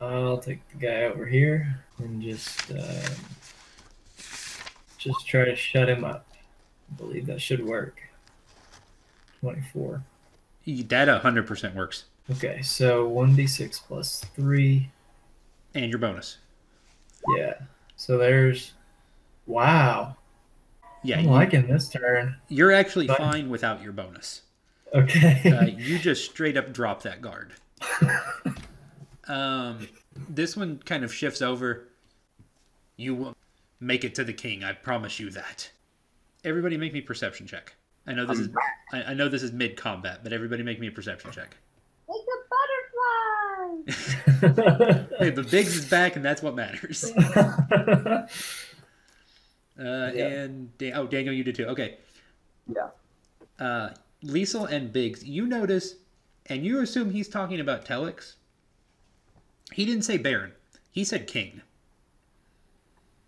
I'll 0.00 0.38
take 0.38 0.60
the 0.68 0.76
guy 0.76 1.04
over 1.04 1.26
here 1.26 1.80
and 1.98 2.22
just 2.22 2.70
uh, 2.70 3.08
just 4.96 5.26
try 5.26 5.44
to 5.44 5.56
shut 5.56 5.88
him 5.88 6.04
up. 6.04 6.26
I 6.90 6.94
believe 6.96 7.26
that 7.26 7.40
should 7.40 7.64
work. 7.64 8.00
Twenty-four. 9.40 10.02
that 10.66 11.08
hundred 11.22 11.46
percent 11.46 11.74
works, 11.74 12.04
Okay, 12.30 12.60
so 12.62 13.06
one 13.08 13.34
d 13.36 13.46
six 13.46 13.78
plus 13.80 14.20
three. 14.34 14.90
and 15.74 15.90
your 15.90 15.98
bonus. 15.98 16.38
Yeah. 17.36 17.54
So 17.96 18.18
there's. 18.18 18.72
Wow. 19.46 20.16
Yeah, 21.02 21.18
I'm 21.18 21.24
you, 21.24 21.30
liking 21.30 21.66
this 21.66 21.88
turn. 21.88 22.36
you're 22.48 22.72
actually 22.72 23.06
But- 23.06 23.18
fine 23.18 23.48
without 23.48 23.82
your 23.82 23.92
bonus. 23.92 24.42
Okay. 24.94 25.40
Uh, 25.50 25.64
you 25.78 25.98
just 25.98 26.24
straight 26.30 26.56
up 26.56 26.72
drop 26.72 27.02
that 27.02 27.20
guard. 27.22 27.52
Um, 29.28 29.86
this 30.28 30.56
one 30.56 30.78
kind 30.86 31.04
of 31.04 31.12
shifts 31.12 31.42
over. 31.42 31.88
You 32.96 33.14
will 33.14 33.36
make 33.78 34.02
it 34.02 34.14
to 34.14 34.24
the 34.24 34.32
king. 34.32 34.64
I 34.64 34.72
promise 34.72 35.20
you 35.20 35.28
that. 35.32 35.70
Everybody, 36.44 36.78
make 36.78 36.94
me 36.94 37.02
perception 37.02 37.46
check. 37.46 37.74
I 38.08 38.12
know 38.14 38.26
this 38.26 38.38
is 38.38 38.48
I, 38.92 39.02
I 39.04 39.14
know 39.14 39.28
this 39.28 39.42
is 39.42 39.52
mid 39.52 39.76
combat, 39.76 40.20
but 40.22 40.32
everybody 40.32 40.62
make 40.62 40.80
me 40.80 40.86
a 40.88 40.90
perception 40.90 41.30
check. 41.30 41.56
Like 42.08 42.20
a 42.20 42.38
butterfly. 43.84 45.04
Hey, 45.18 45.30
but 45.30 45.50
Biggs 45.50 45.76
is 45.76 45.84
back, 45.86 46.16
and 46.16 46.24
that's 46.24 46.42
what 46.42 46.54
matters. 46.54 47.10
Uh, 49.80 50.10
And 50.16 50.76
Dan- 50.78 50.94
oh, 50.96 51.06
Daniel, 51.06 51.32
you 51.32 51.44
did 51.44 51.54
too. 51.54 51.66
Okay. 51.66 51.98
Yeah. 52.66 52.88
Uh, 53.60 53.90
Liesel 54.24 54.68
and 54.68 54.92
Biggs, 54.92 55.22
you 55.24 55.46
notice, 55.46 55.94
and 56.46 56.64
you 56.64 56.80
assume 56.80 57.10
he's 57.12 57.28
talking 57.28 57.60
about 57.60 57.84
Telex. 57.84 58.34
He 59.72 59.84
didn't 59.84 60.02
say 60.02 60.16
Baron. 60.18 60.50
He 60.90 61.04
said 61.04 61.28
King. 61.28 61.60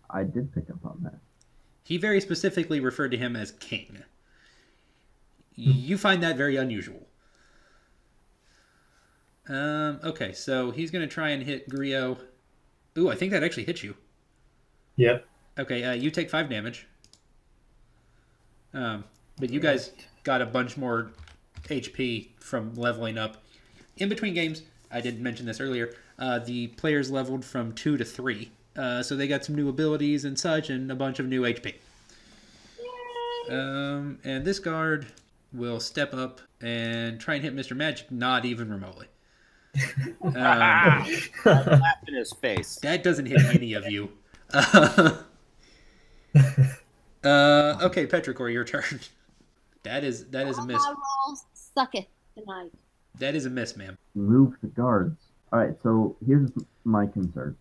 I 0.09 0.23
did 0.23 0.53
pick 0.53 0.69
up 0.69 0.85
on 0.85 0.99
that. 1.03 1.19
He 1.83 1.97
very 1.97 2.19
specifically 2.19 2.81
referred 2.81 3.11
to 3.11 3.17
him 3.17 3.37
as 3.37 3.51
King. 3.53 4.03
You 5.55 5.97
find 5.97 6.23
that 6.23 6.37
very 6.37 6.55
unusual. 6.55 7.07
Um, 9.47 9.99
okay, 10.03 10.31
so 10.31 10.71
he's 10.71 10.91
going 10.91 11.07
to 11.07 11.13
try 11.13 11.29
and 11.29 11.43
hit 11.43 11.67
Grio. 11.67 12.17
Ooh, 12.97 13.09
I 13.09 13.15
think 13.15 13.31
that 13.31 13.43
actually 13.43 13.65
hits 13.65 13.83
you. 13.83 13.95
Yep. 14.95 15.25
Okay, 15.59 15.83
uh, 15.83 15.93
you 15.93 16.09
take 16.09 16.29
five 16.29 16.49
damage. 16.49 16.87
Um, 18.73 19.03
but 19.37 19.49
you 19.49 19.59
guys 19.59 19.91
got 20.23 20.41
a 20.41 20.45
bunch 20.45 20.77
more 20.77 21.11
HP 21.63 22.29
from 22.39 22.73
leveling 22.75 23.17
up. 23.17 23.43
In 23.97 24.09
between 24.09 24.33
games, 24.33 24.63
I 24.91 25.01
didn't 25.01 25.21
mention 25.21 25.45
this 25.45 25.59
earlier. 25.59 25.93
Uh, 26.17 26.39
the 26.39 26.67
players 26.67 27.11
leveled 27.11 27.43
from 27.43 27.73
two 27.73 27.97
to 27.97 28.05
three, 28.05 28.51
uh, 28.75 29.03
so 29.03 29.15
they 29.15 29.27
got 29.27 29.43
some 29.43 29.55
new 29.55 29.69
abilities 29.69 30.23
and 30.23 30.39
such, 30.39 30.69
and 30.69 30.91
a 30.91 30.95
bunch 30.95 31.19
of 31.19 31.27
new 31.27 31.41
HP. 31.41 31.75
Um, 33.49 34.19
and 34.23 34.45
this 34.45 34.59
guard 34.59 35.07
will 35.53 35.79
step 35.79 36.13
up 36.13 36.41
and 36.61 37.19
try 37.19 37.35
and 37.35 37.43
hit 37.43 37.55
Mr. 37.55 37.75
Magic, 37.75 38.11
not 38.11 38.45
even 38.45 38.69
remotely. 38.69 39.07
Um, 40.23 40.33
Laugh 40.33 41.07
in 42.07 42.13
his 42.13 42.31
face. 42.33 42.75
that 42.83 43.03
doesn't 43.03 43.25
hit 43.25 43.41
any 43.55 43.73
of 43.73 43.89
you. 43.89 44.11
Uh, 44.53 45.17
uh, 47.23 47.77
okay, 47.81 48.05
Petrichor, 48.05 48.51
your 48.51 48.63
turn. 48.65 48.99
That 49.83 50.03
is 50.03 50.25
that 50.27 50.47
is 50.47 50.59
a 50.59 50.65
miss. 50.65 50.77
My 50.77 50.93
rolls 51.25 51.45
sucketh 51.55 52.05
tonight. 52.37 52.71
That 53.17 53.33
is 53.33 53.47
a 53.47 53.49
miss, 53.49 53.75
ma'am. 53.75 53.97
Move 54.13 54.53
the 54.61 54.67
guards. 54.67 55.17
All 55.51 55.57
right, 55.57 55.75
so 55.81 56.15
here's 56.23 56.51
my 56.83 57.07
concern. 57.07 57.57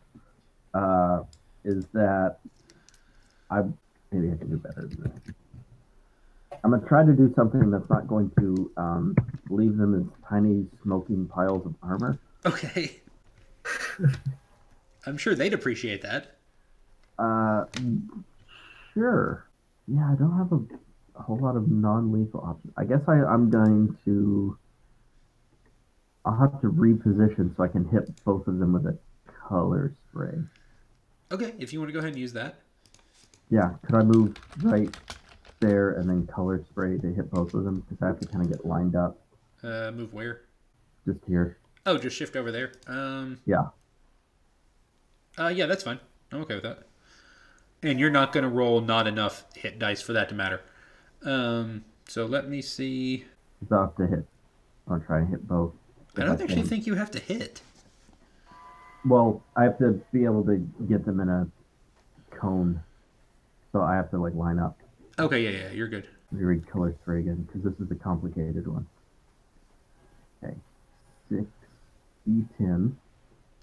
Uh, 0.74 1.22
is 1.64 1.86
that 1.94 2.36
I 3.50 3.62
maybe 4.12 4.32
I 4.32 4.36
can 4.36 4.50
do 4.50 4.58
better 4.58 4.82
than 4.86 5.02
that. 5.02 5.34
I'm 6.62 6.70
gonna 6.70 6.86
try 6.86 7.04
to 7.04 7.12
do 7.12 7.32
something 7.34 7.70
that's 7.70 7.88
not 7.88 8.06
going 8.06 8.30
to 8.38 8.70
um, 8.76 9.16
leave 9.48 9.76
them 9.76 9.94
as 9.94 10.28
tiny 10.28 10.66
smoking 10.82 11.26
piles 11.26 11.64
of 11.64 11.74
armor. 11.82 12.18
Okay. 12.44 13.00
I'm 15.06 15.16
sure 15.16 15.34
they'd 15.34 15.54
appreciate 15.54 16.02
that. 16.02 16.36
Uh, 17.18 17.64
sure. 18.94 19.46
Yeah, 19.88 20.12
I 20.12 20.14
don't 20.14 20.36
have 20.36 20.52
a, 20.52 21.18
a 21.18 21.22
whole 21.22 21.38
lot 21.38 21.56
of 21.56 21.70
non-lethal 21.70 22.40
options. 22.40 22.72
I 22.76 22.84
guess 22.84 23.00
I, 23.08 23.24
I'm 23.24 23.50
going 23.50 23.96
to. 24.04 24.56
I'll 26.24 26.36
have 26.36 26.60
to 26.60 26.70
reposition 26.70 27.56
so 27.56 27.62
I 27.62 27.68
can 27.68 27.88
hit 27.88 28.10
both 28.24 28.46
of 28.46 28.58
them 28.58 28.74
with 28.74 28.84
a 28.86 28.98
color 29.48 29.94
spray. 30.10 30.38
Okay, 31.32 31.54
if 31.58 31.72
you 31.72 31.78
want 31.78 31.88
to 31.88 31.92
go 31.92 31.98
ahead 32.00 32.10
and 32.10 32.18
use 32.18 32.34
that. 32.34 32.60
Yeah, 33.50 33.70
could 33.84 33.94
I 33.94 34.02
move 34.02 34.36
right 34.62 34.94
there 35.60 35.92
and 35.92 36.08
then 36.08 36.26
color 36.26 36.62
spray 36.70 36.98
to 36.98 37.12
hit 37.12 37.30
both 37.30 37.54
of 37.54 37.64
them? 37.64 37.84
Because 37.88 38.02
I 38.02 38.06
have 38.08 38.20
to 38.20 38.26
kind 38.26 38.44
of 38.44 38.50
get 38.50 38.66
lined 38.66 38.96
up 38.96 39.18
Uh, 39.62 39.90
move 39.92 40.12
where? 40.12 40.42
just 41.06 41.20
here. 41.26 41.58
Oh, 41.86 41.96
just 41.96 42.16
shift 42.16 42.36
over 42.36 42.50
there. 42.50 42.72
Um. 42.86 43.40
Yeah. 43.46 43.66
Uh, 45.38 45.48
yeah, 45.48 45.66
that's 45.66 45.82
fine. 45.82 45.98
I'm 46.32 46.40
okay 46.42 46.54
with 46.54 46.64
that. 46.64 46.82
And 47.82 47.98
you're 47.98 48.10
not 48.10 48.32
going 48.32 48.42
to 48.42 48.50
roll 48.50 48.80
not 48.82 49.06
enough 49.06 49.46
hit 49.54 49.78
dice 49.78 50.02
for 50.02 50.12
that 50.12 50.28
to 50.30 50.34
matter. 50.34 50.60
Um. 51.22 51.84
So 52.08 52.26
let 52.26 52.48
me 52.48 52.60
see. 52.60 53.24
So 53.68 53.76
I 53.78 53.80
have 53.82 53.96
to 53.96 54.06
hit. 54.06 54.26
I'll 54.88 55.00
try 55.00 55.20
to 55.20 55.26
hit 55.26 55.46
both. 55.46 55.72
I 56.16 56.22
don't 56.24 56.40
actually 56.40 56.56
can. 56.62 56.66
think 56.66 56.86
you 56.86 56.94
have 56.94 57.10
to 57.12 57.20
hit. 57.20 57.62
Well, 59.06 59.42
I 59.56 59.62
have 59.64 59.78
to 59.78 60.00
be 60.12 60.24
able 60.24 60.44
to 60.44 60.56
get 60.88 61.06
them 61.06 61.20
in 61.20 61.28
a 61.28 61.46
cone. 62.30 62.82
So 63.72 63.80
I 63.80 63.94
have 63.94 64.10
to 64.10 64.18
like 64.18 64.34
line 64.34 64.58
up. 64.58 64.76
Okay, 65.20 65.42
yeah, 65.42 65.50
yeah, 65.50 65.70
you're 65.72 65.88
good. 65.88 66.08
Let 66.32 66.40
me 66.40 66.44
read 66.44 66.66
color 66.66 66.94
spray 67.02 67.20
again 67.20 67.46
because 67.46 67.62
this 67.62 67.86
is 67.86 67.90
a 67.90 67.94
complicated 67.94 68.66
one. 68.66 68.86
Okay, 70.42 70.54
six 71.28 71.44
d10. 72.28 72.92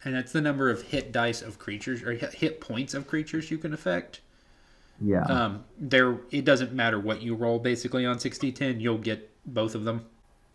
And 0.04 0.16
that's 0.16 0.32
the 0.32 0.42
number 0.42 0.70
of 0.70 0.84
hit 0.84 1.12
dice 1.12 1.42
of 1.42 1.58
creatures 1.58 2.04
or 2.04 2.14
hit 2.14 2.62
points 2.62 2.94
of 2.94 3.08
creatures 3.08 3.50
you 3.50 3.58
can 3.58 3.74
affect. 3.74 4.22
Yeah. 5.02 5.24
Um, 5.24 5.64
there 5.80 6.18
it 6.32 6.46
doesn't 6.46 6.74
matter 6.74 7.00
what 7.00 7.22
you 7.22 7.36
roll 7.36 7.60
basically 7.60 8.06
on 8.06 8.20
6010, 8.20 8.80
you'll 8.80 8.98
get 8.98 9.30
both 9.46 9.76
of 9.76 9.84
them. 9.86 10.06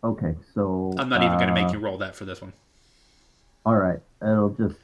okay, 0.03 0.35
so 0.53 0.93
I'm 0.97 1.09
not 1.09 1.23
even 1.23 1.37
going 1.37 1.53
to 1.53 1.59
uh, 1.59 1.63
make 1.63 1.73
you 1.73 1.79
roll 1.79 1.97
that 1.97 2.15
for 2.15 2.25
this 2.25 2.41
one. 2.41 2.53
All 3.65 3.75
right, 3.75 3.99
it'll 4.21 4.49
just 4.49 4.75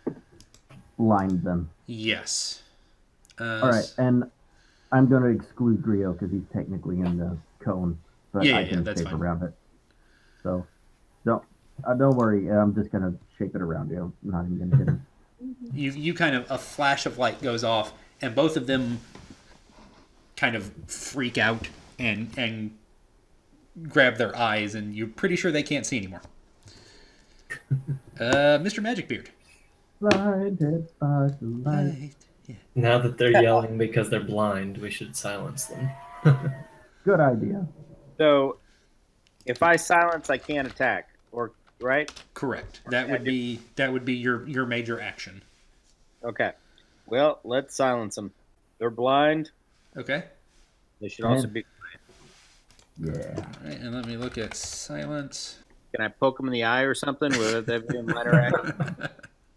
blind 0.98 1.44
them. 1.44 1.70
Yes. 1.88 2.64
Uh, 3.40 3.60
All 3.64 3.70
right, 3.70 3.94
and 3.98 4.30
I'm 4.92 5.08
going 5.08 5.24
to 5.24 5.30
exclude 5.30 5.82
Grio 5.82 6.14
because 6.14 6.32
he's 6.32 6.48
technically 6.54 7.00
in 7.00 7.18
the 7.18 7.38
cone, 7.64 7.98
but 8.34 8.44
Yeah, 8.44 8.58
I 8.58 8.62
yeah, 8.62 8.68
can 8.70 8.84
that's 8.84 9.02
shape 9.02 9.10
fine. 9.10 9.20
around 9.20 9.44
it. 9.44 9.54
So, 10.44 10.66
don't 11.26 11.44
uh, 11.86 11.94
don't 11.94 12.16
worry. 12.18 12.50
I'm 12.50 12.74
just 12.76 12.92
going 12.92 13.04
to 13.04 13.14
shape 13.38 13.56
it 13.56 13.62
around 13.62 13.90
you. 13.92 14.12
I'm 14.24 14.32
not 14.32 14.46
even 14.46 14.58
going 14.58 14.72
to 14.72 14.78
hit 14.78 14.88
him. 14.88 15.06
you 15.74 15.92
you 15.92 16.14
kind 16.14 16.36
of 16.36 16.50
a 16.50 16.58
flash 16.58 17.06
of 17.06 17.18
light 17.18 17.42
goes 17.42 17.64
off 17.64 17.94
and 18.22 18.34
both 18.36 18.58
of 18.58 18.68
them 18.68 19.00
kind 20.36 20.56
of 20.56 20.72
freak 20.88 21.38
out 21.38 21.68
and 21.98 22.32
and 22.38 22.72
grab 23.88 24.18
their 24.18 24.36
eyes 24.36 24.76
and 24.76 24.96
you're 24.96 25.08
pretty 25.08 25.36
sure 25.36 25.52
they 25.52 25.64
can't 25.64 25.86
see 25.86 25.98
anymore. 25.98 26.22
Uh, 28.20 28.60
Mr. 28.60 28.84
Magic 28.84 29.08
Beard. 29.08 29.30
Blinded 30.02 30.90
by 31.00 31.30
the 31.40 31.48
light. 31.64 32.12
Now 32.76 32.98
that 33.00 33.18
they're 33.18 33.42
yelling 33.42 33.78
because 33.78 34.10
they're 34.10 34.24
blind, 34.24 34.78
we 34.78 34.90
should 34.90 35.16
silence 35.16 35.66
them. 35.66 35.90
Good 37.06 37.20
idea. 37.20 37.68
So, 38.18 38.58
if 39.46 39.64
I 39.64 39.76
silence, 39.76 40.30
I 40.30 40.38
can't 40.38 40.68
attack. 40.68 41.10
Or 41.32 41.52
right? 41.80 42.12
Correct. 42.34 42.82
That 42.88 43.10
would 43.10 43.24
be 43.24 43.60
that 43.76 43.92
would 43.92 44.06
be 44.06 44.16
your 44.16 44.48
your 44.48 44.66
major 44.66 45.00
action. 45.00 45.42
Okay. 46.24 46.52
Well, 47.08 47.40
let's 47.44 47.76
silence 47.76 48.16
them. 48.16 48.32
They're 48.78 48.90
blind. 48.90 49.52
Okay. 49.98 50.26
They 51.02 51.08
should 51.08 51.26
also 51.26 51.48
be. 51.48 51.66
Yeah. 52.98 53.12
All 53.38 53.68
right, 53.68 53.80
and 53.80 53.96
let 53.96 54.06
me 54.06 54.18
look 54.18 54.38
at 54.38 54.56
silence. 54.56 55.60
Can 55.96 56.06
I 56.06 56.10
poke 56.10 56.38
them 56.38 56.48
in 56.48 56.54
the 56.54 56.64
eye 56.64 56.82
or 56.82 56.94
something? 56.94 57.36
Would 57.38 57.66
that 57.66 57.88
be 57.88 57.98
a 57.98 58.04
minor 58.04 58.36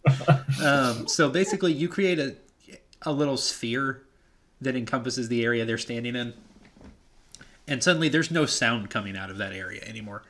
action? 0.07 0.64
Um, 0.64 1.09
so 1.09 1.28
basically, 1.28 1.72
you 1.72 1.88
create 1.88 2.18
a 2.18 2.36
a 3.05 3.12
little 3.12 3.36
sphere 3.36 4.03
that 4.61 4.76
encompasses 4.76 5.28
the 5.28 5.44
area 5.44 5.64
they're 5.64 5.78
standing 5.78 6.16
in, 6.16 6.34
and 7.66 7.82
suddenly 7.82 8.09
there's 8.09 8.30
no 8.30 8.46
sound 8.46 8.90
coming 8.90 9.16
out 9.16 9.30
of 9.30 9.38
that 9.38 9.53
area 9.53 9.82
anymore. 9.84 10.22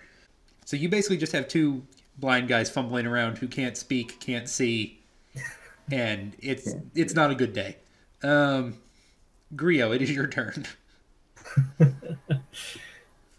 So 0.64 0.77
you 0.77 0.89
basically 0.89 1.18
just 1.18 1.33
have 1.33 1.49
two 1.49 1.83
blind 2.18 2.49
guys 2.49 2.70
fumbling 2.70 3.07
around 3.07 3.39
who 3.39 3.49
can't 3.49 3.77
speak, 3.77 4.20
can't 4.20 4.49
see, 4.49 5.01
and 5.91 6.35
it's 6.41 6.75
it's 6.95 7.14
not 7.14 7.31
a 7.31 7.35
good 7.35 7.53
day. 7.53 7.77
Um, 8.23 8.79
Grio, 9.55 9.93
it 9.93 10.03
is 10.03 10.11
your 10.11 10.27
turn. 10.27 10.66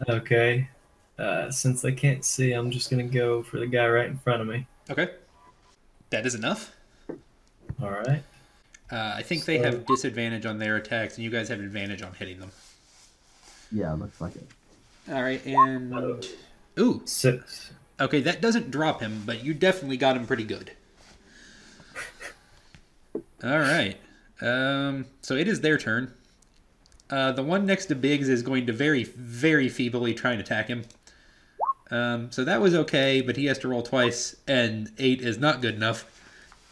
Okay. 0.09 0.67
Uh, 1.17 1.51
since 1.51 1.81
they 1.81 1.91
can't 1.91 2.25
see, 2.25 2.53
I'm 2.53 2.71
just 2.71 2.89
gonna 2.89 3.03
go 3.03 3.43
for 3.43 3.59
the 3.59 3.67
guy 3.67 3.87
right 3.87 4.07
in 4.07 4.17
front 4.17 4.41
of 4.41 4.47
me. 4.47 4.65
Okay, 4.89 5.11
that 6.09 6.25
is 6.25 6.35
enough. 6.35 6.71
All 7.81 7.91
right. 7.91 8.23
Uh, 8.93 9.15
I 9.17 9.23
think 9.23 9.45
they 9.45 9.57
have 9.57 9.87
disadvantage 9.87 10.45
on 10.45 10.59
their 10.59 10.75
attacks, 10.75 11.15
and 11.15 11.23
you 11.23 11.31
guys 11.31 11.49
have 11.49 11.59
advantage 11.59 12.03
on 12.03 12.13
hitting 12.13 12.39
them. 12.39 12.51
Yeah, 13.71 13.91
looks 13.93 14.21
like 14.21 14.35
it. 14.35 14.47
All 15.11 15.23
right, 15.23 15.43
and 15.47 16.23
ooh, 16.77 17.01
Six. 17.05 17.71
Okay, 17.99 18.21
that 18.21 18.39
doesn't 18.39 18.69
drop 18.69 19.01
him, 19.01 19.23
but 19.25 19.43
you 19.43 19.55
definitely 19.55 19.97
got 19.97 20.15
him 20.15 20.27
pretty 20.27 20.43
good. 20.43 20.71
All 23.43 23.59
right. 23.59 23.97
Um, 24.41 25.05
so 25.21 25.35
it 25.35 25.47
is 25.47 25.61
their 25.61 25.77
turn. 25.77 26.13
Uh, 27.09 27.31
the 27.31 27.43
one 27.43 27.65
next 27.65 27.87
to 27.87 27.95
Biggs 27.95 28.29
is 28.29 28.43
going 28.43 28.67
to 28.67 28.73
very, 28.73 29.05
very 29.05 29.69
feebly 29.69 30.13
try 30.13 30.33
and 30.33 30.41
attack 30.41 30.67
him. 30.67 30.83
Um, 31.89 32.31
so 32.31 32.43
that 32.43 32.61
was 32.61 32.75
okay, 32.75 33.21
but 33.21 33.37
he 33.37 33.45
has 33.45 33.57
to 33.59 33.67
roll 33.67 33.81
twice, 33.81 34.35
and 34.47 34.91
eight 34.99 35.21
is 35.21 35.39
not 35.39 35.61
good 35.61 35.75
enough. 35.75 36.05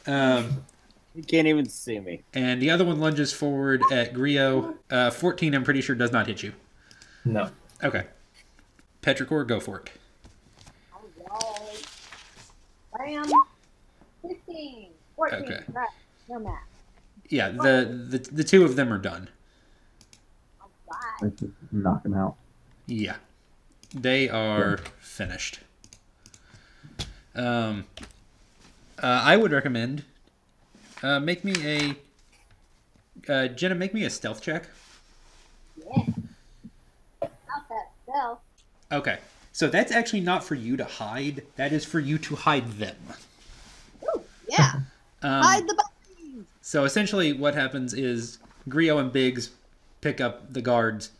Um, 0.07 0.65
You 1.13 1.23
can't 1.23 1.47
even 1.47 1.67
see 1.67 1.99
me. 1.99 2.21
and 2.33 2.61
the 2.61 2.69
other 2.69 2.85
one 2.85 2.99
lunges 2.99 3.33
forward 3.33 3.81
at 3.91 4.13
Grio. 4.13 4.75
Uh, 4.89 5.11
14, 5.11 5.53
I'm 5.53 5.63
pretty 5.63 5.81
sure, 5.81 5.95
does 5.95 6.11
not 6.11 6.27
hit 6.27 6.41
you. 6.41 6.53
No. 7.25 7.49
Okay. 7.83 8.05
Petrichor, 9.01 9.45
go 9.45 9.59
for 9.59 9.79
it. 9.79 9.91
Bam. 12.97 13.25
15. 14.21 14.87
14. 15.15 15.43
Okay. 15.43 15.59
Right. 15.73 15.87
No 16.29 16.39
math. 16.39 16.59
Yeah, 17.29 17.49
the, 17.49 18.07
the, 18.09 18.17
the 18.31 18.43
two 18.43 18.63
of 18.63 18.75
them 18.75 18.91
are 18.91 18.97
done. 18.97 19.29
Alright. 21.21 21.39
Knock 21.71 22.03
them 22.03 22.13
out. 22.13 22.35
Yeah, 22.85 23.15
they 23.93 24.29
are 24.29 24.79
finished. 24.99 25.59
Um, 27.33 27.85
uh, 29.01 29.21
I 29.23 29.37
would 29.37 29.51
recommend 29.53 30.03
uh, 31.03 31.19
make 31.19 31.43
me 31.43 31.53
a 31.65 31.95
uh, 33.31 33.47
Jenna. 33.49 33.75
Make 33.75 33.93
me 33.93 34.03
a 34.05 34.09
stealth 34.09 34.41
check. 34.41 34.67
Yeah. 35.77 36.05
Not 37.21 37.69
that 37.69 37.91
stealth. 38.03 38.39
Okay, 38.91 39.19
so 39.51 39.67
that's 39.67 39.91
actually 39.91 40.21
not 40.21 40.43
for 40.43 40.55
you 40.55 40.77
to 40.77 40.85
hide. 40.85 41.43
That 41.55 41.71
is 41.71 41.85
for 41.85 41.99
you 41.99 42.17
to 42.19 42.35
hide 42.35 42.71
them. 42.73 42.97
Ooh, 44.03 44.21
yeah. 44.49 44.73
Um, 45.23 45.43
Hide 45.43 45.67
the 45.67 45.75
body. 45.75 46.45
So 46.63 46.83
essentially, 46.83 47.31
what 47.31 47.53
happens 47.53 47.93
is 47.93 48.39
Grio 48.67 48.97
and 48.97 49.13
Biggs 49.13 49.51
pick 50.01 50.19
up 50.19 50.51
the 50.51 50.63
guards, 50.63 51.11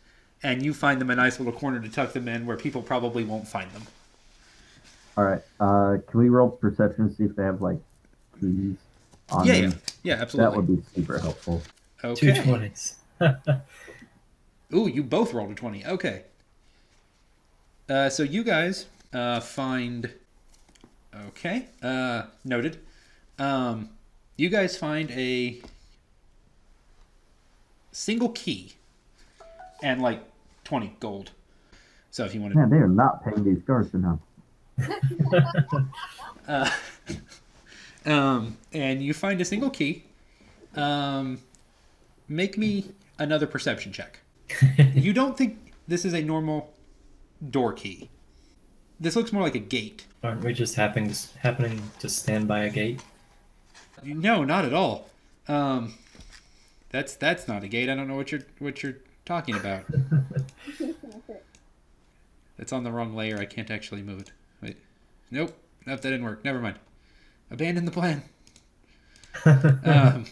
and 0.42 0.60
you 0.60 0.74
find 0.74 1.00
them 1.00 1.08
a 1.08 1.14
nice 1.14 1.38
little 1.38 1.52
corner 1.52 1.78
to 1.78 1.88
tuck 1.88 2.12
them 2.12 2.26
in 2.26 2.44
where 2.44 2.56
people 2.56 2.82
probably 2.82 3.22
won't 3.22 3.46
find 3.46 3.70
them. 3.70 3.82
All 5.16 5.22
right. 5.22 5.42
Uh, 5.60 5.98
can 6.08 6.18
we 6.18 6.30
roll 6.30 6.50
perception 6.50 7.10
to 7.10 7.14
see 7.14 7.22
if 7.22 7.36
they 7.36 7.44
have 7.44 7.62
like 7.62 7.78
keys 8.40 8.74
on 9.32 9.46
Yeah, 9.46 9.54
them? 9.54 9.80
yeah, 10.02 10.18
yeah, 10.18 10.24
That 10.24 10.54
would 10.54 10.66
be 10.66 10.82
super 10.94 11.18
helpful. 11.18 11.62
Two 12.02 12.08
Okay. 12.08 12.42
twenties. 12.42 12.96
Ooh, 14.74 14.88
you 14.88 15.02
both 15.02 15.32
rolled 15.34 15.50
a 15.50 15.54
20. 15.54 15.84
Okay. 15.86 16.22
Uh, 17.88 18.08
so 18.08 18.22
you 18.22 18.42
guys 18.42 18.86
uh, 19.12 19.40
find. 19.40 20.10
Okay. 21.28 21.66
Uh, 21.82 22.24
noted. 22.44 22.80
Um, 23.38 23.90
you 24.36 24.48
guys 24.48 24.76
find 24.76 25.10
a 25.10 25.60
single 27.90 28.30
key 28.30 28.74
and 29.82 30.00
like 30.00 30.22
20 30.64 30.96
gold. 31.00 31.32
So 32.10 32.24
if 32.24 32.34
you 32.34 32.40
want 32.40 32.54
to. 32.54 32.58
Man, 32.58 32.70
they 32.70 32.76
are 32.78 32.88
not 32.88 33.24
paying 33.24 33.44
these 33.44 33.62
guards 33.62 33.92
enough. 33.94 34.18
Uh, 36.48 36.68
um, 38.06 38.58
and 38.72 39.02
you 39.02 39.14
find 39.14 39.40
a 39.40 39.44
single 39.44 39.70
key. 39.70 40.04
Um, 40.74 41.40
make 42.28 42.56
me 42.56 42.92
another 43.18 43.46
perception 43.46 43.92
check. 43.92 44.20
you 44.94 45.12
don't 45.12 45.36
think 45.36 45.72
this 45.88 46.04
is 46.04 46.12
a 46.12 46.22
normal 46.22 46.72
door 47.50 47.72
key. 47.72 48.10
This 49.00 49.16
looks 49.16 49.32
more 49.32 49.42
like 49.42 49.54
a 49.54 49.60
gate. 49.60 50.06
Aren't 50.22 50.44
we 50.44 50.52
just 50.52 50.76
happening 50.76 51.10
to, 51.10 51.38
happening 51.38 51.82
to 51.98 52.08
stand 52.08 52.46
by 52.46 52.64
a 52.64 52.70
gate? 52.70 53.02
No, 54.04 54.44
not 54.44 54.64
at 54.64 54.72
all. 54.72 55.08
Um, 55.48 55.94
that's 56.90 57.16
that's 57.16 57.48
not 57.48 57.64
a 57.64 57.68
gate. 57.68 57.88
I 57.88 57.94
don't 57.94 58.06
know 58.06 58.16
what 58.16 58.30
you're 58.30 58.42
what 58.58 58.82
you're 58.82 58.98
talking 59.24 59.56
about. 59.56 59.84
It's 62.62 62.72
on 62.72 62.84
the 62.84 62.92
wrong 62.92 63.16
layer. 63.16 63.38
I 63.38 63.44
can't 63.44 63.72
actually 63.72 64.02
move 64.02 64.20
it. 64.20 64.32
Wait. 64.60 64.76
Nope. 65.32 65.52
Nope, 65.84 66.00
that 66.00 66.10
didn't 66.10 66.24
work. 66.24 66.44
Never 66.44 66.60
mind. 66.60 66.78
Abandon 67.52 67.84
the 67.84 67.90
plan. 67.92 68.22
Um, 69.44 70.24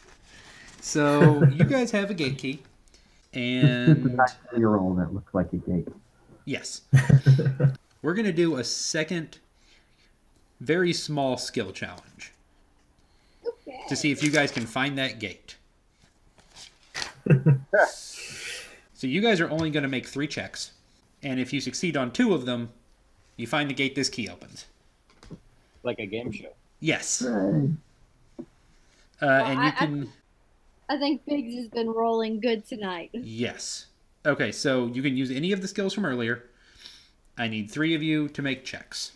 so 0.80 1.42
you 1.46 1.64
guys 1.64 1.90
have 1.90 2.08
a 2.10 2.14
gate 2.14 2.38
key, 2.38 2.60
It's 3.32 3.36
a 3.36 3.40
and 3.40 4.16
nice 4.16 4.34
mural 4.56 4.94
that 4.94 5.12
looks 5.12 5.34
like 5.34 5.52
a 5.52 5.56
gate. 5.56 5.88
yes, 6.44 6.82
we're 8.02 8.14
gonna 8.14 8.32
do 8.32 8.56
a 8.56 8.62
second, 8.64 9.38
very 10.60 10.92
small 10.92 11.36
skill 11.36 11.72
challenge 11.72 12.32
Okay. 13.44 13.80
to 13.88 13.96
see 13.96 14.12
if 14.12 14.22
you 14.22 14.30
guys 14.30 14.52
can 14.52 14.66
find 14.66 14.96
that 14.98 15.18
gate. 15.18 15.56
so 18.94 19.06
you 19.06 19.20
guys 19.20 19.40
are 19.40 19.50
only 19.50 19.70
gonna 19.70 19.88
make 19.88 20.06
three 20.06 20.28
checks, 20.28 20.72
and 21.24 21.40
if 21.40 21.52
you 21.52 21.60
succeed 21.60 21.96
on 21.96 22.12
two 22.12 22.34
of 22.34 22.46
them, 22.46 22.68
you 23.36 23.46
find 23.48 23.68
the 23.68 23.74
gate 23.74 23.94
this 23.96 24.08
key 24.08 24.28
opens. 24.28 24.66
Like 25.88 26.00
a 26.00 26.06
game 26.06 26.30
show. 26.30 26.52
Yes, 26.80 27.22
uh, 27.22 27.28
Hooray. 27.28 27.72
and 29.22 29.54
you 29.54 29.64
I- 29.64 29.66
I- 29.68 29.70
can. 29.70 30.12
I 30.90 30.98
think 30.98 31.24
Biggs 31.24 31.54
has 31.54 31.68
been 31.68 31.88
rolling 31.88 32.40
good 32.40 32.66
tonight. 32.66 33.08
Yes. 33.14 33.86
Okay, 34.26 34.52
so 34.52 34.86
you 34.88 35.00
can 35.02 35.16
use 35.16 35.30
any 35.30 35.52
of 35.52 35.62
the 35.62 35.68
skills 35.68 35.94
from 35.94 36.04
earlier. 36.04 36.44
I 37.38 37.48
need 37.48 37.70
three 37.70 37.94
of 37.94 38.02
you 38.02 38.28
to 38.28 38.42
make 38.42 38.66
checks. 38.66 39.12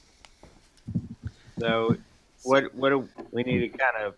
So, 1.59 1.97
what 2.43 2.75
what 2.75 2.89
do 2.89 3.07
we 3.33 3.43
need 3.43 3.59
to 3.61 3.68
kind 3.68 3.97
of 4.03 4.14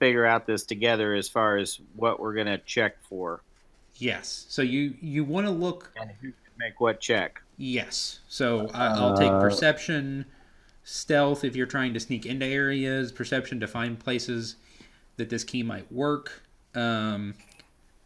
figure 0.00 0.26
out 0.26 0.46
this 0.48 0.64
together 0.64 1.14
as 1.14 1.28
far 1.28 1.56
as 1.58 1.78
what 1.94 2.18
we're 2.18 2.34
gonna 2.34 2.58
check 2.58 2.96
for 3.08 3.40
Yes. 3.98 4.46
So 4.48 4.62
you 4.62 4.94
you 5.00 5.22
want 5.22 5.46
to 5.46 5.52
look. 5.52 5.92
and 6.00 6.10
who 6.20 6.26
can 6.32 6.52
make 6.58 6.80
what 6.80 6.98
check? 7.00 7.40
Yes. 7.56 8.18
So 8.28 8.68
I, 8.74 8.86
I'll 8.88 9.16
take 9.16 9.30
Uh, 9.30 9.40
perception, 9.40 10.24
stealth 10.84 11.42
if 11.44 11.56
you're 11.56 11.66
trying 11.66 11.94
to 11.94 12.00
sneak 12.00 12.26
into 12.26 12.46
areas, 12.46 13.10
perception 13.10 13.58
to 13.60 13.66
find 13.66 13.98
places 13.98 14.56
that 15.16 15.30
this 15.30 15.42
key 15.44 15.62
might 15.62 15.90
work, 15.90 16.42
um, 16.74 17.34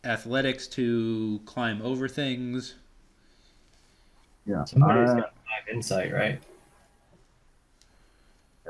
athletics 0.04 0.66
to 0.68 1.40
climb 1.44 1.82
over 1.82 2.08
things. 2.08 2.74
Yeah. 4.46 4.64
Somebody's 4.64 5.10
Uh, 5.10 5.14
got 5.16 5.34
five 5.34 5.68
insight, 5.74 6.12
right? 6.12 6.40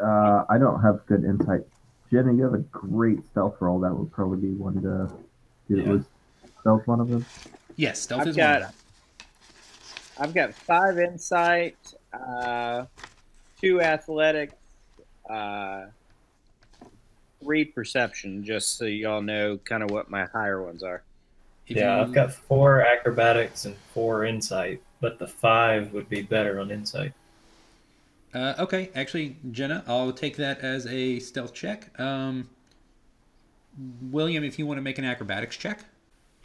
uh, 0.01 0.45
I 0.49 0.59
don't 0.59 0.81
have 0.83 1.05
good 1.07 1.25
insight. 1.25 1.63
Jenna, 2.11 2.33
you 2.33 2.43
have 2.45 2.55
a 2.55 2.59
great 2.59 3.25
stealth 3.31 3.57
roll. 3.61 3.81
That 3.81 3.93
would 3.95 4.11
probably 4.13 4.39
be 4.39 4.55
one 4.55 4.75
to 4.83 5.11
do. 5.69 5.77
Yeah. 5.83 5.89
Was 5.91 6.05
stealth 6.61 6.87
one 6.87 7.01
of 7.01 7.09
them? 7.09 7.27
Yes, 7.77 8.01
stealth 8.01 8.23
I've 8.23 8.29
is 8.29 8.37
one 8.37 8.47
of 8.47 8.61
got- 8.63 8.67
them. 8.69 8.75
I've 10.21 10.35
got 10.35 10.53
five 10.55 10.99
insight, 10.99 11.77
uh, 12.13 12.87
two 13.61 13.81
athletics, 13.81 14.55
uh, 15.29 15.87
three 17.43 17.65
perception. 17.65 18.45
Just 18.45 18.77
so 18.77 18.85
y'all 18.85 19.23
know, 19.23 19.59
kind 19.59 19.83
of 19.83 19.91
what 19.91 20.11
my 20.11 20.25
higher 20.27 20.63
ones 20.63 20.83
are. 20.83 21.03
Yeah, 21.67 22.01
I've 22.01 22.13
got 22.13 22.33
four 22.33 22.81
acrobatics 22.81 23.67
and 23.67 23.77
four 23.93 24.25
insight, 24.25 24.81
but 25.01 25.19
the 25.19 25.27
five 25.27 25.93
would 25.93 26.09
be 26.09 26.23
better 26.23 26.61
on 26.61 26.71
insight. 26.71 27.13
Uh, 28.35 28.55
okay, 28.59 28.91
actually, 28.95 29.37
Jenna, 29.53 29.85
I'll 29.87 30.13
take 30.13 30.37
that 30.37 30.61
as 30.61 30.87
a 30.87 31.19
stealth 31.19 31.55
check. 31.55 31.99
Um, 32.01 32.49
William, 34.11 34.45
if 34.45 34.59
you 34.59 34.67
want 34.67 34.79
to 34.79 34.83
make 34.83 34.99
an 34.99 35.05
acrobatics 35.05 35.57
check, 35.57 35.85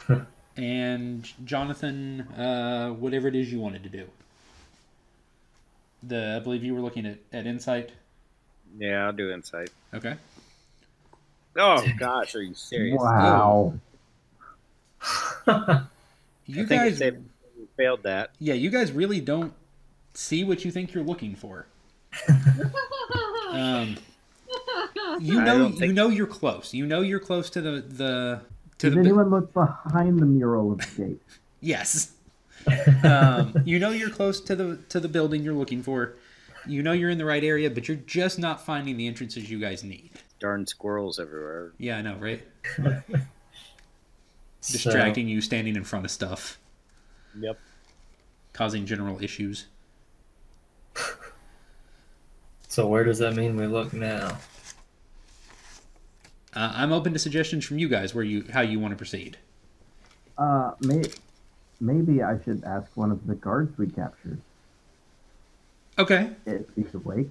and 0.56 1.28
Jonathan, 1.46 2.20
uh, 2.36 2.90
whatever 2.90 3.28
it 3.28 3.34
is 3.34 3.52
you 3.52 3.60
wanted 3.60 3.82
to 3.82 3.88
do. 3.88 4.06
The 6.06 6.36
I 6.36 6.38
believe 6.42 6.64
you 6.64 6.74
were 6.74 6.80
looking 6.80 7.06
at, 7.06 7.18
at 7.32 7.46
insight. 7.46 7.92
Yeah, 8.78 9.06
I'll 9.06 9.12
do 9.12 9.30
insight. 9.30 9.70
Okay. 9.94 10.14
Oh 11.56 11.86
gosh, 11.98 12.34
are 12.34 12.42
you 12.42 12.54
serious? 12.54 12.98
Wow. 13.00 13.74
You 16.46 16.64
I 16.64 16.66
think 16.66 16.82
guys, 16.82 16.90
it's 16.90 16.98
safe 16.98 17.14
to 17.14 17.20
say 17.20 17.26
we 17.58 17.66
failed 17.76 18.02
that. 18.02 18.32
yeah, 18.38 18.52
you 18.52 18.68
guys 18.68 18.92
really 18.92 19.18
don't 19.18 19.54
see 20.12 20.44
what 20.44 20.62
you 20.62 20.70
think 20.70 20.92
you're 20.92 21.04
looking 21.04 21.34
for. 21.34 21.66
Um, 23.50 23.96
you 25.20 25.40
know, 25.40 25.68
you 25.68 25.92
know 25.92 26.08
you're 26.08 26.26
close. 26.26 26.74
You 26.74 26.86
know 26.86 27.00
you're 27.00 27.20
close 27.20 27.48
to 27.50 27.60
the 27.62 27.80
the 27.80 28.40
to 28.78 28.90
Did 28.90 28.94
the 28.96 29.00
anyone 29.00 29.30
look 29.30 29.54
behind 29.54 30.18
the 30.20 30.26
mural 30.26 30.72
of 30.72 30.78
the 30.78 31.02
gate? 31.02 31.20
Yes. 31.60 32.12
Um, 33.04 33.54
you 33.64 33.78
know 33.78 33.90
you're 33.90 34.10
close 34.10 34.40
to 34.42 34.56
the 34.56 34.76
to 34.88 35.00
the 35.00 35.08
building 35.08 35.42
you're 35.42 35.54
looking 35.54 35.82
for. 35.82 36.14
You 36.66 36.82
know 36.82 36.92
you're 36.92 37.10
in 37.10 37.18
the 37.18 37.24
right 37.26 37.44
area, 37.44 37.68
but 37.70 37.88
you're 37.88 37.98
just 37.98 38.38
not 38.38 38.64
finding 38.64 38.96
the 38.96 39.06
entrances 39.06 39.50
you 39.50 39.58
guys 39.60 39.84
need. 39.84 40.10
Darn 40.40 40.66
squirrels 40.66 41.18
everywhere. 41.18 41.72
Yeah, 41.78 41.98
I 41.98 42.02
know, 42.02 42.16
right? 42.16 42.42
So- 44.60 44.72
Distracting 44.90 45.28
you, 45.28 45.42
standing 45.42 45.76
in 45.76 45.84
front 45.84 46.06
of 46.06 46.10
stuff, 46.10 46.58
Yep. 47.38 47.58
causing 48.54 48.86
general 48.86 49.22
issues. 49.22 49.66
So 52.68 52.86
where 52.86 53.04
does 53.04 53.18
that 53.18 53.34
mean 53.34 53.56
we 53.56 53.66
look 53.66 53.92
now? 53.92 54.38
Uh, 56.54 56.72
I'm 56.74 56.92
open 56.92 57.12
to 57.12 57.18
suggestions 57.18 57.64
from 57.66 57.78
you 57.78 57.88
guys 57.88 58.14
where 58.14 58.24
you 58.24 58.46
how 58.52 58.62
you 58.62 58.80
want 58.80 58.92
to 58.92 58.96
proceed. 58.96 59.36
Uh, 60.38 60.72
may, 60.80 61.02
maybe 61.80 62.22
I 62.22 62.40
should 62.42 62.62
ask 62.64 62.88
one 62.96 63.10
of 63.10 63.26
the 63.26 63.34
guards 63.34 63.76
we 63.78 63.86
captured 63.88 64.40
Okay, 65.98 66.30
if 66.44 66.62
he 66.74 66.82
could 66.82 67.04
wake. 67.04 67.30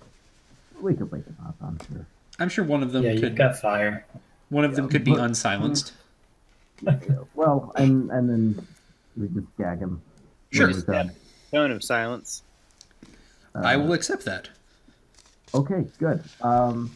We 0.81 0.93
could 0.93 1.11
wake 1.11 1.25
him 1.25 1.35
up, 1.45 1.55
I'm 1.61 1.77
sure. 1.87 2.05
I'm 2.39 2.47
sure 2.49 2.63
one 2.63 2.81
of 2.81 2.91
them 2.93 3.03
yeah, 3.03 3.11
you've 3.11 3.21
could 3.21 3.35
got 3.35 3.57
fire. 3.59 4.05
one 4.49 4.63
of 4.63 4.75
them 4.75 4.85
Yeah, 4.85 4.91
could 4.91 5.03
be 5.03 5.11
but- 5.11 5.19
unsilenced. 5.21 5.93
Well, 7.35 7.71
and 7.75 8.09
and 8.11 8.29
then 8.29 8.67
we 9.15 9.27
just 9.29 9.47
gag 9.57 9.79
him. 9.79 10.01
Sure. 10.51 10.67
we're 10.71 10.81
done. 10.81 11.11
Tone 11.51 11.71
of 11.71 11.83
silence. 11.83 12.43
I 13.55 13.75
Uh, 13.75 13.79
will 13.79 13.93
accept 13.93 14.25
that. 14.25 14.49
Okay, 15.53 15.85
good. 15.99 16.21
Um, 16.41 16.91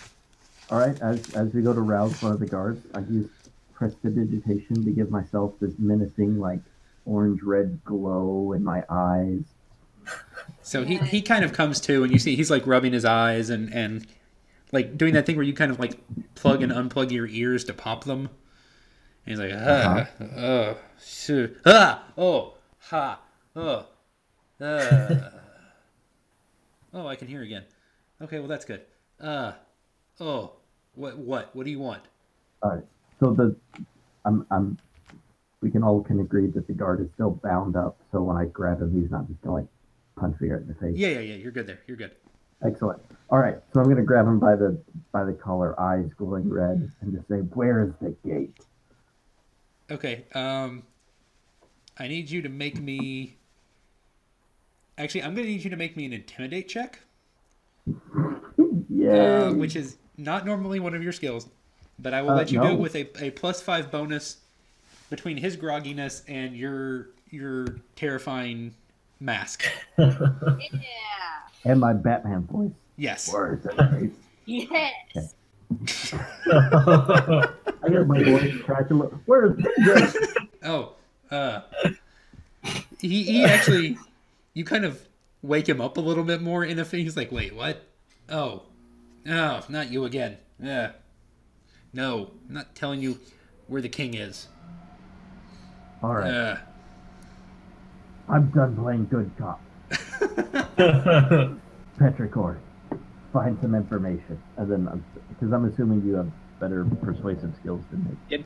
all 0.70 0.80
right. 0.80 1.00
As 1.02 1.34
as 1.36 1.54
we 1.54 1.62
go 1.62 1.74
to 1.74 1.80
rouse 1.82 2.22
one 2.22 2.32
of 2.34 2.40
the 2.40 2.46
guards, 2.48 2.82
I 2.96 3.00
use 3.02 3.30
prestidigitation 3.74 4.84
to 4.84 4.92
give 4.92 5.10
myself 5.12 5.54
this 5.62 5.74
menacing, 5.78 6.40
like 6.40 6.60
orange 7.08 7.42
red 7.42 7.84
glow 7.84 8.54
in 8.54 8.64
my 8.64 8.84
eyes. 8.90 9.44
So 10.62 10.84
he, 10.84 10.98
he 10.98 11.22
kind 11.22 11.44
of 11.44 11.54
comes 11.54 11.80
to, 11.82 12.04
and 12.04 12.12
you 12.12 12.20
see 12.20 12.36
he's 12.36 12.52
like 12.52 12.68
rubbing 12.68 12.94
his 12.94 13.06
eyes 13.06 13.50
and, 13.50 13.74
and 13.74 14.06
like 14.72 14.98
doing 14.98 15.14
that 15.14 15.26
thing 15.26 15.36
where 15.36 15.46
you 15.46 15.54
kind 15.54 15.72
of 15.72 15.80
like 15.80 15.98
plug 16.36 16.62
and 16.62 16.72
unplug 16.72 17.12
your 17.12 17.28
ears 17.28 17.64
to 17.66 17.74
pop 17.74 18.04
them. 18.04 18.30
And 19.26 19.32
he's 19.32 19.40
like, 19.40 19.52
ah, 19.56 20.08
oh, 20.38 20.78
shoo, 21.04 21.56
ah, 21.66 22.04
oh, 22.18 22.54
ha, 22.80 23.20
oh, 23.56 23.86
uh. 24.62 25.16
oh, 26.94 27.08
I 27.08 27.16
can 27.16 27.28
hear 27.28 27.42
again. 27.42 27.64
Okay, 28.22 28.40
well 28.40 28.48
that's 28.48 28.66
good. 28.66 28.82
Uh, 29.20 29.54
oh, 30.20 30.54
what, 30.96 31.18
what, 31.18 31.56
what 31.56 31.66
do 31.66 31.72
you 31.72 31.80
want? 31.80 32.04
All 32.64 32.72
right. 32.72 32.84
So 33.20 33.34
the, 33.34 33.56
I'm, 34.26 34.46
I'm, 34.52 34.78
we 35.62 35.72
can 35.72 35.84
all 35.84 36.02
can 36.02 36.20
agree 36.20 36.48
that 36.48 36.68
the 36.68 36.74
guard 36.74 37.02
is 37.02 37.08
still 37.14 37.32
bound 37.32 37.76
up. 37.76 37.98
So 38.12 38.22
when 38.22 38.38
I 38.38 38.46
grab 38.46 38.82
him, 38.82 39.00
he's 39.00 39.10
not 39.10 39.28
just 39.28 39.42
gonna 39.42 39.56
like 39.58 39.66
punch 40.16 40.40
me 40.40 40.50
right 40.50 40.62
in 40.62 40.68
the 40.68 40.76
face. 40.76 40.96
Yeah, 40.96 41.10
yeah, 41.10 41.20
yeah. 41.20 41.36
You're 41.36 41.52
good 41.52 41.68
there. 41.68 41.80
You're 41.88 41.98
good. 41.98 42.12
Excellent. 42.66 43.02
All 43.30 43.40
right, 43.40 43.58
so 43.74 43.80
I'm 43.80 43.90
gonna 43.90 44.04
grab 44.04 44.26
him 44.26 44.40
by 44.40 44.56
the 44.56 44.80
by 45.12 45.24
the 45.24 45.34
collar, 45.34 45.80
eyes 45.80 46.10
glowing 46.18 46.50
red, 46.50 46.92
and 47.02 47.14
just 47.14 47.28
say, 47.28 47.38
"Where 47.38 47.84
is 47.86 47.92
the 48.02 48.16
gate?" 48.28 48.58
Okay. 49.90 50.26
Um, 50.34 50.84
I 51.98 52.08
need 52.08 52.30
you 52.30 52.42
to 52.44 52.50
make 52.50 52.80
me. 52.80 53.38
Actually, 54.98 55.24
I'm 55.24 55.36
gonna 55.36 55.48
need 55.48 55.64
you 55.64 55.70
to 55.70 55.76
make 55.78 55.96
me 55.96 56.06
an 56.06 56.14
intimidate 56.14 56.68
check, 56.68 57.00
Yeah. 58.90 59.50
uh, 59.50 59.54
which 59.54 59.76
is 59.76 59.98
not 60.18 60.46
normally 60.46 60.80
one 60.80 60.96
of 60.96 61.04
your 61.04 61.12
skills, 61.14 61.48
but 62.00 62.14
I 62.14 62.22
will 62.24 62.32
Uh, 62.32 62.38
let 62.38 62.52
you 62.52 62.60
do 62.60 62.68
it 62.70 62.80
with 62.80 62.96
a, 62.96 63.24
a 63.24 63.30
plus 63.32 63.62
five 63.62 63.92
bonus 63.92 64.38
between 65.10 65.38
his 65.38 65.58
grogginess 65.58 66.24
and 66.28 66.56
your 66.56 67.10
your 67.30 67.78
terrifying 67.96 68.74
mask. 69.20 69.64
Yeah. 69.98 71.72
and 71.72 71.80
my 71.80 71.94
Batman 71.94 72.44
voice. 72.44 72.72
Yes. 72.98 73.32
Where 73.34 73.54
is 73.56 73.64
the? 73.64 74.12
Yes. 74.46 75.34
I 76.52 77.88
hear 77.88 78.06
my 78.06 78.24
voice 78.24 78.56
crack 78.64 78.90
a 78.90 78.94
little. 78.94 79.20
Where 79.26 79.48
is 79.48 79.58
the? 79.58 80.48
Oh, 80.64 80.94
uh, 81.32 81.62
he 83.00 83.24
he 83.24 83.46
actually, 83.46 83.98
you 84.54 84.66
kind 84.66 84.84
of 84.86 85.08
wake 85.42 85.70
him 85.70 85.80
up 85.80 85.96
a 85.98 86.02
little 86.02 86.24
bit 86.24 86.42
more 86.42 86.66
in 86.66 86.78
a 86.80 86.84
thing. 86.84 87.04
He's 87.04 87.16
like, 87.16 87.32
wait, 87.32 87.56
what? 87.56 87.84
Oh, 88.28 88.64
no, 89.24 89.62
not 89.70 89.92
you 89.92 90.04
again. 90.04 90.38
Yeah, 90.62 90.94
no, 91.94 92.32
I'm 92.50 92.56
not 92.56 92.76
telling 92.76 93.02
you 93.02 93.20
where 93.68 93.82
the 93.82 93.88
king 93.90 94.14
is. 94.16 94.48
All 96.04 96.14
right, 96.16 96.32
Uh, 96.34 96.58
I'm 98.30 98.50
done 98.50 98.76
playing 98.76 99.06
good 99.08 99.32
cop. 99.38 99.62
Petrichor, 102.00 102.58
find 103.34 103.58
some 103.62 103.74
information, 103.76 104.40
and 104.58 104.72
then 104.72 105.04
because 105.30 105.52
I'm 105.52 105.66
assuming 105.66 106.06
you 106.06 106.16
have 106.16 106.30
better 106.60 106.86
persuasive 107.02 107.54
skills 107.60 107.84
than 107.92 108.18
me. 108.30 108.46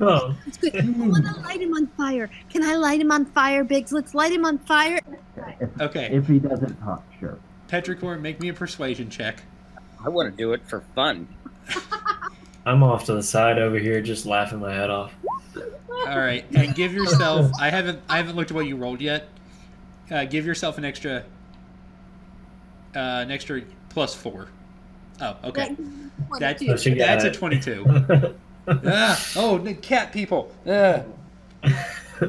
oh, 0.00 0.36
It's 0.46 0.56
good. 0.58 0.74
I 0.76 0.90
want 0.90 1.24
to 1.26 1.40
light 1.40 1.60
him 1.60 1.72
on 1.74 1.86
fire. 1.88 2.30
Can 2.50 2.62
I 2.62 2.74
light 2.76 3.00
him 3.00 3.10
on 3.10 3.24
fire, 3.26 3.64
Biggs? 3.64 3.92
Let's 3.92 4.14
light 4.14 4.32
him 4.32 4.44
on 4.44 4.58
fire. 4.58 5.00
If, 5.60 5.80
okay, 5.80 6.08
if 6.12 6.26
he 6.26 6.38
doesn't 6.38 6.80
talk, 6.80 7.02
sure. 7.20 7.38
Petrichor, 7.68 8.20
make 8.20 8.40
me 8.40 8.48
a 8.48 8.54
persuasion 8.54 9.08
check. 9.10 9.42
I 10.04 10.08
want 10.10 10.30
to 10.30 10.36
do 10.36 10.52
it 10.52 10.66
for 10.66 10.80
fun. 10.94 11.26
I'm 12.66 12.82
off 12.82 13.04
to 13.06 13.14
the 13.14 13.22
side 13.22 13.58
over 13.58 13.78
here, 13.78 14.00
just 14.02 14.26
laughing 14.26 14.60
my 14.60 14.72
head 14.74 14.90
off. 14.90 15.12
All 16.06 16.18
right, 16.18 16.44
and 16.54 16.74
give 16.74 16.92
yourself. 16.92 17.50
I 17.60 17.70
haven't 17.70 18.00
I 18.08 18.16
haven't 18.18 18.36
looked 18.36 18.50
at 18.50 18.54
what 18.54 18.66
you 18.66 18.76
rolled 18.76 19.00
yet. 19.00 19.28
Uh, 20.10 20.24
give 20.24 20.46
yourself 20.46 20.78
an 20.78 20.84
extra. 20.84 21.24
Uh, 22.94 22.98
an 22.98 23.30
extra 23.30 23.62
plus 23.88 24.14
four. 24.14 24.48
Oh, 25.20 25.36
okay. 25.44 25.76
That- 26.38 26.58
two. 26.58 26.66
So 26.66 26.76
she 26.76 26.90
got 26.90 27.06
That's 27.06 27.24
a 27.24 27.30
twenty-two. 27.32 27.84
ah, 28.68 29.32
oh, 29.36 29.58
the 29.58 29.74
cat 29.74 30.12
people. 30.12 30.52
Ah. 30.66 31.02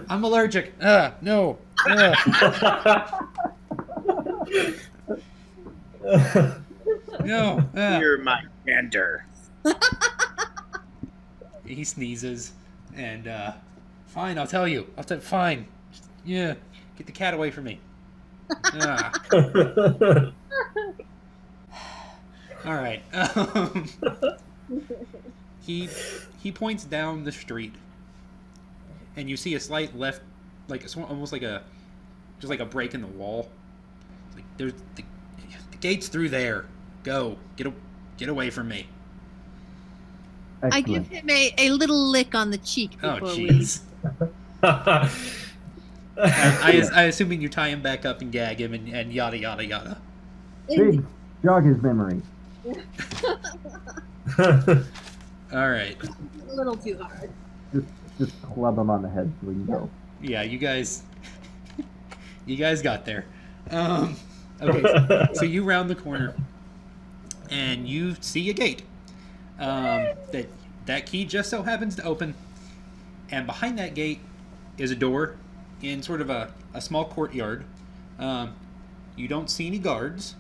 I'm 0.10 0.24
allergic. 0.24 0.74
Ah, 0.82 1.14
no. 1.22 1.58
Ah, 1.88 3.22
no. 7.24 7.64
Ah. 7.76 8.00
You're 8.00 8.18
my 8.20 8.42
gender. 8.66 9.26
He 11.66 11.84
sneezes, 11.84 12.54
and 12.96 13.28
uh, 13.28 13.54
fine. 14.08 14.38
I'll 14.38 14.48
tell 14.48 14.68
you. 14.68 14.88
I'll 14.98 15.04
tell. 15.04 15.20
Fine. 15.20 15.68
Just- 15.92 16.10
yeah. 16.24 16.56
Get 16.98 17.08
the 17.08 17.14
cat 17.14 17.34
away 17.34 17.52
from 17.52 17.66
me. 17.66 17.80
Ah. 18.64 19.12
All 22.66 22.74
right. 22.74 23.04
Um, 23.14 23.88
he 25.62 25.90
he 26.42 26.52
points 26.52 26.84
down 26.86 27.24
the 27.24 27.32
street, 27.32 27.74
and 29.16 29.30
you 29.30 29.38
see 29.38 29.56
a 29.56 29.60
slight 29.60 29.96
left, 29.98 30.22
like 30.68 30.86
almost 30.98 31.32
like 31.32 31.44
a, 31.44 31.64
just 32.40 32.50
like 32.50 32.60
a 32.60 32.66
break 32.66 32.94
in 32.94 33.02
the 33.02 33.08
wall. 33.08 33.50
Like 34.36 34.46
there's 34.58 34.74
the, 34.96 35.04
the 35.72 35.78
gate's 35.78 36.08
through 36.08 36.30
there. 36.30 36.66
Go 37.04 37.38
get 37.56 37.68
a, 37.68 37.74
get 38.18 38.30
away 38.30 38.50
from 38.50 38.68
me. 38.68 38.88
I 40.72 40.82
give 40.82 41.08
him 41.08 41.30
a, 41.30 41.54
a 41.58 41.70
little 41.72 42.10
lick 42.10 42.36
on 42.36 42.52
the 42.52 42.58
cheek 42.58 42.92
Oh 43.04 43.16
we. 43.16 43.50
jeez. 43.50 43.82
I, 44.64 45.10
I, 46.18 46.90
I 46.94 47.02
assuming 47.04 47.42
you 47.42 47.50
tie 47.50 47.70
him 47.70 47.82
back 47.82 48.06
up 48.06 48.22
and 48.22 48.32
gag 48.32 48.60
him 48.60 48.74
and, 48.74 48.88
and 48.90 49.14
yada 49.14 49.38
yada 49.38 49.66
yada. 49.66 49.98
Biggs, 50.68 51.04
jog 51.44 51.66
his 51.66 51.82
memory. 51.82 52.22
All 55.54 55.70
right. 55.70 55.98
A 56.50 56.54
little 56.54 56.76
too 56.76 56.98
hard. 56.98 57.30
Just 57.74 57.88
just 58.18 58.42
club 58.42 58.78
him 58.78 58.90
on 58.90 59.02
the 59.02 59.10
head 59.10 59.32
so 59.42 59.48
we 59.48 59.54
can 59.54 59.66
go. 59.66 59.90
Yeah, 60.22 60.42
you 60.42 60.58
guys, 60.58 61.04
you 62.46 62.56
guys 62.56 62.82
got 62.82 63.06
there. 63.06 63.26
Um, 63.70 64.16
okay, 64.62 65.28
so 65.34 65.46
you 65.46 65.64
round 65.64 65.90
the 65.90 65.96
corner, 65.96 66.34
and 67.50 67.88
you 67.88 68.16
see 68.22 68.50
a 68.50 68.54
gate. 68.54 68.84
Um, 69.60 70.08
that 70.32 70.48
that 70.86 71.06
key 71.06 71.26
just 71.26 71.50
so 71.50 71.64
happens 71.64 71.96
to 71.96 72.04
open, 72.04 72.36
and 73.32 73.46
behind 73.46 73.80
that 73.80 73.96
gate 73.96 74.20
is 74.78 74.92
a 74.92 74.96
door 74.96 75.36
in 75.82 76.02
sort 76.04 76.22
of 76.22 76.30
a, 76.30 76.52
a 76.74 76.82
small 76.82 77.06
courtyard. 77.06 77.64
Um, 78.20 78.54
you 79.16 79.28
don't 79.28 79.50
see 79.50 79.68
any 79.68 79.80
guards, 79.80 80.36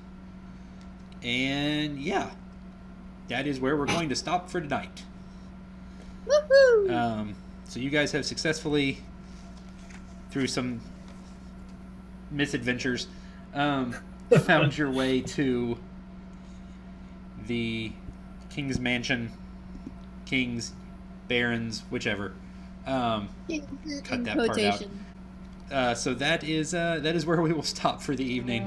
and 1.23 1.99
yeah, 1.99 2.31
that 3.29 3.47
is 3.47 3.59
where 3.59 3.75
we're 3.75 3.85
going 3.85 4.09
to 4.09 4.15
stop 4.15 4.49
for 4.49 4.59
tonight. 4.59 5.03
Woohoo! 6.27 6.91
Um, 6.91 7.35
so 7.67 7.79
you 7.79 7.89
guys 7.89 8.11
have 8.11 8.25
successfully, 8.25 8.97
through 10.31 10.47
some 10.47 10.81
misadventures, 12.31 13.07
um, 13.53 13.95
found 14.41 14.77
your 14.77 14.91
way 14.91 15.21
to 15.21 15.77
the 17.47 17.91
king's 18.55 18.79
mansion, 18.79 19.31
king's, 20.25 20.71
barons, 21.27 21.83
whichever. 21.89 22.33
Um, 22.87 23.27
cut 24.03 24.19
In 24.19 24.23
that 24.23 24.37
part 24.37 24.59
out. 24.61 24.85
uh, 25.71 25.93
so 25.93 26.13
that 26.13 26.43
is 26.45 26.73
uh, 26.73 26.99
that 27.01 27.15
is 27.15 27.25
where 27.25 27.41
we 27.41 27.51
will 27.51 27.63
stop 27.63 28.01
for 28.01 28.15
the 28.15 28.23
evening. 28.23 28.65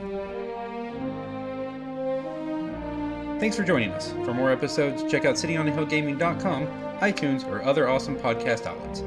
Thanks 3.41 3.57
for 3.57 3.62
joining 3.62 3.91
us. 3.93 4.12
For 4.24 4.34
more 4.34 4.51
episodes, 4.51 5.09
check 5.11 5.24
out 5.24 5.36
cityonthehillgaming.com, 5.36 6.66
iTunes, 6.99 7.47
or 7.49 7.62
other 7.62 7.89
awesome 7.89 8.16
podcast 8.16 8.66
outlets. 8.66 9.05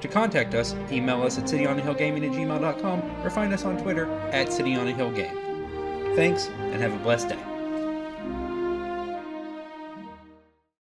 To 0.00 0.08
contact 0.08 0.54
us, 0.54 0.74
email 0.90 1.22
us 1.22 1.38
at 1.38 1.44
cityonthehillgaming 1.44 2.26
at 2.26 2.32
gmail.com 2.32 3.02
or 3.22 3.28
find 3.30 3.52
us 3.52 3.64
on 3.66 3.76
Twitter 3.76 4.10
at 4.32 4.48
cityonthehillgame. 4.48 6.16
Thanks, 6.16 6.48
and 6.48 6.80
have 6.80 6.94
a 6.94 6.98
blessed 7.04 7.28
day. 7.28 7.38